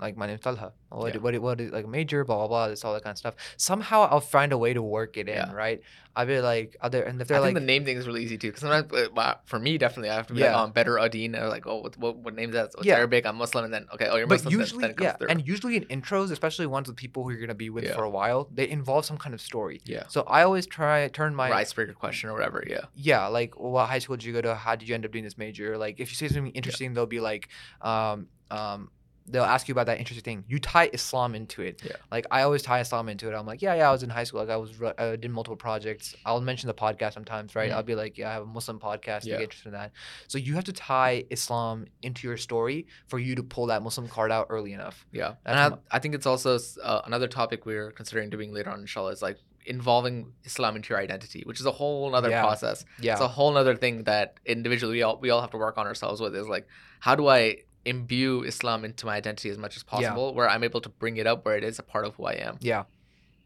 Like 0.00 0.16
my 0.16 0.26
name's 0.26 0.40
Talha. 0.40 0.72
What, 0.88 1.14
Yeah. 1.14 1.20
what, 1.20 1.38
what 1.40 1.60
is 1.60 1.70
like 1.72 1.86
major? 1.86 2.24
Blah 2.24 2.36
blah 2.38 2.48
blah. 2.48 2.68
This 2.68 2.84
all 2.84 2.94
that 2.94 3.04
kind 3.04 3.12
of 3.12 3.18
stuff. 3.18 3.34
Somehow 3.56 4.08
I'll 4.10 4.20
find 4.20 4.52
a 4.52 4.58
way 4.58 4.72
to 4.72 4.82
work 4.82 5.16
it 5.16 5.28
in, 5.28 5.34
Yeah. 5.34 5.52
right? 5.52 5.80
I'll 6.16 6.26
be 6.26 6.40
like, 6.40 6.76
other 6.80 7.02
and 7.04 7.20
if 7.22 7.28
they're 7.28 7.36
think 7.38 7.54
like, 7.54 7.54
the 7.54 7.60
name 7.66 7.84
thing 7.84 7.96
is 7.96 8.06
really 8.06 8.24
easy 8.24 8.36
too. 8.36 8.48
Because 8.48 8.62
sometimes, 8.62 8.92
uh, 9.16 9.34
for 9.44 9.58
me, 9.60 9.78
definitely, 9.78 10.10
I 10.10 10.14
have 10.16 10.26
to 10.26 10.34
be 10.34 10.40
like, 10.40 10.50
oh, 10.50 10.64
I'm 10.64 10.72
Badruddin. 10.72 11.40
Or 11.40 11.48
like, 11.48 11.66
oh, 11.68 11.82
what, 11.82 11.96
what, 11.98 12.16
what 12.16 12.34
name 12.34 12.48
is 12.48 12.54
that? 12.54 12.72
It's 12.76 12.84
Yeah. 12.84 12.96
Arabic. 12.96 13.24
I'm 13.26 13.36
Muslim, 13.36 13.64
and 13.66 13.72
then 13.72 13.86
okay, 13.94 14.08
oh, 14.10 14.16
you're 14.16 14.26
but 14.26 14.42
Muslim. 14.42 14.52
then- 14.52 14.60
usually, 14.60 14.80
then, 14.80 14.90
it 14.90 14.96
comes 14.96 15.04
yeah, 15.04 15.16
through. 15.16 15.28
and 15.28 15.46
usually 15.46 15.76
in 15.76 15.84
intros, 15.84 16.32
especially 16.32 16.66
ones 16.66 16.88
with 16.88 16.96
people 16.96 17.22
who 17.22 17.30
you're 17.30 17.40
gonna 17.40 17.54
be 17.54 17.70
with 17.70 17.84
Yeah. 17.84 17.94
for 17.94 18.02
a 18.02 18.10
while, 18.10 18.48
they 18.52 18.68
involve 18.68 19.04
some 19.04 19.18
kind 19.18 19.34
of 19.34 19.40
story. 19.40 19.80
yeah, 19.84 20.04
So 20.08 20.22
I 20.22 20.42
always 20.42 20.66
try 20.66 21.06
turn 21.08 21.34
my 21.34 21.52
icebreaker 21.52 21.92
question 21.92 22.28
or 22.30 22.32
whatever. 22.32 22.64
Yeah, 22.66 22.86
yeah, 22.94 23.26
like 23.28 23.56
what 23.60 23.88
high 23.88 24.00
school 24.00 24.16
did 24.16 24.24
you 24.24 24.32
go 24.32 24.40
to? 24.40 24.54
How 24.56 24.74
did 24.74 24.88
you 24.88 24.94
end 24.96 25.04
up 25.04 25.12
doing 25.12 25.24
this 25.24 25.38
major? 25.38 25.78
Like 25.78 26.00
if 26.00 26.10
you 26.10 26.16
say 26.16 26.26
something 26.26 26.52
interesting, 26.52 26.94
they'll 26.94 27.06
be 27.06 27.20
like, 27.20 27.48
um, 27.82 28.26
um, 28.50 28.90
they'll 29.30 29.44
ask 29.44 29.68
you 29.68 29.72
about 29.72 29.86
that 29.86 29.98
interesting 29.98 30.22
thing. 30.24 30.44
You 30.48 30.58
tie 30.58 30.90
Islam 30.92 31.34
into 31.34 31.62
it. 31.62 31.80
Yeah. 31.84 31.92
Like 32.10 32.26
I 32.30 32.42
always 32.42 32.62
tie 32.62 32.80
Islam 32.80 33.08
into 33.08 33.28
it. 33.30 33.34
I'm 33.34 33.46
like, 33.46 33.62
yeah, 33.62 33.74
yeah, 33.74 33.88
I 33.88 33.92
was 33.92 34.02
in 34.02 34.10
high 34.10 34.24
school. 34.24 34.40
Like 34.40 34.50
I 34.50 34.56
was, 34.56 34.72
I 34.98 35.16
did 35.16 35.30
multiple 35.30 35.56
projects. 35.56 36.14
I'll 36.26 36.40
mention 36.40 36.66
the 36.66 36.74
podcast 36.74 37.14
sometimes, 37.14 37.54
right? 37.54 37.70
Mhm. 37.70 37.74
I'll 37.74 37.82
be 37.82 37.94
like, 37.94 38.18
yeah, 38.18 38.30
I 38.30 38.32
have 38.34 38.42
a 38.42 38.46
Muslim 38.46 38.78
podcast. 38.78 39.24
You 39.24 39.32
Yeah. 39.32 39.38
get 39.38 39.44
interested 39.44 39.68
in 39.68 39.74
that. 39.74 39.92
So 40.28 40.38
you 40.38 40.54
have 40.54 40.64
to 40.64 40.72
tie 40.72 41.24
Islam 41.30 41.86
into 42.02 42.26
your 42.26 42.36
story 42.36 42.86
for 43.08 43.18
you 43.18 43.34
to 43.36 43.42
pull 43.42 43.66
that 43.66 43.82
Muslim 43.82 44.08
card 44.08 44.30
out 44.32 44.46
early 44.50 44.72
enough. 44.72 45.06
Yeah, 45.12 45.34
and 45.46 45.58
I, 45.58 45.72
I 45.90 45.98
think 45.98 46.14
it's 46.14 46.26
also 46.26 46.58
uh, 46.82 47.02
another 47.06 47.28
topic 47.28 47.66
we're 47.66 47.90
considering 47.92 48.30
doing 48.30 48.52
later 48.52 48.70
on, 48.70 48.80
inshallah, 48.80 49.12
is 49.12 49.22
like 49.22 49.38
involving 49.66 50.32
Islam 50.44 50.74
into 50.74 50.88
your 50.90 50.98
identity, 50.98 51.42
which 51.44 51.60
is 51.60 51.66
a 51.66 51.70
whole 51.70 52.14
other 52.14 52.30
Yeah. 52.30 52.40
process. 52.42 52.84
Yeah. 52.98 53.12
It's 53.12 53.20
a 53.20 53.28
whole 53.28 53.56
other 53.56 53.76
thing 53.76 54.04
that 54.04 54.38
individually 54.46 54.94
we 54.94 55.02
all, 55.02 55.18
we 55.18 55.30
all 55.30 55.40
have 55.42 55.50
to 55.50 55.58
work 55.58 55.76
on 55.78 55.86
ourselves 55.86 56.20
with. 56.20 56.34
Is 56.34 56.48
like, 56.48 56.66
how 56.98 57.14
do 57.14 57.28
I 57.28 57.58
imbue 57.84 58.42
Islam 58.42 58.84
into 58.84 59.06
my 59.06 59.16
identity 59.16 59.48
as 59.50 59.58
much 59.58 59.76
as 59.76 59.82
possible, 59.82 60.34
where 60.34 60.48
I'm 60.48 60.64
able 60.64 60.80
to 60.82 60.88
bring 60.88 61.16
it 61.16 61.26
up 61.26 61.44
where 61.44 61.56
it 61.56 61.64
is 61.64 61.78
a 61.78 61.82
part 61.82 62.04
of 62.04 62.14
who 62.16 62.24
I 62.24 62.32
am. 62.34 62.58
yeah. 62.60 62.84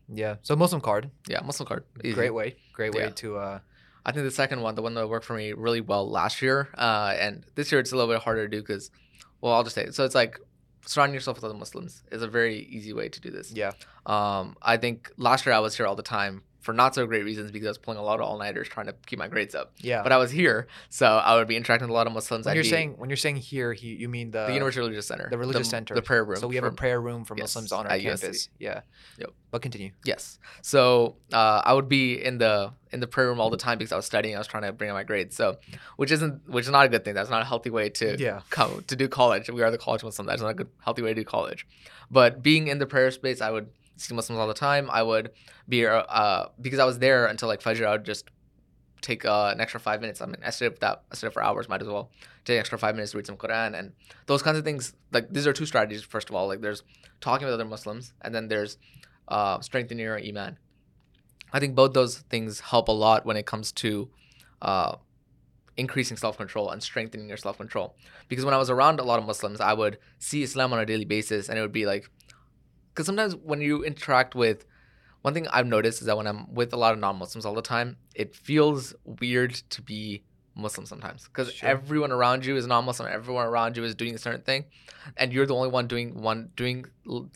Yeah. 0.07 0.37
So 0.42 0.55
Muslim 0.55 0.83
card, 0.83 1.11
Yeah, 1.29 1.40
Muslim 1.40 1.66
card, 1.66 1.85
easy. 2.05 2.12
great 2.14 2.35
way, 2.35 2.57
great 2.75 2.92
way 2.94 3.05
Yeah. 3.05 3.11
to. 3.11 3.38
uh 3.38 3.59
I 4.07 4.12
think 4.12 4.25
the 4.25 4.31
second 4.31 4.61
one, 4.61 4.75
the 4.75 4.83
one 4.83 4.92
that 4.94 5.09
worked 5.09 5.25
for 5.25 5.33
me 5.35 5.55
really 5.55 5.81
well 5.81 6.11
last 6.11 6.42
year, 6.42 6.68
uh, 6.77 7.14
and 7.18 7.42
this 7.55 7.73
year 7.73 7.81
it's 7.81 7.90
a 7.90 7.97
little 7.97 8.12
bit 8.12 8.23
harder 8.23 8.42
to 8.47 8.51
do 8.55 8.61
because, 8.61 8.90
well, 9.40 9.55
I'll 9.55 9.62
just 9.62 9.75
say 9.75 9.85
it. 9.85 9.94
So 9.94 10.05
it's 10.05 10.14
like 10.14 10.38
surrounding 10.85 11.14
yourself 11.14 11.38
with 11.38 11.44
other 11.44 11.55
Muslims 11.55 12.03
is 12.12 12.20
a 12.20 12.29
very 12.29 12.59
easy 12.77 12.92
way 12.92 13.09
to 13.09 13.18
do 13.18 13.31
this. 13.31 13.51
Yeah. 13.51 13.70
Um, 14.05 14.57
I 14.61 14.77
think 14.77 15.11
last 15.16 15.47
year 15.47 15.55
I 15.55 15.61
was 15.61 15.75
here 15.75 15.87
all 15.87 15.97
the 15.97 16.03
time 16.03 16.42
for 16.64 16.72
not 16.72 16.94
so 16.94 17.07
great 17.07 17.24
reasons 17.24 17.50
because 17.50 17.66
I 17.66 17.70
was 17.70 17.79
pulling 17.79 17.98
a 17.98 18.03
lot 18.03 18.20
of 18.20 18.27
all 18.27 18.38
nighters 18.38 18.68
trying 18.68 18.87
to 18.87 18.94
keep 19.07 19.18
my 19.18 19.29
grades 19.29 19.55
up. 19.55 19.72
Yeah. 19.79 20.03
But 20.03 20.12
I 20.12 20.16
was 20.16 20.31
here, 20.31 20.66
so 20.88 21.07
I 21.07 21.37
would 21.37 21.46
be 21.46 21.57
interacting 21.57 21.87
with 21.87 21.90
a 21.90 21.94
lot 21.94 22.07
of 22.07 22.12
Muslims. 22.14 22.46
when 22.46 22.53
I'd 22.53 22.55
you're 22.57 22.64
be- 22.64 22.70
saying 22.70 22.94
when 22.96 23.11
you're 23.11 23.16
saying 23.18 23.37
here, 23.37 23.72
he, 23.74 23.88
you 23.94 24.09
mean 24.09 24.31
the 24.31 24.46
the 24.46 24.55
University 24.55 24.81
Religious 24.81 25.07
Center, 25.07 25.29
the 25.31 25.38
religious 25.38 25.68
center, 25.68 25.94
the 25.94 26.03
prayer 26.03 26.24
room. 26.24 26.38
So 26.38 26.48
we 26.48 26.57
have 26.57 26.64
a 26.64 26.72
prayer 26.72 27.00
room 27.00 27.24
for 27.24 27.37
Yes, 27.37 27.55
Muslims 27.55 27.70
on 27.72 27.87
our 27.87 27.98
campus. 27.98 28.48
Yeah. 28.59 28.81
Yep. 29.18 29.31
But 29.50 29.62
continue. 29.62 29.90
Yes. 30.05 30.38
So 30.62 31.16
uh, 31.33 31.62
I 31.64 31.74
would 31.74 31.88
be 31.88 32.14
in 32.24 32.38
the 32.38 32.72
in 32.90 33.00
the 33.00 33.07
prayer 33.07 33.29
room 33.29 33.40
all 33.40 33.50
the 33.50 33.57
time 33.57 33.79
because 33.79 33.92
I 33.92 33.96
was 33.96 34.07
studying. 34.07 34.35
I 34.35 34.38
was 34.38 34.46
trying 34.48 34.64
to 34.64 34.72
bring 34.72 34.90
up 34.90 34.94
my 34.94 35.05
grades. 35.05 35.37
So, 35.37 35.59
which 35.96 36.11
isn't 36.11 36.48
which 36.48 36.64
is 36.64 36.70
not 36.70 36.87
a 36.87 36.88
good 36.88 37.05
thing. 37.05 37.14
That's 37.14 37.31
not 37.31 37.42
a 37.42 37.44
healthy 37.44 37.70
way 37.70 37.88
to 37.90 38.16
Yeah. 38.18 38.40
come 38.50 38.83
to 38.87 38.96
do 38.96 39.07
college. 39.09 39.48
We 39.50 39.62
are 39.62 39.70
the 39.70 39.79
college 39.79 40.03
Muslim. 40.03 40.27
That's 40.27 40.42
not 40.42 40.48
a 40.48 40.55
good 40.55 40.68
healthy 40.85 41.03
way 41.03 41.11
to 41.14 41.20
do 41.20 41.24
college. 41.24 41.66
But 42.11 42.42
being 42.42 42.68
in 42.68 42.79
the 42.79 42.87
prayer 42.87 43.11
space, 43.11 43.40
I 43.40 43.50
would 43.50 43.68
see 43.96 44.14
Muslims 44.14 44.38
all 44.38 44.48
the 44.48 44.54
time. 44.54 44.90
I 44.90 45.02
would 45.02 45.30
be 45.68 45.87
uh, 45.87 45.98
uh 45.98 46.48
because 46.61 46.78
I 46.78 46.85
was 46.85 46.98
there 46.98 47.26
until 47.26 47.48
like 47.48 47.61
Fajr. 47.61 47.87
I 47.87 47.92
would 47.92 48.04
just 48.04 48.30
take 49.00 49.24
uh, 49.24 49.50
an 49.52 49.61
extra 49.61 49.78
five 49.78 50.00
minutes. 50.00 50.20
I 50.20 50.26
mean, 50.26 50.37
I 50.44 50.50
stayed 50.50 50.80
that 50.80 51.02
I 51.12 51.14
stayed 51.14 51.33
for 51.33 51.42
hours. 51.42 51.68
Might 51.68 51.83
as 51.83 51.88
well 51.88 52.11
take 52.44 52.54
an 52.54 52.61
extra 52.61 52.78
five 52.78 52.94
minutes 52.94 53.12
to 53.12 53.18
read 53.18 53.26
some 53.26 53.37
Quran 53.37 53.78
and 53.78 53.92
those 54.26 54.42
kinds 54.42 54.59
of 54.59 54.64
things. 54.64 54.94
Like 55.12 55.33
these 55.33 55.46
are 55.46 55.52
two 55.52 55.66
strategies. 55.66 56.02
First 56.02 56.30
of 56.30 56.35
all, 56.35 56.48
like 56.48 56.61
there's 56.61 56.83
talking 57.20 57.46
with 57.46 57.54
other 57.54 57.64
Muslims, 57.64 58.12
and 58.22 58.35
then 58.35 58.48
there's 58.48 58.78
uh, 59.28 59.61
strengthening 59.61 60.04
your 60.04 60.18
iman. 60.18 60.59
I 61.52 61.61
think 61.61 61.74
both 61.74 61.92
those 61.92 62.18
things 62.18 62.61
help 62.61 62.88
a 62.88 62.92
lot 62.92 63.24
when 63.24 63.37
it 63.37 63.46
comes 63.46 63.70
to 63.72 64.11
uh, 64.61 64.96
increasing 65.76 66.16
self 66.16 66.37
control 66.37 66.70
and 66.70 66.83
strengthening 66.83 67.28
your 67.28 67.37
self 67.37 67.59
control. 67.59 67.94
Because 68.28 68.44
when 68.44 68.54
I 68.54 68.59
was 68.59 68.70
around 68.70 69.00
a 69.00 69.04
lot 69.04 69.18
of 69.18 69.26
Muslims, 69.26 69.61
I 69.61 69.72
would 69.74 69.98
see 70.18 70.42
Islam 70.42 70.72
on 70.72 70.78
a 70.78 70.87
daily 70.87 71.04
basis, 71.04 71.48
and 71.48 71.59
it 71.59 71.62
would 71.62 71.72
be 71.72 71.87
like, 71.87 72.11
because 72.94 73.07
sometimes 73.07 73.35
when 73.35 73.61
you 73.61 73.83
interact 73.85 74.37
with, 74.37 74.64
one 75.22 75.35
thing 75.35 75.48
I've 75.48 75.66
noticed 75.66 76.00
is 76.00 76.07
that 76.07 76.16
when 76.16 76.28
I'm 76.28 76.54
with 76.54 76.72
a 76.72 76.76
lot 76.76 76.92
of 76.94 77.00
non 77.00 77.16
Muslims 77.16 77.44
all 77.44 77.54
the 77.54 77.62
time, 77.62 77.96
it 78.14 78.35
feels 78.37 78.94
weird 79.04 79.54
to 79.70 79.83
be 79.83 80.22
Muslim 80.54 80.87
sometimes 80.87 81.24
because 81.24 81.52
Sure. 81.52 81.68
everyone 81.68 82.12
around 82.12 82.46
you 82.46 82.57
is 82.57 82.64
non-Muslim. 82.66 83.09
Everyone 83.11 83.44
around 83.44 83.76
you 83.76 83.83
is 83.83 83.96
doing 83.96 84.14
a 84.14 84.18
certain 84.18 84.42
thing, 84.42 84.66
and 85.16 85.33
you're 85.33 85.46
the 85.46 85.54
only 85.54 85.68
one 85.68 85.88
doing 85.88 86.22
one 86.22 86.50
doing 86.54 86.87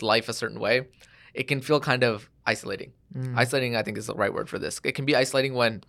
life 0.01 0.29
a 0.29 0.33
certain 0.33 0.61
way. 0.61 0.87
It 1.35 1.45
can 1.49 1.61
feel 1.61 1.81
kind 1.81 2.05
of 2.05 2.31
isolating. 2.47 2.93
Mm. 3.15 3.37
Isolating, 3.37 3.75
I 3.75 3.83
think, 3.83 3.99
is 3.99 4.07
the 4.07 4.15
right 4.15 4.33
word 4.33 4.49
for 4.49 4.59
this. 4.61 4.81
It 4.85 4.93
can 4.93 5.05
be 5.05 5.17
isolating 5.17 5.55
when 5.55 5.83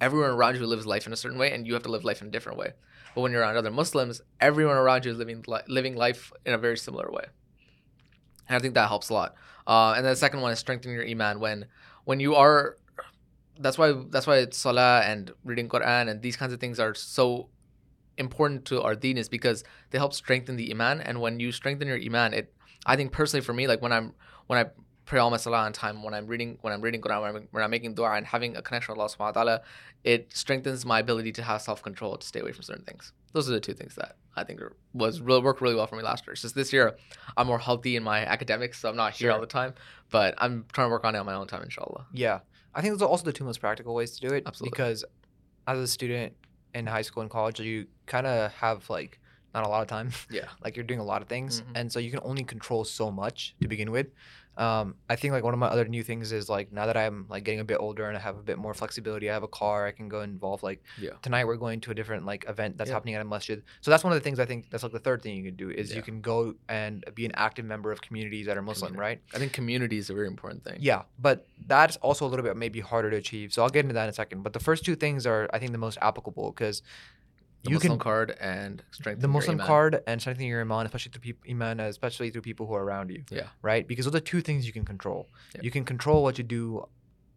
everyone 0.00 0.30
around 0.30 0.56
you 0.56 0.66
lives 0.66 0.86
life 0.86 1.06
in 1.08 1.12
a 1.12 1.16
certain 1.16 1.38
way, 1.38 1.52
and 1.52 1.66
you 1.66 1.74
have 1.74 1.82
to 1.84 1.90
live 1.90 2.04
life 2.04 2.22
in 2.22 2.28
a 2.28 2.30
different 2.30 2.58
way. 2.58 2.72
But 3.14 3.22
when 3.22 3.32
you're 3.32 3.40
around 3.42 3.56
other 3.56 3.70
Muslims, 3.70 4.20
everyone 4.40 4.76
around 4.76 5.04
you 5.04 5.10
is 5.12 5.18
living 5.18 5.42
li- 5.48 5.60
living 5.68 5.96
life 5.96 6.32
in 6.44 6.52
a 6.54 6.58
very 6.58 6.76
similar 6.76 7.10
way, 7.10 7.26
and 8.48 8.56
I 8.56 8.58
think 8.60 8.74
that 8.74 8.88
helps 8.88 9.08
a 9.08 9.14
lot. 9.14 9.34
Uh, 9.66 9.94
and 9.96 10.04
then 10.04 10.12
the 10.12 10.16
second 10.16 10.40
one 10.40 10.52
is 10.52 10.58
strengthening 10.58 10.96
your 10.96 11.06
iman. 11.06 11.40
When 11.40 11.66
when 12.04 12.20
you 12.20 12.34
are, 12.34 12.76
that's 13.58 13.78
why 13.78 13.92
that's 14.10 14.26
why 14.26 14.38
it's 14.38 14.58
salah 14.58 15.00
and 15.00 15.32
reading 15.44 15.68
Quran 15.68 16.10
and 16.10 16.22
these 16.22 16.36
kinds 16.36 16.52
of 16.52 16.60
things 16.60 16.78
are 16.78 16.94
so 16.94 17.48
important 18.16 18.64
to 18.66 18.82
our 18.82 18.94
deen 18.94 19.18
is 19.18 19.28
because 19.28 19.64
they 19.90 19.98
help 19.98 20.12
strengthen 20.12 20.56
the 20.56 20.70
iman. 20.70 21.00
And 21.00 21.20
when 21.20 21.40
you 21.40 21.50
strengthen 21.52 21.88
your 21.88 21.98
iman, 21.98 22.34
it 22.34 22.52
I 22.86 22.96
think 22.96 23.12
personally 23.12 23.44
for 23.44 23.54
me, 23.54 23.66
like 23.66 23.80
when 23.80 23.92
I'm 23.92 24.14
when 24.46 24.58
I 24.58 24.70
pray 25.06 25.18
all 25.20 25.30
my 25.30 25.36
salah 25.36 25.58
on 25.58 25.72
time, 25.72 26.02
when 26.02 26.14
I'm 26.14 26.26
reading 26.26 26.58
when 26.62 26.72
I'm 26.72 26.80
reading 26.80 27.00
Quran, 27.00 27.20
when 27.22 27.36
I'm, 27.36 27.48
when 27.50 27.62
I'm 27.64 27.70
making 27.70 27.94
dua 27.94 28.12
and 28.14 28.26
having 28.26 28.56
a 28.56 28.62
connection 28.62 28.92
with 28.92 29.00
Allah 29.00 29.10
subhanahu 29.10 29.18
wa 29.18 29.30
ta'ala, 29.32 29.60
it 30.02 30.34
strengthens 30.34 30.84
my 30.86 30.98
ability 31.00 31.32
to 31.32 31.42
have 31.42 31.60
self 31.62 31.82
control 31.82 32.16
to 32.16 32.26
stay 32.26 32.40
away 32.40 32.52
from 32.52 32.62
certain 32.62 32.84
things. 32.84 33.12
Those 33.32 33.48
are 33.48 33.52
the 33.52 33.60
two 33.60 33.74
things 33.74 33.94
that 33.96 34.16
I 34.36 34.44
think 34.44 34.60
are, 34.62 34.72
was 34.92 35.20
really 35.20 35.42
worked 35.42 35.60
really 35.60 35.74
well 35.74 35.86
for 35.86 35.96
me 35.96 36.02
last 36.02 36.26
year. 36.26 36.32
It's 36.32 36.42
just 36.42 36.54
this 36.54 36.72
year 36.72 36.96
I'm 37.36 37.46
more 37.48 37.58
healthy 37.58 37.96
in 37.96 38.02
my 38.02 38.20
academics, 38.24 38.78
so 38.80 38.88
I'm 38.88 38.96
not 38.96 39.12
here 39.12 39.30
all 39.32 39.40
the 39.40 39.46
time. 39.46 39.74
But 40.10 40.34
I'm 40.38 40.64
trying 40.72 40.86
to 40.88 40.90
work 40.90 41.04
on 41.04 41.14
it 41.14 41.18
on 41.18 41.26
my 41.26 41.34
own 41.34 41.46
time, 41.48 41.62
inshallah. 41.62 42.06
Yeah, 42.12 42.40
I 42.74 42.80
think 42.80 42.94
those 42.94 43.02
are 43.02 43.08
also 43.08 43.24
the 43.24 43.32
two 43.32 43.44
most 43.44 43.60
practical 43.60 43.94
ways 43.94 44.12
to 44.18 44.20
do 44.26 44.34
it. 44.34 44.44
Absolutely. 44.46 44.70
Because 44.70 45.04
as 45.66 45.78
a 45.78 45.88
student 45.88 46.32
in 46.74 46.86
high 46.86 47.02
school 47.02 47.22
and 47.22 47.30
college, 47.30 47.60
you 47.60 47.86
kind 48.06 48.26
of 48.26 48.52
have 48.52 48.88
like 48.88 49.18
not 49.54 49.64
a 49.64 49.68
lot 49.68 49.82
of 49.82 49.88
time. 49.88 50.10
Yeah. 50.30 50.46
like 50.64 50.76
you're 50.76 50.84
doing 50.84 51.00
a 51.00 51.04
lot 51.04 51.22
of 51.22 51.28
things, 51.28 51.60
Mhm. 51.62 51.66
and 51.76 51.92
so 51.92 51.98
you 51.98 52.10
can 52.10 52.20
only 52.22 52.44
control 52.44 52.84
so 52.84 53.10
much 53.10 53.54
to 53.62 53.68
begin 53.68 53.90
with. 53.90 54.08
Um, 54.56 54.94
I 55.10 55.16
think 55.16 55.32
like 55.32 55.42
one 55.42 55.52
of 55.52 55.58
my 55.58 55.66
other 55.66 55.84
new 55.86 56.02
things 56.04 56.30
is 56.30 56.48
like 56.48 56.72
now 56.72 56.86
that 56.86 56.96
I'm 56.96 57.26
like 57.28 57.42
getting 57.44 57.60
a 57.60 57.64
bit 57.64 57.78
older 57.80 58.06
and 58.06 58.16
I 58.16 58.20
have 58.20 58.36
a 58.38 58.42
bit 58.42 58.56
more 58.56 58.72
flexibility, 58.74 59.28
I 59.28 59.34
have 59.34 59.42
a 59.42 59.48
car, 59.48 59.86
I 59.86 59.90
can 59.90 60.08
go 60.08 60.20
involve 60.20 60.62
like 60.62 60.82
Yeah. 60.98 61.10
tonight 61.22 61.44
we're 61.46 61.56
going 61.56 61.80
to 61.80 61.90
a 61.90 61.94
different 61.94 62.24
like 62.24 62.44
event 62.48 62.76
that's 62.78 62.88
Yeah. 62.88 62.94
happening 62.94 63.14
at 63.16 63.20
a 63.22 63.24
masjid. 63.24 63.62
So 63.80 63.90
that's 63.90 64.04
one 64.04 64.12
of 64.12 64.18
the 64.18 64.22
things 64.22 64.38
I 64.38 64.44
think 64.44 64.70
that's 64.70 64.82
like 64.84 64.92
the 64.92 65.00
third 65.00 65.22
thing 65.22 65.36
you 65.36 65.44
can 65.44 65.56
do 65.56 65.70
is 65.70 65.90
Yeah. 65.90 65.96
you 65.96 66.02
can 66.02 66.20
go 66.20 66.54
and 66.68 67.04
be 67.14 67.24
an 67.26 67.32
active 67.34 67.64
member 67.64 67.90
of 67.90 68.00
communities 68.00 68.46
that 68.46 68.56
are 68.56 68.62
Muslim, 68.62 68.92
Community. 68.92 69.20
right? 69.24 69.34
I 69.34 69.38
think 69.38 69.52
community 69.52 69.98
is 69.98 70.08
a 70.08 70.14
very 70.14 70.28
important 70.28 70.62
thing. 70.64 70.78
Yeah, 70.80 71.02
but 71.18 71.46
that's 71.66 71.96
also 71.96 72.24
a 72.24 72.28
little 72.28 72.44
bit 72.44 72.56
maybe 72.56 72.80
harder 72.80 73.10
to 73.10 73.16
achieve. 73.16 73.52
So 73.52 73.62
I'll 73.62 73.70
get 73.70 73.80
into 73.84 73.94
that 73.94 74.04
in 74.04 74.10
a 74.10 74.12
second. 74.12 74.42
But 74.42 74.52
the 74.52 74.60
first 74.60 74.84
two 74.84 74.94
things 74.94 75.26
are, 75.26 75.48
I 75.52 75.58
think, 75.58 75.72
the 75.72 75.78
most 75.78 75.98
applicable 76.00 76.52
because 76.52 76.82
The 77.64 77.70
you 77.70 77.76
Muslim 77.76 77.92
can 77.92 77.98
card 77.98 78.36
and 78.40 78.82
strengthening 78.90 79.20
the 79.22 79.26
your 79.26 79.32
Muslim 79.32 79.56
iman. 79.56 79.66
card 79.66 80.02
and 80.06 80.20
strengthening 80.20 80.50
your 80.50 80.60
iman, 80.60 80.86
especially 80.86 81.12
through 81.12 81.22
people, 81.22 81.50
iman, 81.50 81.80
especially 81.80 82.30
through 82.30 82.42
people 82.42 82.66
who 82.66 82.74
are 82.74 82.84
around 82.84 83.10
you. 83.10 83.24
Yeah. 83.30 83.48
Right, 83.62 83.88
because 83.88 84.04
those 84.04 84.14
are 84.14 84.20
two 84.20 84.42
things 84.42 84.66
you 84.66 84.72
can 84.72 84.84
control. 84.84 85.28
Yeah. 85.54 85.62
You 85.62 85.70
can 85.70 85.84
control 85.84 86.22
what 86.22 86.36
you 86.36 86.44
do 86.44 86.86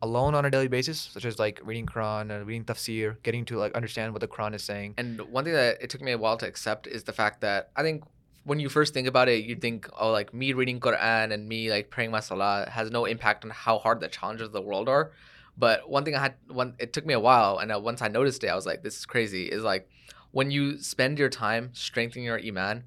alone 0.01 0.35
on 0.35 0.45
a 0.45 0.51
daily 0.51 0.67
basis, 0.67 0.99
such 0.99 1.25
as 1.25 1.39
like 1.39 1.59
reading 1.63 1.85
Quran 1.85 2.29
and 2.29 2.45
reading 2.45 2.65
tafsir, 2.65 3.15
getting 3.23 3.45
to 3.45 3.57
like 3.57 3.73
understand 3.73 4.13
what 4.13 4.21
the 4.21 4.27
Quran 4.27 4.53
is 4.53 4.63
saying. 4.63 4.95
And 4.97 5.21
one 5.31 5.43
thing 5.45 5.53
that 5.53 5.81
it 5.81 5.89
took 5.89 6.01
me 6.01 6.11
a 6.11 6.17
while 6.17 6.37
to 6.37 6.45
accept 6.45 6.87
is 6.87 7.03
the 7.05 7.13
fact 7.13 7.41
that 7.41 7.71
I 7.75 7.81
think 7.81 8.03
when 8.43 8.59
you 8.59 8.69
first 8.69 8.93
think 8.93 9.07
about 9.07 9.27
it, 9.27 9.43
you 9.43 9.55
think, 9.55 9.89
oh, 9.97 10.11
like 10.11 10.33
me 10.33 10.53
reading 10.53 10.79
Quran 10.79 11.33
and 11.33 11.47
me 11.47 11.69
like 11.69 11.89
praying 11.89 12.11
my 12.11 12.19
salah 12.19 12.67
has 12.69 12.91
no 12.91 13.05
impact 13.05 13.43
on 13.43 13.51
how 13.51 13.77
hard 13.79 13.99
the 13.99 14.07
challenges 14.07 14.47
of 14.47 14.53
the 14.53 14.61
world 14.61 14.87
are. 14.87 15.11
But 15.57 15.89
one 15.89 16.05
thing 16.05 16.15
I 16.15 16.19
had, 16.19 16.35
one 16.47 16.75
it 16.77 16.93
took 16.93 17.05
me 17.05 17.13
a 17.13 17.19
while, 17.19 17.57
and 17.57 17.71
uh, 17.71 17.79
once 17.79 18.01
I 18.01 18.07
noticed 18.07 18.43
it, 18.43 18.47
I 18.47 18.55
was 18.55 18.65
like, 18.65 18.83
this 18.83 18.95
is 18.97 19.05
crazy. 19.05 19.45
Is 19.45 19.63
like 19.63 19.89
when 20.31 20.51
you 20.51 20.77
spend 20.79 21.17
your 21.19 21.29
time 21.29 21.69
strengthening 21.73 22.25
your 22.25 22.39
iman, 22.39 22.83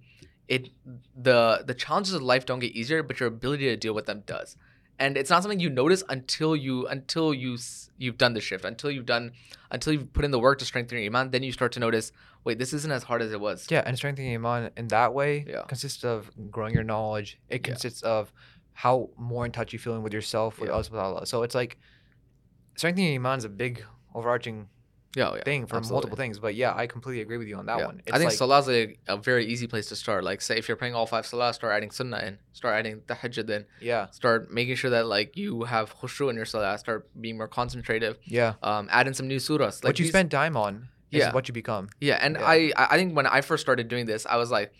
it 0.48 0.70
the 1.16 1.62
the 1.66 1.74
challenges 1.74 2.14
of 2.14 2.22
life 2.22 2.44
don't 2.46 2.58
get 2.60 2.72
easier, 2.72 3.02
but 3.02 3.20
your 3.20 3.28
ability 3.28 3.64
to 3.66 3.76
deal 3.76 3.94
with 3.94 4.06
them 4.06 4.22
does. 4.26 4.56
And 4.98 5.16
it's 5.16 5.30
not 5.30 5.42
something 5.42 5.60
you 5.60 5.70
notice 5.70 6.02
until 6.10 6.54
you 6.54 6.86
until 6.86 7.32
you 7.32 7.56
you've 7.96 8.18
done 8.18 8.34
the 8.34 8.40
shift, 8.40 8.64
until 8.64 8.90
you've 8.90 9.06
done 9.06 9.32
until 9.70 9.92
you've 9.94 10.12
put 10.12 10.24
in 10.24 10.30
the 10.30 10.38
work 10.38 10.58
to 10.58 10.64
strengthen 10.64 10.98
your 10.98 11.06
iman. 11.06 11.30
Then 11.30 11.42
you 11.42 11.52
start 11.52 11.72
to 11.72 11.80
notice, 11.80 12.12
wait, 12.44 12.58
this 12.58 12.72
isn't 12.74 12.90
as 12.92 13.04
hard 13.04 13.22
as 13.22 13.32
it 13.32 13.40
was. 13.40 13.66
Yeah, 13.70 13.82
and 13.86 13.96
strengthening 13.96 14.34
iman 14.34 14.70
in 14.76 14.88
that 14.88 15.14
way 15.14 15.46
Yeah. 15.48 15.62
consists 15.68 16.04
of 16.04 16.30
growing 16.50 16.74
your 16.74 16.84
knowledge. 16.84 17.38
It 17.48 17.60
Yeah. 17.62 17.72
consists 17.72 18.02
of 18.02 18.32
how 18.72 19.10
more 19.16 19.46
in 19.46 19.52
touch 19.52 19.72
you 19.72 19.78
feeling 19.78 20.02
with 20.02 20.12
yourself, 20.12 20.58
with 20.58 20.68
Yeah. 20.68 20.74
Allah 20.74 20.84
subhanahu 20.84 20.92
wa 20.92 21.02
ta'ala. 21.20 21.26
So 21.26 21.42
it's 21.44 21.54
like 21.54 21.78
strengthening 22.76 23.14
iman 23.14 23.38
is 23.38 23.44
a 23.44 23.48
big 23.48 23.84
overarching 24.14 24.68
yeah, 25.16 25.34
yeah. 25.34 25.42
thing 25.44 25.66
for 25.66 25.76
absolutely. 25.76 25.94
multiple 25.94 26.16
things. 26.16 26.38
But 26.38 26.54
yeah, 26.54 26.74
I 26.74 26.86
completely 26.86 27.20
agree 27.22 27.36
with 27.36 27.48
you 27.48 27.56
on 27.56 27.66
that 27.66 27.78
Yeah. 27.78 27.86
one. 27.86 28.02
I 28.12 28.18
think 28.18 28.40
like, 28.40 28.60
is 28.62 28.68
a, 28.68 28.96
a 29.08 29.16
very 29.16 29.46
easy 29.46 29.66
place 29.66 29.86
to 29.88 29.96
start. 29.96 30.24
Like, 30.24 30.40
say 30.40 30.56
if 30.58 30.68
you're 30.68 30.76
praying 30.76 30.94
all 30.94 31.06
five 31.06 31.26
salah, 31.26 31.52
start 31.52 31.72
adding 31.74 31.90
sunnah 31.90 32.18
in, 32.18 32.38
start 32.52 32.74
adding 32.78 33.00
tahajjud 33.00 33.50
in, 33.50 33.66
yeah, 33.80 34.10
start 34.10 34.52
making 34.52 34.76
sure 34.76 34.90
that 34.90 35.06
like 35.06 35.36
you 35.36 35.64
have 35.64 35.96
khushu 35.98 36.30
in 36.30 36.36
your 36.36 36.44
salah, 36.44 36.78
start 36.78 37.08
being 37.20 37.36
more 37.36 37.48
concentrative. 37.48 38.18
yeah. 38.24 38.54
Um, 38.62 38.88
add 38.90 39.06
in 39.06 39.14
some 39.14 39.26
new 39.26 39.38
surahs. 39.38 39.82
Like 39.82 39.90
what 39.90 39.98
you 39.98 40.04
these- 40.04 40.12
spend 40.12 40.30
time 40.30 40.56
on 40.56 40.88
is 41.10 41.18
Yeah. 41.20 41.32
what 41.32 41.48
you 41.48 41.54
become. 41.54 41.88
Yeah, 42.00 42.18
and 42.20 42.36
Yeah. 42.36 42.46
I 42.46 42.72
I 42.76 42.96
think 42.96 43.16
when 43.16 43.26
I 43.26 43.40
first 43.40 43.62
started 43.62 43.88
doing 43.88 44.06
this, 44.06 44.26
I 44.26 44.36
was 44.36 44.50
like, 44.52 44.72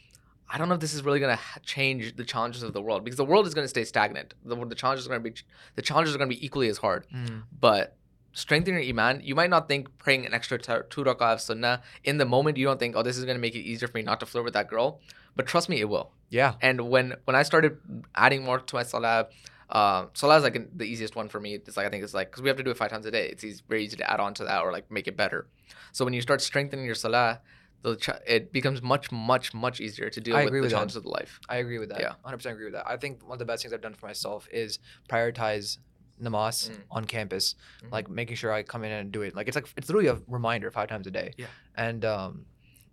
I 0.53 0.59
don't 0.59 0.69
know 0.69 0.75
if 0.75 0.81
this 0.81 0.95
is 0.95 1.03
really 1.05 1.21
gonna 1.21 1.38
change 1.64 2.16
the 2.16 2.25
challenges 2.25 2.62
of 2.62 2.73
the 2.73 2.83
world 2.83 3.05
because 3.05 3.16
the 3.16 3.25
world 3.25 3.47
is 3.49 3.55
gonna 3.55 3.69
stay 3.69 3.85
stagnant. 3.85 4.35
The 4.45 4.55
the 4.64 4.75
challenges 4.75 5.07
are 5.07 5.11
gonna 5.11 5.21
be 5.21 5.35
the 5.77 5.83
challenges 5.83 6.14
are 6.14 6.19
gonna 6.19 6.29
be 6.29 6.45
equally 6.45 6.69
as 6.69 6.79
hard. 6.79 7.07
Mm. 7.14 7.43
But 7.61 7.97
strengthen 8.33 8.75
your 8.75 8.83
iman, 8.83 9.21
you 9.25 9.35
might 9.35 9.51
not 9.51 9.69
think 9.69 9.97
praying 9.99 10.27
an 10.27 10.35
extra 10.35 10.59
t- 10.59 10.73
two 10.88 11.05
rak'ah 11.05 11.35
of 11.35 11.40
sunnah 11.40 11.83
in 12.05 12.19
the 12.19 12.25
moment. 12.25 12.57
You 12.57 12.66
don't 12.66 12.79
think, 12.79 12.97
oh, 12.97 13.03
this 13.03 13.16
is 13.16 13.25
gonna 13.25 13.38
make 13.38 13.55
it 13.55 13.61
easier 13.61 13.88
for 13.88 13.99
me 13.99 14.03
not 14.03 14.21
to 14.21 14.27
flirt 14.27 14.45
with 14.45 14.55
that 14.55 14.69
girl. 14.69 15.01
But 15.37 15.47
trust 15.47 15.69
me, 15.69 15.81
it 15.81 15.88
will. 15.88 16.12
Yeah. 16.29 16.55
And 16.61 16.88
when 16.90 17.16
when 17.25 17.37
I 17.37 17.43
started 17.43 17.79
adding 18.14 18.45
more 18.45 18.59
to 18.59 18.75
my 18.75 18.83
salah, 18.83 19.29
uh, 19.69 20.07
salah 20.14 20.37
is 20.37 20.43
like 20.43 20.57
an, 20.57 20.71
the 20.75 20.85
easiest 20.85 21.16
one 21.16 21.29
for 21.29 21.40
me. 21.40 21.55
It's 21.55 21.77
like 21.77 21.87
I 21.87 21.90
think 21.90 22.05
it's 22.05 22.14
like 22.14 22.31
because 22.31 22.43
we 22.43 22.49
have 22.49 22.57
to 22.57 22.62
do 22.62 22.71
it 22.71 22.77
five 22.77 22.90
times 22.90 23.07
a 23.07 23.11
day. 23.11 23.29
It's 23.29 23.45
easy, 23.45 23.62
very 23.69 23.85
easy 23.85 23.97
to 23.97 24.11
add 24.11 24.21
on 24.21 24.35
to 24.35 24.45
that 24.45 24.62
or 24.62 24.73
like 24.73 24.90
make 24.90 25.07
it 25.09 25.16
better. 25.16 25.47
So 25.93 26.05
when 26.05 26.14
you 26.14 26.21
start 26.21 26.40
strengthening 26.40 26.85
your 26.85 26.95
salah, 26.95 27.40
the 27.83 27.97
ch- 27.97 28.11
it 28.27 28.53
becomes 28.53 28.83
much 28.83 29.11
much 29.11 29.55
much 29.55 29.81
easier 29.81 30.11
to 30.11 30.21
deal 30.21 30.37
I 30.37 30.45
with 30.45 30.53
the 30.53 30.61
with 30.61 30.71
that. 30.71 30.77
challenges 30.77 30.97
of 30.97 31.07
life. 31.07 31.40
I 31.49 31.57
agree 31.57 31.79
with 31.79 31.88
that. 31.90 32.01
Yeah. 32.01 32.14
100% 32.27 32.53
agree 32.53 32.66
with 32.66 32.75
that. 32.75 32.87
I 32.87 32.97
think 32.97 33.23
one 33.23 33.33
of 33.33 33.38
the 33.38 33.45
best 33.45 33.62
things 33.62 33.73
I've 33.73 33.81
done 33.81 33.95
for 33.95 34.07
myself 34.07 34.47
is 34.53 34.79
prioritize 35.09 35.79
namaz 36.20 36.70
Mm. 36.70 36.76
on 36.90 37.04
campus, 37.04 37.54
Mhm. 37.83 37.92
like 37.92 38.09
making 38.11 38.37
sure 38.37 38.52
I 38.52 38.62
come 38.62 38.85
in 38.85 38.92
and 38.92 39.11
do 39.12 39.22
it. 39.22 39.35
Like 39.35 39.48
it's 39.48 39.54
like 39.56 39.66
it's 39.76 39.88
literally 39.88 40.09
a 40.09 40.18
reminder 40.28 40.70
five 40.70 40.88
times 40.88 41.06
a 41.06 41.11
day. 41.11 41.33
Yeah. 41.37 41.46
And 41.76 42.04
um, 42.04 42.46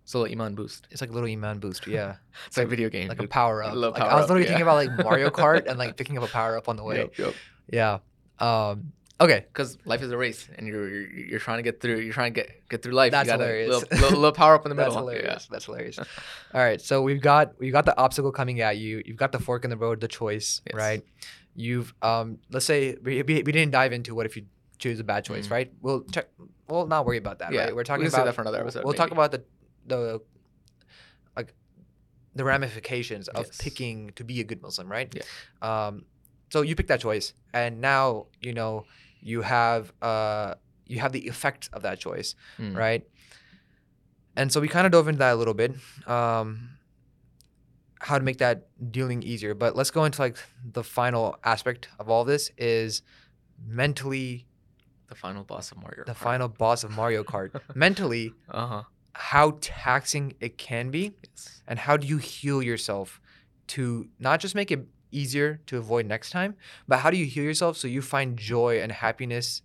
So 0.04 0.20
little 0.20 0.32
iman 0.32 0.54
boost. 0.54 0.88
it's 0.90 1.00
like 1.02 1.10
a 1.10 1.12
little 1.12 1.28
iman 1.28 1.58
boost. 1.58 1.86
Yeah. 1.98 2.16
It's 2.46 2.56
like 2.56 2.66
a 2.66 2.70
video 2.70 2.88
game. 2.88 3.08
like 3.08 3.22
a 3.22 3.26
power 3.28 3.62
up. 3.62 3.74
little 3.74 3.90
Like, 3.92 4.00
I 4.02 4.08
power 4.08 4.14
was 4.16 4.24
up, 4.24 4.30
literally 4.30 4.44
yeah. 4.44 4.48
thinking 4.56 4.62
about 4.62 4.76
like 4.82 5.04
Mario 5.04 5.28
Kart 5.30 5.66
and 5.68 5.78
like 5.78 5.96
picking 6.00 6.16
up 6.18 6.24
a 6.24 6.28
power 6.28 6.56
up 6.56 6.68
on 6.68 6.76
the 6.76 6.84
way. 6.84 6.96
Yep, 6.98 7.18
yep. 7.18 7.34
Yeah. 7.70 7.98
Um. 8.38 8.92
Okay. 9.20 9.44
Because 9.52 9.76
life 9.84 10.00
is 10.00 10.12
a 10.12 10.16
race, 10.16 10.48
and 10.56 10.66
you're, 10.68 10.88
you're 10.88 11.10
you're 11.10 11.40
trying 11.40 11.58
to 11.58 11.62
get 11.64 11.80
through. 11.82 11.98
You're 11.98 12.12
trying 12.14 12.32
to 12.32 12.40
get 12.40 12.68
get 12.70 12.82
through 12.82 12.92
life. 12.92 13.10
That's 13.10 13.26
you 13.26 13.32
got 13.36 13.40
hilarious. 13.40 13.68
A 13.68 13.72
little, 13.80 13.98
little, 13.98 14.18
little 14.20 14.32
power 14.32 14.54
up 14.54 14.64
in 14.64 14.70
the 14.70 14.76
That's 14.80 14.94
middle. 14.94 15.08
hilarious. 15.08 15.48
That's 15.50 15.64
hilarious. 15.66 15.98
All 15.98 16.62
right. 16.68 16.80
So 16.80 17.02
we've 17.02 17.20
got 17.20 17.58
we've 17.58 17.72
got 17.72 17.84
the 17.84 17.98
obstacle 17.98 18.30
coming 18.30 18.60
at 18.60 18.78
you. 18.78 19.02
You've 19.04 19.16
got 19.18 19.32
the 19.32 19.40
fork 19.40 19.64
in 19.64 19.70
the 19.70 19.76
road, 19.76 20.00
the 20.00 20.06
choice, 20.08 20.62
Yes. 20.66 20.74
right? 20.76 21.02
You've 21.60 21.92
um. 22.02 22.38
Let's 22.50 22.66
say 22.66 22.96
we, 23.02 23.22
we, 23.22 23.42
we 23.42 23.52
didn't 23.52 23.72
dive 23.72 23.92
into 23.92 24.14
what 24.14 24.26
if 24.26 24.36
you 24.36 24.44
choose 24.78 25.00
a 25.00 25.04
bad 25.04 25.24
choice, 25.24 25.48
Mhm. 25.48 25.50
right? 25.50 25.72
We'll 25.82 26.02
check. 26.04 26.28
We'll 26.68 26.86
not 26.86 27.04
worry 27.04 27.16
about 27.18 27.40
that, 27.40 27.52
Yeah, 27.52 27.64
right? 27.64 27.74
We're 27.74 27.80
we 27.80 27.84
talking 27.84 28.04
save 28.04 28.14
about 28.14 28.26
that 28.26 28.34
for 28.36 28.42
another 28.42 28.60
episode, 28.60 28.84
We'll 28.84 28.94
talk 28.94 29.10
about 29.10 29.32
the 29.32 29.42
the 29.86 30.20
like 31.36 31.52
the 32.36 32.44
ramifications 32.44 33.26
of 33.28 33.46
Yes. 33.46 33.56
picking 33.60 34.10
to 34.14 34.22
be 34.22 34.38
a 34.40 34.44
good 34.44 34.62
Muslim, 34.62 34.88
right? 34.88 35.12
Yeah. 35.12 35.24
Um. 35.88 36.04
So 36.50 36.62
you 36.62 36.76
pick 36.76 36.86
that 36.86 37.00
choice, 37.00 37.34
and 37.52 37.80
now 37.80 38.26
you 38.40 38.52
know 38.54 38.84
you 39.20 39.42
have 39.42 39.92
uh 40.00 40.54
you 40.86 41.00
have 41.00 41.10
the 41.12 41.26
effect 41.26 41.68
of 41.72 41.82
that 41.82 41.98
choice 41.98 42.36
Mm. 42.58 42.76
right? 42.76 43.02
And 44.36 44.52
so 44.52 44.60
we 44.60 44.68
kind 44.68 44.86
of 44.86 44.92
dove 44.92 45.08
into 45.08 45.18
that 45.18 45.32
a 45.32 45.36
little 45.36 45.54
bit, 45.54 45.72
um, 46.06 46.77
how 48.00 48.18
to 48.18 48.24
make 48.24 48.38
that 48.38 48.68
dealing 48.92 49.22
easier. 49.22 49.54
But 49.54 49.74
let's 49.76 49.90
go 49.90 50.04
into 50.04 50.20
like 50.20 50.36
the 50.72 50.84
final 50.84 51.36
aspect 51.44 51.88
of 51.98 52.08
all 52.08 52.24
this 52.24 52.50
is 52.56 53.02
mentally 53.66 54.46
The 55.08 55.14
final 55.14 55.42
boss 55.44 55.72
of 55.72 55.78
Mario. 55.78 56.04
the 56.06 56.14
final 56.14 56.48
boss 56.48 56.84
of 56.84 56.90
Mario 56.90 57.24
Kart. 57.24 57.50
mentally, 57.74 58.34
Uh 58.48 58.66
huh. 58.66 58.82
how 59.14 59.56
taxing 59.60 60.34
it 60.40 60.58
can 60.58 60.90
be, 60.90 61.12
Yes. 61.24 61.62
and 61.66 61.78
how 61.78 61.96
do 61.96 62.06
you 62.06 62.18
heal 62.18 62.62
yourself 62.62 63.20
to 63.68 64.08
not 64.18 64.40
just 64.40 64.54
make 64.54 64.70
it 64.70 64.86
easier 65.10 65.60
to 65.66 65.76
avoid 65.78 66.06
next 66.06 66.30
time, 66.30 66.54
but 66.86 66.98
how 66.98 67.10
do 67.10 67.16
you 67.16 67.24
heal 67.26 67.44
yourself 67.44 67.76
so 67.76 67.88
you 67.88 68.02
find 68.02 68.38
joy 68.38 68.80
and 68.80 68.92
happiness 68.92 69.62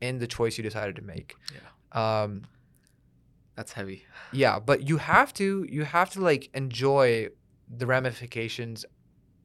in 0.00 0.18
the 0.18 0.26
choice 0.26 0.56
you 0.58 0.62
decided 0.64 0.94
to 0.96 1.02
make? 1.02 1.34
Yeah. 1.54 2.22
Um, 2.22 2.42
That's 3.56 3.72
heavy. 3.72 4.04
yeah 4.32 4.58
but 4.58 4.88
you 4.88 4.96
have 4.98 5.32
to 5.34 5.66
you 5.68 5.84
have 5.84 6.08
to 6.10 6.20
like 6.20 6.48
enjoy 6.54 7.28
the 7.76 7.86
ramifications 7.86 8.84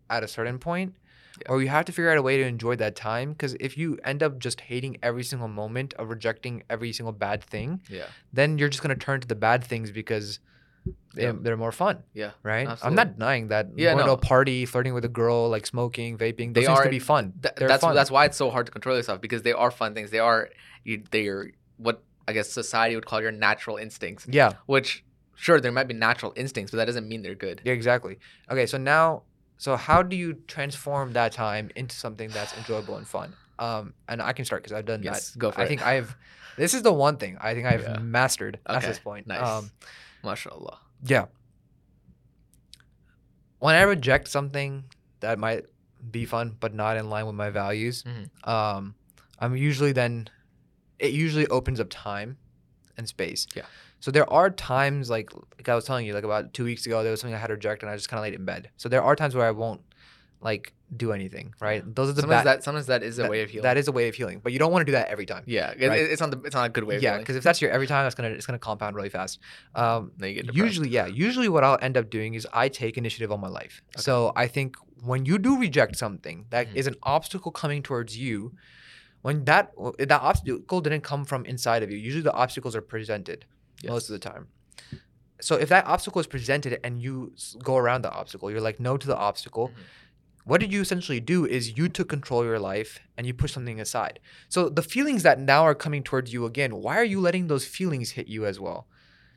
at 0.10 0.24
a 0.24 0.28
certain 0.28 0.58
point 0.60 0.96
Yeah. 1.42 1.52
or 1.52 1.62
you 1.62 1.68
have 1.70 1.86
to 1.86 1.92
figure 1.92 2.12
out 2.12 2.18
a 2.18 2.22
way 2.22 2.38
to 2.38 2.44
enjoy 2.46 2.76
that 2.78 2.96
time 2.96 3.32
because 3.34 3.56
if 3.60 3.78
you 3.78 3.98
end 4.04 4.24
up 4.24 4.40
just 4.40 4.62
hating 4.62 4.98
every 5.04 5.24
single 5.24 5.48
moment 5.48 5.94
of 5.96 6.10
rejecting 6.10 6.63
every 6.70 6.92
single 6.94 7.13
bad 7.13 7.44
thing 7.44 7.82
Yeah. 7.90 8.06
then 8.34 8.58
you're 8.58 8.70
just 8.70 8.82
going 8.84 8.98
to 8.98 9.04
turn 9.06 9.22
to 9.22 9.28
the 9.28 9.36
bad 9.36 9.63
things 9.63 9.92
because 9.92 10.40
Yeah. 11.16 11.34
they're 11.44 11.58
more 11.58 11.72
fun 11.74 12.04
Yeah. 12.13 12.32
right 12.44 12.68
i'm 12.84 12.96
not 12.96 13.16
denying 13.18 13.48
that 13.50 13.68
Yeah, 13.76 13.94
going 13.94 14.06
no. 14.06 14.06
to 14.08 14.12
a 14.13 14.18
party 14.34 14.66
flirting 14.66 14.94
with 14.94 15.04
a 15.06 15.10
girl 15.22 15.50
like 15.50 15.66
smoking 15.66 16.18
vaping 16.18 16.54
They 16.54 16.66
are- 16.66 16.82
can 16.82 16.92
be 16.92 17.00
fun 17.00 17.34
Th- 17.44 17.54
that's 17.56 17.84
fun 17.84 17.94
that's 17.96 18.10
why 18.12 18.26
it's 18.26 18.38
so 18.38 18.50
hard 18.50 18.66
to 18.68 18.72
control 18.72 18.96
yourself 18.96 19.20
because 19.22 19.42
they 19.44 19.54
are 19.54 19.72
fun 19.72 19.94
things. 19.94 20.12
They 20.12 20.20
are 20.20 20.50
you. 20.84 21.04
They 21.12 21.28
are 21.28 21.52
what 21.78 22.04
I 22.28 22.34
guess 22.34 22.50
society 22.50 22.96
would 22.96 23.06
call 23.06 23.22
your 23.22 23.32
natural 23.32 23.76
instincts. 23.78 24.26
yeah 24.30 24.54
Which 24.66 25.04
sure 25.38 25.62
there 25.62 25.71
might 25.71 25.88
be 25.88 25.93
natural 25.93 26.34
instincts, 26.36 26.71
but 26.71 26.78
that 26.78 26.86
doesn't 26.86 27.08
mean 27.08 27.21
they're 27.21 27.36
good. 27.36 27.62
Yeah, 27.63 27.73
exactly. 27.73 28.17
Okay, 28.52 28.65
so 28.65 28.78
now, 28.78 29.23
so 29.58 29.76
how 29.78 30.04
do 30.04 30.15
you 30.17 30.34
transform 30.47 31.13
that 31.13 31.32
time 31.32 31.69
into 31.76 31.95
something 31.95 32.30
that's 32.34 32.54
enjoyable 32.54 32.95
and 32.97 33.08
fun? 33.08 33.34
Um, 33.60 33.93
and 34.10 34.21
I 34.21 34.34
can 34.34 34.45
start 34.45 34.63
because 34.63 34.73
I've 34.78 34.86
done 34.86 35.02
Yes, 35.04 35.32
that. 35.32 35.39
go 35.39 35.52
for 35.52 35.62
it. 35.62 35.63
I 35.63 35.65
it. 35.65 35.69
think 35.69 35.82
I've. 35.86 36.15
This 36.58 36.73
is 36.73 36.82
the 36.82 36.91
one 36.93 37.17
thing 37.17 37.38
I 37.39 37.54
think 37.54 37.65
I've 37.67 37.82
Yeah. 37.84 38.00
mastered 38.00 38.60
at 38.65 38.82
this 38.82 39.00
point. 39.00 39.28
Nice. 39.28 39.41
Um, 39.41 39.71
Mashallah. 40.23 40.80
yeah. 41.04 41.26
When 43.60 43.76
I 43.76 43.82
reject 43.84 44.28
something 44.28 44.86
that 45.19 45.39
might 45.39 45.65
be 46.12 46.26
fun 46.26 46.56
but 46.60 46.73
not 46.73 46.97
in 46.97 47.10
line 47.10 47.26
with 47.26 47.36
my 47.36 47.50
values, 47.50 48.04
Mhm. 48.04 48.47
um, 48.47 48.95
I'm 49.39 49.56
usually 49.56 49.91
then. 49.91 50.30
It 51.00 51.12
usually 51.13 51.45
opens 51.47 51.80
up 51.80 51.88
time 51.91 52.38
and 52.97 53.08
space. 53.08 53.45
Yeah. 53.56 53.65
So 53.99 54.12
there 54.12 54.31
are 54.31 54.49
times 54.49 55.10
like 55.10 55.31
like 55.57 55.67
I 55.69 55.75
was 55.75 55.86
telling 55.86 56.05
you, 56.05 56.13
like 56.13 56.23
about 56.23 56.53
two 56.53 56.63
weeks 56.63 56.86
ago, 56.86 57.01
there 57.03 57.12
was 57.12 57.19
something 57.21 57.36
I 57.36 57.39
had 57.39 57.47
to 57.47 57.53
reject, 57.55 57.81
and 57.83 57.89
I 57.91 57.95
just 57.95 58.10
kind 58.10 58.19
of 58.19 58.23
laid 58.23 58.33
it 58.33 58.39
in 58.39 58.45
bed. 58.45 58.69
So 58.77 58.89
there 58.89 59.01
are 59.03 59.15
times 59.15 59.33
where 59.36 59.45
I 59.47 59.51
won't 59.51 59.81
like 60.39 60.73
do 60.95 61.12
anything. 61.12 61.53
Right? 61.60 61.83
Those 61.95 62.10
are 62.10 62.13
the 62.13 62.21
Sometimes 62.21 62.43
bad. 62.45 62.57
that 62.60 62.63
sometimes 62.63 62.86
that 62.88 63.01
is 63.03 63.17
a 63.17 63.23
that- 63.23 63.31
way 63.31 63.41
of 63.41 63.49
healing. 63.49 63.63
That 63.63 63.75
is 63.77 63.88
a 63.88 63.91
way 63.91 64.07
of 64.07 64.15
healing, 64.15 64.39
but 64.43 64.53
you 64.53 64.60
don't 64.60 64.71
want 64.71 64.81
to 64.81 64.86
do 64.86 64.91
that 64.93 65.07
every 65.10 65.25
time. 65.25 65.43
yeah. 65.47 65.73
It, 65.77 65.88
right? 65.88 65.99
it's 65.99 66.21
not 66.21 66.29
the, 66.31 66.39
it's 66.43 66.53
not 66.55 66.65
a 66.67 66.69
good 66.69 66.83
way 66.83 66.95
of 66.97 67.01
Yeah, 67.03 67.17
because 67.17 67.36
if 67.36 67.43
that's 67.43 67.60
your 67.62 67.71
every 67.71 67.88
time, 67.88 68.05
that's 68.05 68.13
gonna 68.15 68.29
it's 68.29 68.45
gonna 68.45 68.60
compound 68.60 68.95
really 68.95 69.10
fast. 69.10 69.39
Um, 69.75 70.12
Then 70.17 70.29
you 70.29 70.43
get 70.43 70.53
usually, 70.53 70.89
yeah, 70.89 71.07
usually 71.07 71.49
what 71.49 71.63
I'll 71.63 71.79
end 71.81 71.97
up 71.97 72.10
doing 72.12 72.36
is 72.36 72.47
I 72.53 72.69
take 72.69 72.97
initiative 72.97 73.31
on 73.31 73.41
my 73.41 73.49
life. 73.49 73.81
Okay. 73.95 74.01
So 74.03 74.31
I 74.36 74.47
think 74.47 74.75
when 75.03 75.25
you 75.25 75.39
do 75.39 75.60
reject 75.60 75.97
something 75.97 76.45
that 76.51 76.67
is 76.75 76.86
Mhm. 76.86 76.91
an 76.91 76.95
obstacle 77.03 77.51
coming 77.51 77.81
towards 77.83 78.15
you, 78.17 78.53
when 79.23 79.43
that 79.45 79.71
that 79.97 80.21
obstacle 80.21 80.81
didn't 80.81 81.01
come 81.01 81.25
from 81.25 81.45
inside 81.45 81.81
of 81.83 81.89
you, 81.91 81.97
usually 81.97 82.21
the 82.23 82.33
obstacles 82.33 82.75
are 82.75 82.81
presented 82.81 83.45
most 83.86 84.10
of 84.10 84.13
the 84.13 84.20
time. 84.20 84.48
So 85.40 85.56
if 85.56 85.70
that 85.70 85.86
obstacle 85.86 86.20
is 86.20 86.28
presented 86.28 86.80
and 86.84 87.02
you 87.02 87.34
go 87.63 87.78
around 87.78 88.02
the 88.02 88.12
obstacle, 88.12 88.50
you're 88.50 88.62
like 88.62 88.80
no 88.80 88.98
to 88.98 89.06
the 89.08 89.16
obstacle. 89.16 89.70
Mhm. 89.70 89.74
What 90.46 90.62
did 90.62 90.72
you 90.72 90.82
essentially 90.82 91.20
do 91.20 91.46
is 91.46 91.78
you 91.78 91.90
took 91.90 92.08
control 92.10 92.40
of 92.42 92.48
your 92.48 92.58
life 92.60 93.00
and 93.18 93.28
you 93.28 93.34
push 93.34 93.52
something 93.54 93.80
aside. 93.82 94.20
So 94.50 94.70
the 94.70 94.82
feelings 94.82 95.22
that 95.24 95.40
now 95.40 95.63
are 95.63 95.76
coming 95.76 96.04
towards 96.04 96.32
you 96.34 96.46
again, 96.46 96.78
why 96.78 96.96
are 96.98 97.04
you 97.04 97.20
letting 97.20 97.48
those 97.48 97.66
feelings 97.66 98.12
hit 98.12 98.28
you 98.28 98.46
as 98.46 98.60
well? 98.60 98.88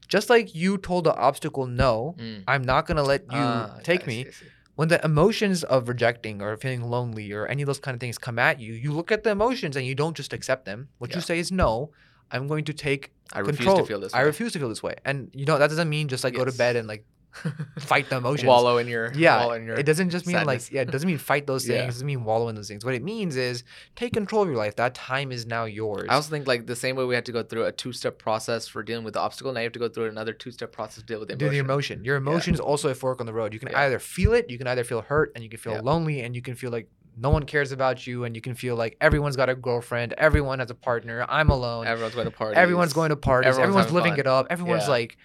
Just 0.08 0.30
like 0.30 0.54
you 0.54 0.78
told 0.78 1.04
the 1.04 1.14
obstacle 1.16 1.66
no, 1.66 2.14
Mm. 2.18 2.44
I'm 2.48 2.62
not 2.64 2.86
gonna 2.86 3.02
let 3.02 3.22
you 3.22 3.38
Ah, 3.38 3.78
take 3.82 4.04
I 4.04 4.06
me. 4.06 4.22
see, 4.22 4.28
I 4.28 4.32
see. 4.32 4.46
When 4.76 4.88
the 4.88 5.04
emotions 5.04 5.64
of 5.64 5.88
rejecting 5.88 6.40
or 6.40 6.56
feeling 6.56 6.82
lonely 6.82 7.32
or 7.32 7.46
any 7.46 7.62
of 7.62 7.66
those 7.66 7.80
kind 7.80 7.94
of 7.94 8.00
things 8.00 8.16
come 8.16 8.38
at 8.38 8.58
you, 8.60 8.72
you 8.72 8.92
look 8.92 9.12
at 9.12 9.24
the 9.24 9.30
emotions 9.30 9.76
and 9.76 9.84
you 9.84 9.94
don't 9.94 10.16
just 10.16 10.32
accept 10.32 10.64
them. 10.64 10.88
What 10.98 11.10
Yeah. 11.10 11.16
you 11.16 11.22
say 11.22 11.38
is 11.38 11.52
no. 11.52 11.90
I'm 12.32 12.46
going 12.46 12.64
to 12.64 12.72
take 12.72 13.12
I 13.32 13.40
refuse 13.40 13.56
control. 13.58 13.78
to 13.78 13.84
feel 13.84 14.00
this. 14.00 14.14
I 14.14 14.20
way. 14.20 14.24
refuse 14.26 14.52
to 14.54 14.58
feel 14.58 14.68
this 14.68 14.82
way. 14.82 14.94
And 15.04 15.30
you 15.34 15.46
know 15.46 15.58
that 15.58 15.68
doesn't 15.68 15.88
mean 15.88 16.08
just 16.08 16.24
like 16.24 16.34
go 16.34 16.44
to 16.44 16.52
bed 16.52 16.76
and 16.76 16.86
like 16.88 17.04
fight 17.78 18.10
the 18.10 18.16
emotions. 18.16 18.48
Wallow 18.48 18.78
in 18.78 18.88
your 18.88 19.12
Yeah, 19.14 19.38
wallow 19.38 19.52
in 19.52 19.64
your 19.64 19.76
it 19.76 19.84
doesn't 19.86 20.10
just 20.10 20.26
mean 20.26 20.44
like 20.46 20.68
yeah, 20.72 20.80
it 20.82 20.90
doesn't 20.90 21.06
mean 21.06 21.16
fight 21.18 21.46
those 21.46 21.64
things. 21.66 21.76
Yeah. 21.76 21.84
It 21.84 21.86
doesn't 21.86 22.06
mean 22.06 22.24
wallow 22.24 22.48
in 22.48 22.56
those 22.56 22.66
things. 22.66 22.84
What 22.84 22.94
it 22.94 23.04
means 23.04 23.36
is 23.36 23.62
take 23.94 24.12
control 24.12 24.42
of 24.42 24.48
your 24.48 24.56
life. 24.56 24.74
That 24.76 24.94
time 24.96 25.30
is 25.30 25.46
now 25.46 25.64
yours. 25.64 26.08
I 26.10 26.14
also 26.14 26.28
think 26.30 26.48
like 26.48 26.66
the 26.66 26.74
same 26.74 26.96
way 26.96 27.04
we 27.04 27.14
had 27.14 27.24
to 27.26 27.32
go 27.32 27.44
through 27.44 27.66
a 27.66 27.72
two-step 27.72 28.18
process 28.18 28.66
for 28.66 28.82
dealing 28.82 29.04
with 29.04 29.14
the 29.14 29.20
obstacle, 29.20 29.52
now 29.52 29.60
you 29.60 29.64
have 29.64 29.72
to 29.74 29.78
go 29.78 29.88
through 29.88 30.06
another 30.08 30.32
two-step 30.32 30.72
process 30.72 30.96
to 30.96 31.04
deal 31.04 31.20
with 31.20 31.28
the 31.28 31.36
do 31.36 31.46
emotion. 31.46 31.54
the 31.66 31.72
emotion. 31.72 32.04
Your 32.04 32.16
emotion 32.16 32.54
is 32.54 32.58
also 32.60 32.88
a 32.88 32.94
fork 32.96 33.20
on 33.20 33.26
the 33.26 33.32
road. 33.32 33.54
You 33.54 33.60
can 33.60 33.70
Yeah. 33.70 33.82
either 33.82 34.00
feel 34.00 34.32
it, 34.32 34.50
you 34.50 34.58
can 34.58 34.66
either 34.66 34.82
feel 34.82 35.02
hurt, 35.02 35.30
and 35.36 35.44
you 35.44 35.50
can 35.50 35.60
feel 35.60 35.80
lonely, 35.82 36.22
and 36.22 36.34
you 36.34 36.42
can 36.42 36.56
feel 36.56 36.72
like 36.72 36.88
no 37.16 37.30
one 37.30 37.44
cares 37.44 37.72
about 37.72 38.06
you, 38.06 38.24
and 38.24 38.34
you 38.34 38.40
can 38.42 38.54
feel 38.54 38.76
like 38.76 38.96
everyone's 39.00 39.36
got 39.36 39.48
a 39.48 39.54
girlfriend, 39.54 40.12
everyone 40.14 40.58
has 40.60 40.70
a 40.70 40.74
partner, 40.74 41.24
I'm 41.28 41.50
alone, 41.50 41.86
Everyone's 41.86 42.14
going 42.14 42.26
to 42.26 42.30
party. 42.30 42.56
everyone's 42.56 42.92
going 42.92 43.10
to 43.10 43.16
parties, 43.16 43.48
Everyone's 43.48 43.86
everyone's, 43.86 43.92
living 43.92 44.12
fun. 44.12 44.20
it 44.20 44.26
up, 44.26 44.46
everyone's 44.50 44.84
Yeah. 44.84 44.90
like 44.90 45.16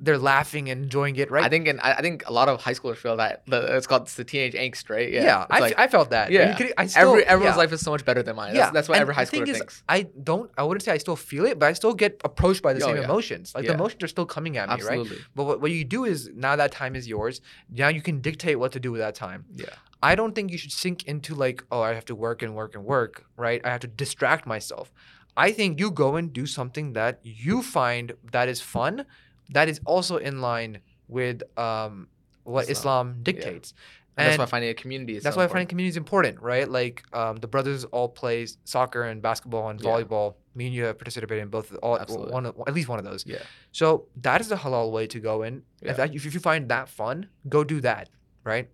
they're 0.00 0.16
laughing 0.16 0.70
and 0.70 0.84
enjoying 0.84 1.16
it, 1.16 1.28
right? 1.28 1.42
I 1.44 1.48
think, 1.48 1.66
and 1.66 1.80
I 1.80 2.00
think 2.00 2.22
a 2.28 2.32
lot 2.32 2.48
of 2.48 2.60
high 2.60 2.72
schoolers 2.74 2.98
feel 2.98 3.16
that 3.16 3.42
it's 3.48 3.88
called 3.88 4.02
it's 4.02 4.14
the 4.14 4.22
teenage 4.22 4.54
angst, 4.54 4.88
right? 4.90 5.10
yeah, 5.10 5.42
It's 5.42 5.50
I, 5.50 5.56
f- 5.56 5.60
like, 5.60 5.74
I 5.76 5.88
felt 5.88 6.10
that. 6.10 6.30
Yeah. 6.30 6.54
Could- 6.56 6.72
I 6.78 6.86
still, 6.86 7.10
every 7.10 7.24
everyone's 7.24 7.54
yeah. 7.54 7.58
life 7.58 7.72
is 7.72 7.80
so 7.80 7.90
much 7.90 8.04
better 8.04 8.22
than 8.22 8.36
mine. 8.36 8.54
That's, 8.54 8.70
that's 8.72 8.88
what 8.88 8.94
and 8.94 9.02
every 9.02 9.14
high 9.16 9.24
schooler 9.24 9.48
is, 9.48 9.58
thinks. 9.58 9.82
I 9.88 10.02
don't. 10.22 10.52
I 10.56 10.62
wouldn't 10.62 10.84
say 10.84 10.92
I 10.92 10.98
still 10.98 11.16
feel 11.16 11.46
it, 11.46 11.58
but 11.58 11.66
I 11.66 11.72
still 11.72 11.94
get 11.94 12.20
approached 12.24 12.62
by 12.62 12.74
the 12.74 12.82
Oh, 12.84 12.86
same 12.86 12.98
yeah. 12.98 13.04
emotions. 13.06 13.52
Like 13.56 13.64
Yeah. 13.64 13.70
the 13.70 13.74
emotions 13.74 14.04
are 14.04 14.06
still 14.06 14.24
coming 14.26 14.56
at 14.56 14.68
me, 14.68 14.74
right? 14.74 14.80
Absolutely. 15.00 15.18
But 15.34 15.44
what, 15.44 15.60
what 15.62 15.72
you 15.72 15.84
do 15.84 16.04
is 16.04 16.30
now 16.32 16.54
that 16.54 16.70
time 16.70 16.94
is 16.94 17.08
yours. 17.08 17.40
Now 17.68 17.88
you 17.88 18.00
can 18.00 18.20
dictate 18.20 18.56
what 18.56 18.70
to 18.72 18.78
do 18.78 18.92
with 18.92 19.00
that 19.00 19.16
time. 19.16 19.46
Yeah. 19.52 19.66
I 20.02 20.14
don't 20.14 20.34
think 20.34 20.52
you 20.52 20.58
should 20.58 20.72
sink 20.72 21.04
into 21.06 21.34
like, 21.34 21.64
oh, 21.70 21.80
I 21.80 21.92
have 21.94 22.04
to 22.06 22.14
work 22.14 22.42
and 22.42 22.54
work 22.54 22.74
and 22.74 22.84
work, 22.84 23.26
right? 23.36 23.60
I 23.64 23.70
have 23.70 23.80
to 23.80 23.88
distract 23.88 24.46
myself. 24.46 24.92
I 25.36 25.52
think 25.52 25.78
you 25.78 25.90
go 25.90 26.16
and 26.16 26.32
do 26.32 26.46
something 26.46 26.92
that 26.94 27.20
you 27.22 27.62
find 27.62 28.12
that 28.32 28.48
is 28.48 28.60
fun, 28.60 29.06
that 29.50 29.68
is 29.68 29.80
also 29.86 30.16
in 30.16 30.40
line 30.40 30.80
with 31.08 31.42
um, 31.58 32.08
what 32.44 32.68
Islam. 32.68 33.10
Islam 33.10 33.22
dictates. 33.22 33.74
And, 34.16 34.26
that's 34.26 34.38
why 34.38 34.46
finding 34.46 34.70
a 34.70 34.74
community 34.74 35.16
is 35.16 35.22
that's 35.22 35.36
so 35.36 35.40
why 35.40 35.46
finding 35.46 35.68
community 35.68 35.90
is 35.90 35.96
important, 35.96 36.40
right? 36.40 36.68
Like 36.68 37.04
um, 37.12 37.36
the 37.36 37.46
brothers 37.46 37.84
all 37.84 38.08
play 38.08 38.48
soccer 38.64 39.04
and 39.04 39.22
basketball 39.22 39.68
and 39.68 39.80
Yeah. 39.80 39.90
volleyball 39.90 40.34
Me 40.56 40.66
and 40.66 40.74
you 40.74 40.84
have 40.84 40.98
participated 40.98 41.40
in 41.40 41.48
both, 41.50 41.72
all, 41.84 41.96
Absolutely. 41.96 42.32
one, 42.32 42.46
at 42.46 42.74
least 42.74 42.88
one 42.88 42.98
of 42.98 43.04
those. 43.04 43.24
Yeah. 43.24 43.38
So 43.70 44.06
that 44.22 44.40
is 44.40 44.48
the 44.48 44.56
halal 44.56 44.90
way 44.90 45.06
to 45.06 45.20
go 45.20 45.44
in. 45.44 45.62
Yeah. 45.80 45.92
If, 45.92 45.96
that, 45.98 46.14
if 46.16 46.34
you 46.34 46.40
find 46.40 46.68
that 46.68 46.88
fun, 46.88 47.28
go 47.48 47.62
do 47.62 47.80
that, 47.82 48.08
right? 48.42 48.68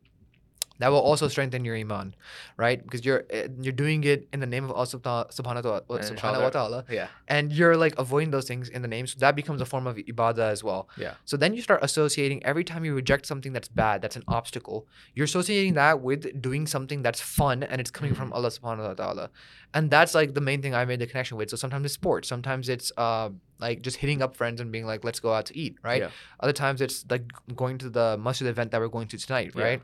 That 0.81 0.89
will 0.91 1.01
also 1.01 1.29
strengthen 1.29 1.65
your 1.65 1.77
iman, 1.77 2.15
right? 2.57 2.83
Because 2.83 3.05
you're 3.05 3.25
eh, 3.31 3.47
you're 3.61 3.73
doing 3.73 4.03
it 4.05 4.27
in 4.33 4.41
the 4.41 4.47
name 4.47 4.65
of 4.65 4.73
Allah 4.73 4.87
subhanahu 4.87 5.65
wa 5.89 5.99
subhanahu 5.99 6.43
wa 6.43 6.51
ta'ala, 6.51 6.85
Yeah. 6.91 7.09
and 7.29 7.53
you're 7.53 7.77
like 7.77 7.95
avoiding 7.97 8.31
those 8.33 8.47
things 8.47 8.69
in 8.69 8.83
the 8.83 8.89
name. 8.89 9.07
So 9.07 9.17
that 9.21 9.37
becomes 9.37 9.61
a 9.61 9.65
form 9.67 9.87
of 9.87 9.97
ibadah 9.97 10.51
as 10.51 10.65
well. 10.65 10.89
Yeah. 10.97 11.15
So 11.25 11.37
then 11.37 11.55
you 11.55 11.63
start 11.63 11.81
associating 11.83 12.45
every 12.45 12.65
time 12.65 12.85
you 12.85 12.93
reject 12.95 13.25
something 13.27 13.53
that's 13.53 13.69
bad, 13.69 14.03
that's 14.03 14.17
an 14.17 14.25
obstacle, 14.27 14.89
you're 15.15 15.25
associating 15.25 15.75
that 15.75 16.01
with 16.01 16.43
doing 16.43 16.67
something 16.67 17.03
that's 17.03 17.21
fun 17.21 17.63
and 17.63 17.81
it's 17.81 17.91
coming 17.91 18.15
from. 18.15 18.33
Allah 18.35 18.49
subhanahu 18.49 18.89
wa 18.89 18.95
ta'ala. 18.95 19.31
And 19.75 19.91
that's 19.91 20.13
like 20.15 20.35
the 20.35 20.41
main 20.41 20.61
thing 20.61 20.75
I 20.75 20.85
made 20.85 20.99
the 20.99 21.07
connection 21.07 21.37
with. 21.37 21.51
So 21.51 21.57
sometimes 21.57 21.85
it's 21.85 21.95
sports, 21.95 22.27
sometimes 22.29 22.69
it's 22.69 22.91
uh, 22.97 23.31
like 23.61 23.83
just 23.83 23.99
hitting 23.99 24.23
up 24.23 24.35
friends 24.35 24.61
and 24.61 24.73
being 24.73 24.87
like, 24.87 25.05
let's 25.05 25.21
go 25.21 25.33
out 25.33 25.47
to 25.47 25.57
eat, 25.57 25.77
right? 25.85 26.03
Yeah. 26.03 26.11
Other 26.41 26.53
times 26.53 26.81
it's 26.81 27.05
like 27.09 27.31
going 27.55 27.79
to 27.79 27.91
the 27.91 28.19
masjid 28.19 28.49
event 28.49 28.73
that 28.73 28.81
we're 28.81 28.89
going 28.89 29.07
to 29.09 29.19
tonight, 29.19 29.53
Yeah. 29.55 29.77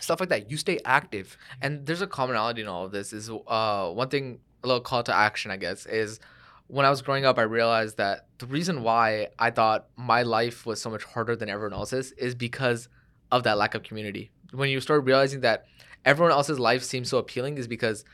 Stuff 0.00 0.20
like 0.20 0.28
that. 0.28 0.50
You 0.50 0.56
stay 0.56 0.78
active. 0.84 1.36
and 1.62 1.86
there's 1.86 2.02
a 2.02 2.06
commonality 2.06 2.60
in 2.62 2.68
all 2.68 2.84
of 2.84 2.92
this 2.92 3.12
is 3.12 3.30
uh 3.46 3.90
one 3.90 4.08
thing 4.08 4.40
a 4.62 4.66
little 4.66 4.80
call 4.80 5.02
to 5.02 5.14
action 5.14 5.50
i 5.50 5.56
guess 5.56 5.86
is 5.86 6.18
when 6.66 6.84
i 6.84 6.90
was 6.90 7.00
growing 7.02 7.24
up 7.24 7.38
i 7.38 7.42
realized 7.42 7.96
that 7.98 8.26
the 8.38 8.46
reason 8.46 8.82
why 8.82 9.28
i 9.38 9.50
thought 9.50 9.86
my 9.96 10.22
life 10.22 10.66
was 10.66 10.80
so 10.80 10.90
much 10.90 11.04
harder 11.04 11.36
than 11.36 11.48
everyone 11.48 11.72
else's 11.72 12.12
is 12.12 12.34
because 12.34 12.88
of 13.30 13.42
that 13.44 13.56
lack 13.58 13.74
of 13.74 13.82
community 13.82 14.30
when 14.52 14.68
you 14.68 14.80
start 14.80 15.04
realizing 15.04 15.40
that 15.40 15.66
everyone 16.04 16.32
else's 16.32 16.58
life 16.58 16.82
seems 16.82 17.08
so 17.08 17.18
appealing 17.18 17.58
is 17.58 17.68
because 17.68 18.04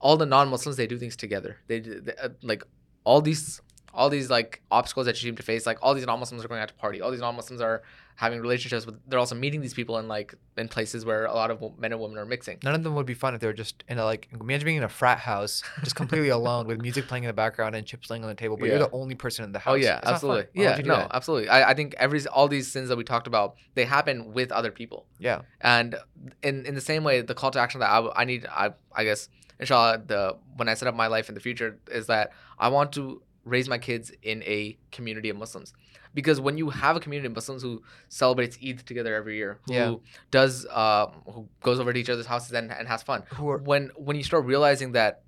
all 0.00 0.16
the 0.16 0.26
non-muslims 0.26 0.76
they 0.76 0.86
do 0.86 0.98
things 0.98 1.16
together 1.16 1.58
they, 1.66 1.80
they 1.80 2.14
uh, 2.22 2.28
like 2.42 2.62
all 3.04 3.20
these 3.20 3.60
all 3.94 4.10
these 4.10 4.30
like 4.30 4.62
obstacles 4.70 5.06
that 5.06 5.16
you 5.16 5.28
seem 5.28 5.36
to 5.36 5.42
face 5.42 5.66
like 5.66 5.78
all 5.82 5.94
these 5.94 6.06
non-muslims 6.06 6.44
are 6.44 6.48
going 6.48 6.60
out 6.60 6.68
to 6.68 6.74
party 6.74 7.00
all 7.00 7.10
these 7.10 7.20
non-muslims 7.20 7.60
are 7.60 7.82
having 8.16 8.40
relationships 8.40 8.84
with 8.84 8.96
they're 9.06 9.18
also 9.18 9.34
meeting 9.34 9.60
these 9.60 9.74
people 9.74 9.98
in 9.98 10.08
like 10.08 10.34
in 10.56 10.68
places 10.68 11.04
where 11.04 11.26
a 11.26 11.34
lot 11.34 11.50
of 11.50 11.60
men 11.78 11.92
and 11.92 12.00
women 12.00 12.18
are 12.18 12.26
mixing 12.26 12.58
None 12.64 12.74
of 12.74 12.82
them 12.82 12.94
would 12.94 13.06
be 13.06 13.14
fun 13.14 13.34
if 13.34 13.40
they 13.40 13.46
were 13.46 13.52
just 13.52 13.84
in 13.88 13.98
a 13.98 14.04
like 14.04 14.28
imagine 14.40 14.64
being 14.64 14.76
in 14.76 14.82
a 14.82 14.88
frat 14.88 15.18
house, 15.18 15.62
just 15.82 15.96
completely 15.96 16.28
alone 16.28 16.66
with 16.66 16.80
music 16.80 17.06
playing 17.06 17.24
in 17.24 17.28
the 17.28 17.34
background 17.34 17.74
and 17.74 17.86
chips 17.86 18.10
laying 18.10 18.22
on 18.24 18.28
the 18.28 18.34
table, 18.34 18.56
but 18.56 18.68
you're 18.68 18.78
the 18.78 18.90
only 18.90 19.14
person 19.14 19.44
in 19.44 19.52
the 19.52 19.58
oh, 19.58 19.62
house. 19.62 19.72
Oh 19.72 19.76
yeah, 19.76 19.98
It's 19.98 20.08
absolutely. 20.08 20.46
Yeah, 20.54 20.76
no, 20.84 20.96
that? 20.96 21.10
absolutely. 21.14 21.48
I, 21.48 21.70
I 21.70 21.74
think 21.74 21.94
every 21.98 22.24
all 22.26 22.48
these 22.48 22.70
sins 22.70 22.88
that 22.88 22.96
we 22.96 23.04
talked 23.04 23.26
about, 23.26 23.56
they 23.74 23.84
happen 23.84 24.32
with 24.32 24.52
other 24.52 24.70
people. 24.70 25.06
Yeah. 25.18 25.42
And 25.60 25.96
in 26.42 26.66
in 26.66 26.74
the 26.74 26.80
same 26.80 27.04
way, 27.04 27.20
the 27.20 27.34
call 27.34 27.50
to 27.52 27.60
action 27.60 27.80
that 27.80 27.90
i, 27.90 28.10
I 28.14 28.24
need, 28.24 28.46
I 28.46 28.72
I 28.92 29.04
guess, 29.04 29.28
inshallah, 29.58 30.02
the 30.06 30.36
when 30.56 30.68
I 30.68 30.74
set 30.74 30.88
up 30.88 30.94
my 30.94 31.06
life 31.06 31.28
in 31.28 31.34
the 31.34 31.40
future 31.40 31.78
is 31.90 32.06
that 32.08 32.32
I 32.58 32.68
want 32.68 32.92
to 32.92 33.22
raise 33.48 33.68
my 33.68 33.78
kids 33.78 34.10
in 34.22 34.42
a 34.44 34.76
community 34.92 35.28
of 35.28 35.36
Muslims. 35.36 35.72
Because 36.14 36.40
when 36.40 36.56
you 36.58 36.70
have 36.70 36.96
a 36.96 37.00
community 37.00 37.26
of 37.26 37.34
Muslims 37.34 37.62
who 37.62 37.82
celebrates 38.08 38.58
Eid 38.66 38.78
together 38.86 39.14
every 39.14 39.36
year, 39.36 39.58
who 39.66 39.74
Yeah. 39.74 39.94
does, 40.30 40.66
uh, 40.66 41.06
who 41.26 41.48
goes 41.62 41.78
over 41.80 41.92
to 41.92 41.98
each 42.00 42.08
other's 42.10 42.26
houses 42.26 42.52
and, 42.52 42.70
and 42.72 42.88
has 42.88 43.02
fun, 43.02 43.22
are 43.38 43.58
when 43.58 43.90
when 43.96 44.16
you 44.16 44.22
start 44.22 44.44
realizing 44.44 44.92
that 44.92 45.22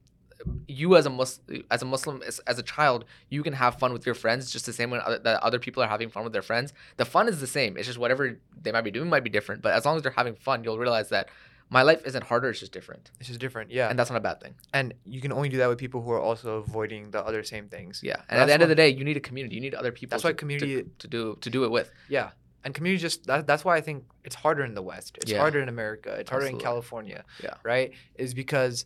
you 0.66 0.97
as 0.97 1.05
a 1.05 1.11
Muslim, 1.11 1.64
as 1.71 1.83
a 1.83 1.85
Muslim, 1.85 2.23
as, 2.27 2.39
as 2.47 2.59
a 2.59 2.62
child, 2.62 3.05
you 3.29 3.43
can 3.43 3.53
have 3.53 3.79
fun 3.79 3.93
with 3.93 4.07
your 4.07 4.14
friends 4.14 4.51
just 4.51 4.64
the 4.64 4.73
same 4.73 4.91
way 4.91 4.99
other, 5.05 5.18
that 5.18 5.43
other 5.43 5.59
people 5.59 5.83
are 5.83 5.87
having 5.89 6.09
fun 6.09 6.25
with 6.25 6.33
their 6.33 6.41
friends. 6.41 6.73
The 6.97 7.05
fun 7.05 7.29
is 7.29 7.41
the 7.41 7.47
same. 7.47 7.77
It's 7.77 7.87
just 7.87 7.99
whatever 7.99 8.39
they 8.62 8.73
might 8.73 8.81
be 8.81 8.91
doing 8.91 9.11
might 9.11 9.23
be 9.23 9.29
different. 9.31 9.61
But 9.61 9.75
as 9.75 9.85
long 9.85 9.97
as 9.99 10.03
they're 10.03 10.12
having 10.12 10.35
fun, 10.35 10.64
you'll 10.64 10.79
realize 10.79 11.11
that 11.11 11.29
my 11.73 11.83
life 11.83 12.03
isn't 12.05 12.25
harder. 12.25 12.49
It's 12.51 12.61
just 12.61 12.73
different, 12.73 13.11
it's 13.21 13.29
just 13.29 13.41
different. 13.41 13.71
Yeah. 13.71 13.89
and 13.89 13.99
that's 13.99 14.11
not 14.11 14.16
a 14.16 14.21
bad 14.31 14.41
thing. 14.41 14.55
And 14.75 14.93
you 15.05 15.21
can 15.21 15.33
only 15.33 15.49
do 15.49 15.59
that 15.59 15.68
with 15.68 15.79
people 15.79 16.03
who 16.03 16.11
are 16.11 16.21
also 16.21 16.57
avoiding 16.59 17.11
the 17.12 17.23
other 17.25 17.43
same 17.45 17.68
things. 17.68 18.01
Yeah. 18.03 18.16
That's 18.16 18.27
And 18.31 18.41
at 18.41 18.47
the 18.49 18.53
end 18.55 18.62
of 18.64 18.68
the 18.68 18.75
day, 18.75 18.89
you 18.89 19.05
need 19.05 19.16
a 19.16 19.21
community. 19.29 19.55
You 19.55 19.61
need 19.66 19.75
other 19.75 19.93
people. 19.93 20.11
That's 20.12 20.25
why 20.25 20.31
to- 20.31 20.35
to- 20.37 20.41
community- 20.43 20.85
to, 21.03 21.07
do 21.09 21.37
to 21.41 21.49
do 21.51 21.64
it 21.64 21.71
with. 21.71 21.89
Yeah. 22.09 22.31
And 22.64 22.75
community 22.75 23.01
just 23.01 23.25
that, 23.27 23.47
that's 23.47 23.64
why 23.64 23.77
I 23.77 23.81
think 23.81 24.05
it's 24.25 24.35
harder 24.35 24.64
in 24.64 24.75
the 24.75 24.83
West. 24.83 25.16
It's 25.23 25.31
Yeah. 25.31 25.39
harder 25.39 25.61
in 25.61 25.68
America. 25.68 26.11
It's 26.21 26.29
harder 26.31 26.47
in 26.47 26.59
California. 26.59 27.25
Yeah. 27.43 27.55
Right? 27.62 27.93
Is 28.16 28.35
because 28.35 28.85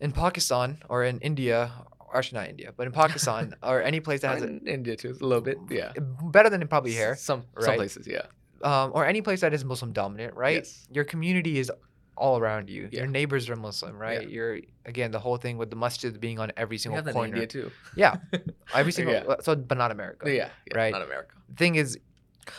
in 0.00 0.12
Pakistan 0.12 0.78
or 0.88 1.04
in 1.04 1.18
India, 1.20 1.72
actually 2.14 2.38
not 2.40 2.48
India, 2.48 2.72
but 2.76 2.86
in 2.86 2.92
Pakistan 2.92 3.54
or 3.62 3.82
any 3.82 4.00
place 4.00 4.20
that 4.20 4.34
has 4.34 4.42
in 4.42 4.66
India 4.66 4.94
too, 4.96 5.10
a 5.20 5.24
little 5.24 5.40
bit. 5.40 5.56
Yeah. 5.70 5.92
better 6.38 6.50
than 6.50 6.66
probably 6.68 6.92
here, 6.92 7.16
Some 7.16 7.44
some 7.58 7.68
right? 7.70 7.76
places. 7.78 8.06
Yeah. 8.06 8.26
Um, 8.62 8.92
or 8.94 9.06
any 9.06 9.22
place 9.22 9.40
that 9.40 9.52
is 9.52 9.64
Muslim 9.64 9.92
dominant, 9.92 10.34
right? 10.34 10.56
Yes. 10.56 10.86
Your 10.90 11.04
community 11.04 11.58
is 11.58 11.70
all 12.16 12.38
around 12.38 12.68
you. 12.68 12.88
Yeah. 12.90 13.00
Your 13.00 13.08
neighbors 13.08 13.48
are 13.48 13.56
Muslim, 13.56 13.96
right? 13.98 14.28
You're 14.28 14.60
again 14.84 15.10
the 15.10 15.18
whole 15.18 15.36
thing 15.36 15.58
with 15.58 15.70
the 15.70 15.76
masjid 15.76 16.18
being 16.20 16.38
on 16.38 16.52
every 16.56 16.74
We 16.74 16.78
single 16.78 16.96
have 16.96 17.04
that 17.06 17.10
in 17.10 17.14
corner. 17.14 17.34
India 17.34 17.46
too. 17.46 17.70
Yeah, 17.96 18.16
every 18.74 18.92
single. 18.92 19.14
Yeah. 19.14 19.34
So, 19.40 19.56
but 19.56 19.78
not 19.78 19.90
America. 19.90 20.32
Yeah. 20.32 20.50
yeah 20.66 20.76
Right. 20.76 20.92
Not 20.92 21.02
America. 21.02 21.34
The 21.48 21.56
thing 21.56 21.74
is, 21.76 21.98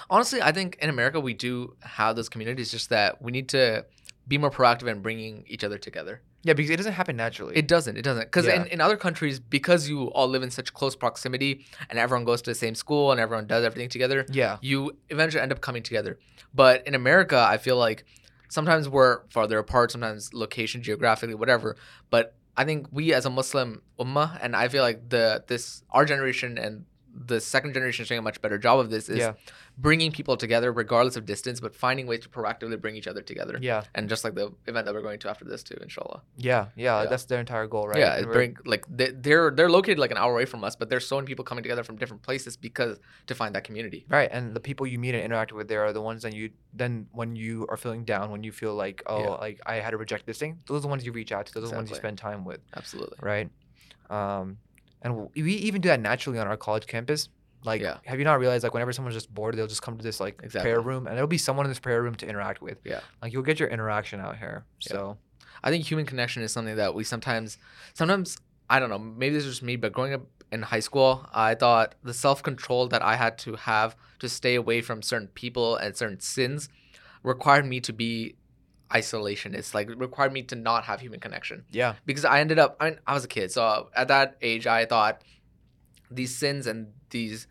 Honestly, 0.09 0.41
I 0.41 0.51
think 0.51 0.77
in 0.81 0.89
America 0.89 1.19
we 1.19 1.33
do 1.33 1.75
have 1.81 2.15
those 2.15 2.29
communities. 2.29 2.71
Just 2.71 2.89
that 2.89 3.21
we 3.21 3.31
need 3.31 3.49
to 3.49 3.85
be 4.27 4.37
more 4.37 4.51
proactive 4.51 4.87
in 4.87 5.01
bringing 5.01 5.43
each 5.47 5.63
other 5.63 5.77
together. 5.77 6.21
Yeah, 6.43 6.53
because 6.53 6.71
it 6.71 6.77
doesn't 6.77 6.93
happen 6.93 7.15
naturally. 7.15 7.55
It 7.55 7.67
doesn't. 7.67 7.97
It 7.97 8.01
doesn't. 8.03 8.25
Because 8.25 8.45
Yeah. 8.45 8.61
in, 8.61 8.67
in 8.67 8.81
other 8.81 8.97
countries, 8.97 9.39
because 9.39 9.87
you 9.89 10.07
all 10.11 10.27
live 10.27 10.43
in 10.43 10.51
such 10.51 10.73
close 10.73 10.95
proximity 10.95 11.65
and 11.89 11.97
everyone 11.97 12.25
goes 12.25 12.41
to 12.43 12.51
the 12.51 12.55
same 12.55 12.75
school 12.75 13.11
and 13.11 13.19
everyone 13.19 13.47
does 13.47 13.63
everything 13.63 13.89
together, 13.89 14.25
yeah, 14.29 14.57
you 14.61 14.97
eventually 15.09 15.41
end 15.41 15.51
up 15.51 15.61
coming 15.61 15.83
together. 15.83 16.19
But 16.53 16.85
in 16.85 16.95
America, 16.95 17.37
I 17.53 17.57
feel 17.57 17.77
like 17.77 18.05
sometimes 18.49 18.87
we're 18.89 19.21
farther 19.29 19.57
apart, 19.57 19.91
sometimes 19.91 20.33
location, 20.33 20.83
geographically, 20.83 21.35
whatever. 21.35 21.75
But 22.09 22.35
I 22.55 22.65
think 22.65 22.87
we 22.91 23.13
as 23.13 23.25
a 23.25 23.29
Muslim 23.29 23.81
ummah, 23.99 24.37
and 24.41 24.55
I 24.55 24.67
feel 24.67 24.83
like 24.83 25.09
the 25.09 25.43
this 25.47 25.83
our 25.91 26.05
generation 26.05 26.57
and 26.57 26.85
the 27.16 27.39
second 27.39 27.74
generation 27.74 28.01
is 28.03 28.09
doing 28.09 28.18
a 28.18 28.22
much 28.24 28.41
better 28.41 28.57
job 28.57 28.80
of 28.80 28.89
this 28.89 29.07
is 29.07 29.20
Yeah. 29.20 29.34
bringing 29.78 30.11
people 30.11 30.36
together 30.36 30.72
regardless 30.74 31.16
of 31.16 31.26
distance, 31.28 31.59
but 31.59 31.76
finding 31.76 32.07
ways 32.07 32.22
to 32.22 32.30
proactively 32.30 32.80
bring 32.82 32.95
each 32.95 33.07
other 33.07 33.22
together. 33.22 33.57
yeah, 33.61 33.84
And 33.93 34.09
just 34.09 34.24
like 34.24 34.34
the 34.34 34.51
event 34.66 34.86
that 34.86 34.95
we're 34.95 35.01
going 35.03 35.20
to 35.20 35.30
after 35.30 35.45
this 35.45 35.61
too, 35.61 35.78
inshallah. 35.82 36.24
yeah, 36.38 36.68
yeah. 36.76 37.03
Yeah. 37.03 37.09
That's 37.09 37.26
their 37.26 37.39
entire 37.39 37.68
goal, 37.68 37.88
right? 37.88 37.99
Yeah, 37.99 38.22
bring 38.24 38.57
like 38.66 38.86
they, 38.89 39.11
they're 39.11 39.51
they're 39.51 39.70
located 39.70 39.99
like 39.99 40.09
an 40.11 40.18
hour 40.18 40.32
away 40.34 40.45
from 40.45 40.64
us, 40.64 40.76
but 40.76 40.89
there's 40.89 41.05
so 41.07 41.16
many 41.18 41.28
people 41.28 41.45
coming 41.45 41.64
together 41.64 41.84
from 41.84 41.97
different 41.97 42.24
places 42.24 42.57
because 42.57 42.99
to 43.28 43.36
find 43.36 43.53
that 43.55 43.64
community. 43.64 44.05
Right, 44.09 44.30
and 44.32 44.55
the 44.55 44.59
people 44.59 44.88
you 44.88 44.97
meet 44.97 45.14
and 45.14 45.24
interact 45.24 45.51
with 45.53 45.68
there 45.68 45.86
are 45.86 45.93
the 45.93 46.01
ones 46.01 46.24
that 46.24 46.34
you 46.34 46.49
then 46.74 47.07
when 47.11 47.36
you 47.36 47.68
are 47.70 47.78
feeling 47.78 48.03
down, 48.05 48.32
when 48.32 48.43
you 48.43 48.51
feel 48.51 48.74
like 48.74 49.03
oh, 49.05 49.20
Yeah. 49.20 49.30
like 49.45 49.59
I 49.68 49.76
had 49.76 49.91
to 49.91 49.97
reject 49.97 50.26
this 50.26 50.39
thing, 50.39 50.59
those 50.66 50.78
are 50.80 50.82
the 50.82 50.88
ones 50.88 51.05
you 51.05 51.11
reach 51.11 51.32
out 51.32 51.45
to. 51.45 51.53
Those 51.53 51.66
are 51.66 51.68
the 51.70 51.76
ones 51.76 51.89
you 51.91 51.95
spend 51.95 52.18
time 52.18 52.43
with, 52.43 52.59
Absolutely. 52.76 53.18
right? 53.22 53.49
Um, 54.09 54.57
and 55.03 55.29
we 55.35 55.53
even 55.53 55.81
do 55.81 55.89
that 55.89 55.99
naturally 55.99 56.39
on 56.39 56.47
our 56.47 56.57
college 56.57 56.87
campus. 56.87 57.29
Like, 57.65 57.81
Yeah. 57.81 57.97
have 58.05 58.19
you 58.19 58.25
not 58.25 58.39
realized 58.39 58.63
like 58.63 58.73
whenever 58.73 58.91
someone's 58.91 59.15
just 59.15 59.33
bored, 59.33 59.55
they'll 59.55 59.67
just 59.67 59.81
come 59.81 59.97
to 59.97 60.03
this 60.03 60.19
like 60.19 60.39
Exactly. 60.43 60.61
prayer 60.71 60.81
room, 60.81 61.07
and 61.07 61.15
there'll 61.15 61.27
be 61.27 61.37
someone 61.37 61.65
in 61.65 61.69
this 61.71 61.79
prayer 61.79 62.01
room 62.01 62.15
to 62.15 62.27
interact 62.27 62.61
with. 62.61 62.79
Yeah. 62.83 62.99
like 63.21 63.31
you'll 63.31 63.43
get 63.43 63.59
your 63.59 63.69
interaction 63.69 64.19
out 64.19 64.37
here. 64.37 64.65
Yeah. 64.81 64.91
So 64.91 65.17
I 65.63 65.69
think 65.69 65.85
human 65.85 66.05
connection 66.05 66.43
is 66.43 66.51
something 66.51 66.75
that 66.75 66.93
we 66.95 67.03
sometimes, 67.03 67.57
sometimes 67.93 68.37
I 68.69 68.79
don't 68.79 68.89
know, 68.89 68.99
maybe 68.99 69.35
this 69.35 69.45
is 69.45 69.51
just 69.55 69.63
me, 69.63 69.75
but 69.77 69.93
growing 69.93 70.13
up 70.13 70.21
in 70.51 70.61
high 70.61 70.79
school, 70.81 71.25
I 71.33 71.55
thought 71.55 71.95
the 72.03 72.13
self 72.13 72.43
control 72.43 72.87
that 72.87 73.01
I 73.01 73.15
had 73.15 73.37
to 73.39 73.55
have 73.55 73.95
to 74.19 74.27
stay 74.29 74.55
away 74.55 74.81
from 74.81 75.01
certain 75.01 75.27
people 75.29 75.75
and 75.77 75.95
certain 75.95 76.19
sins 76.19 76.69
required 77.23 77.65
me 77.65 77.79
to 77.81 77.93
be 77.93 78.35
isolationist. 78.93 79.73
Like 79.73 79.89
required 79.95 80.33
me 80.33 80.43
to 80.43 80.55
not 80.55 80.83
have 80.85 81.01
human 81.01 81.19
connection 81.19 81.65
yeah, 81.71 81.95
because 82.05 82.25
I 82.25 82.39
ended 82.39 82.59
up. 82.59 82.77
I 82.79 82.89
mean, 82.91 82.99
I 83.07 83.13
was 83.13 83.23
a 83.23 83.27
kid, 83.27 83.51
so 83.51 83.89
at 83.95 84.07
that 84.07 84.37
age, 84.41 84.67
I 84.67 84.85
thought 84.85 85.21
these 86.11 86.35
sins 86.35 86.67
and 86.67 86.87
these 87.09 87.47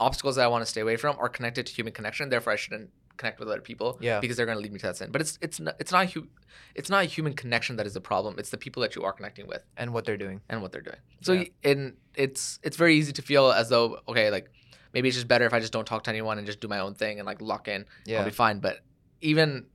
obstacles 0.00 0.36
that 0.36 0.44
I 0.44 0.48
want 0.48 0.62
to 0.64 0.70
stay 0.70 0.80
away 0.80 0.96
from 0.96 1.16
are 1.18 1.28
connected 1.28 1.66
to 1.66 1.72
human 1.72 1.92
connection. 1.92 2.28
Therefore, 2.28 2.52
I 2.52 2.56
shouldn't 2.56 2.90
connect 3.16 3.38
with 3.38 3.48
other 3.48 3.60
people 3.60 3.96
Yeah. 4.00 4.18
because 4.18 4.36
they're 4.36 4.46
going 4.46 4.58
to 4.58 4.62
lead 4.62 4.72
me 4.72 4.78
to 4.80 4.86
that 4.86 4.96
sin. 4.96 5.10
But 5.12 5.20
it's 5.20 5.38
it's 5.40 5.60
not 5.60 5.76
it's 5.78 5.92
not 5.92 6.10
hu- 6.10 6.28
it's 6.74 6.90
not 6.90 7.02
a 7.04 7.06
human 7.06 7.32
connection 7.34 7.76
that 7.76 7.86
is 7.86 7.94
the 7.94 8.00
problem. 8.00 8.36
It's 8.38 8.50
the 8.50 8.58
people 8.58 8.80
that 8.82 8.96
you 8.96 9.04
are 9.04 9.12
connecting 9.12 9.46
with 9.46 9.62
and 9.76 9.92
what 9.92 10.04
they're 10.04 10.16
doing. 10.16 10.40
and 10.48 10.62
what 10.62 10.72
they're 10.72 10.80
doing. 10.90 10.98
So 11.20 11.32
Yeah. 11.34 11.44
and 11.62 11.96
it's 12.16 12.58
it's 12.62 12.76
very 12.76 12.96
easy 12.96 13.12
to 13.12 13.22
feel 13.22 13.50
as 13.52 13.68
though 13.68 14.00
okay, 14.08 14.30
like 14.30 14.50
maybe 14.92 15.08
it's 15.08 15.16
just 15.16 15.28
better 15.28 15.44
if 15.46 15.52
I 15.54 15.60
just 15.60 15.72
don't 15.72 15.86
talk 15.86 16.02
to 16.04 16.10
anyone 16.10 16.38
and 16.38 16.46
just 16.46 16.60
do 16.60 16.68
my 16.68 16.80
own 16.80 16.94
thing 16.94 17.18
and 17.20 17.26
like 17.26 17.40
lock 17.40 17.68
in. 17.68 17.86
Yeah. 18.04 18.18
I'll 18.18 18.24
be 18.24 18.30
fine. 18.32 18.58
But 18.58 18.78
even 19.20 19.66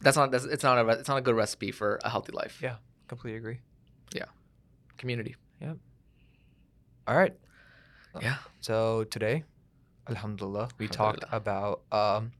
that's 0.00 0.16
not 0.16 0.30
that's, 0.30 0.44
it's 0.44 0.62
not 0.64 0.78
a 0.78 0.88
it's 0.90 1.08
not 1.08 1.18
a 1.18 1.20
good 1.22 1.34
recipe 1.36 1.70
for 1.72 1.98
a 2.04 2.08
healthy 2.10 2.32
life. 2.32 2.60
Yeah. 2.62 2.76
completely 3.08 3.38
agree. 3.38 3.60
Yeah, 4.14 4.26
community. 4.98 5.36
Yeah. 5.60 5.74
All 7.08 7.16
right. 7.16 7.34
Yeah. 8.20 8.36
So 8.60 9.04
today, 9.04 9.44
Alhamdulillah, 10.08 10.68
we 10.78 10.88
talked 10.88 11.24
about 11.30 11.82
um, 11.92 12.32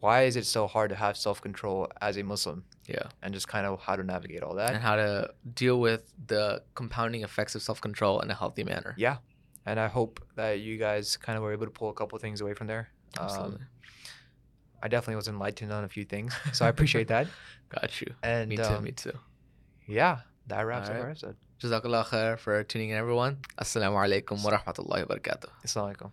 why 0.00 0.22
is 0.22 0.36
it 0.36 0.46
so 0.46 0.66
hard 0.66 0.90
to 0.90 0.96
have 0.96 1.16
self 1.16 1.40
control 1.40 1.88
as 2.00 2.16
a 2.16 2.22
Muslim, 2.24 2.64
Yeah. 2.88 3.06
and 3.22 3.32
just 3.32 3.46
kind 3.48 3.66
of 3.66 3.80
how 3.80 3.94
to 3.96 4.02
navigate 4.02 4.42
all 4.42 4.54
that. 4.56 4.70
And 4.74 4.82
how 4.82 4.96
to 4.96 5.30
deal 5.54 5.78
with 5.80 6.12
the 6.26 6.62
compounding 6.74 7.22
effects 7.22 7.54
of 7.54 7.62
self 7.62 7.80
control 7.80 8.20
in 8.20 8.30
a 8.30 8.34
healthy 8.34 8.64
manner. 8.64 8.94
Yeah, 8.98 9.18
and 9.64 9.78
I 9.78 9.86
hope 9.88 10.20
that 10.36 10.60
you 10.60 10.76
guys 10.78 11.16
kind 11.16 11.36
of 11.36 11.42
were 11.44 11.52
able 11.52 11.66
to 11.66 11.70
pull 11.72 11.90
a 11.90 11.94
couple 11.94 12.18
things 12.18 12.40
away 12.40 12.54
from 12.54 12.66
there. 12.66 12.88
Um, 13.18 13.24
Absolutely. 13.26 13.60
I 14.82 14.88
definitely 14.88 15.16
was 15.16 15.28
enlightened 15.28 15.72
on 15.72 15.84
a 15.84 15.88
few 15.88 16.04
things. 16.04 16.34
So 16.52 16.66
I 16.66 16.68
appreciate 16.68 17.08
that. 17.08 17.26
Got 17.68 18.00
you. 18.00 18.14
And 18.22 18.48
me 18.50 18.56
too. 18.56 18.62
Um, 18.64 18.84
me 18.84 18.92
too. 18.92 19.16
Yeah, 19.86 20.18
that 20.48 20.62
wraps 20.62 20.88
up 20.88 20.96
our 20.96 21.10
episode. 21.10 21.36
Jazakallah 21.60 22.04
khair 22.06 22.38
for 22.38 22.62
tuning 22.64 22.90
in, 22.90 22.96
everyone. 22.96 23.38
Assalamu 23.58 23.96
alaikum 24.04 24.42
wa 24.44 24.50
rahmatullahi 24.58 25.08
wa 25.08 25.14
barakatuh. 25.16 25.48
Assalamu 25.64 25.94
alaikum. 25.96 26.10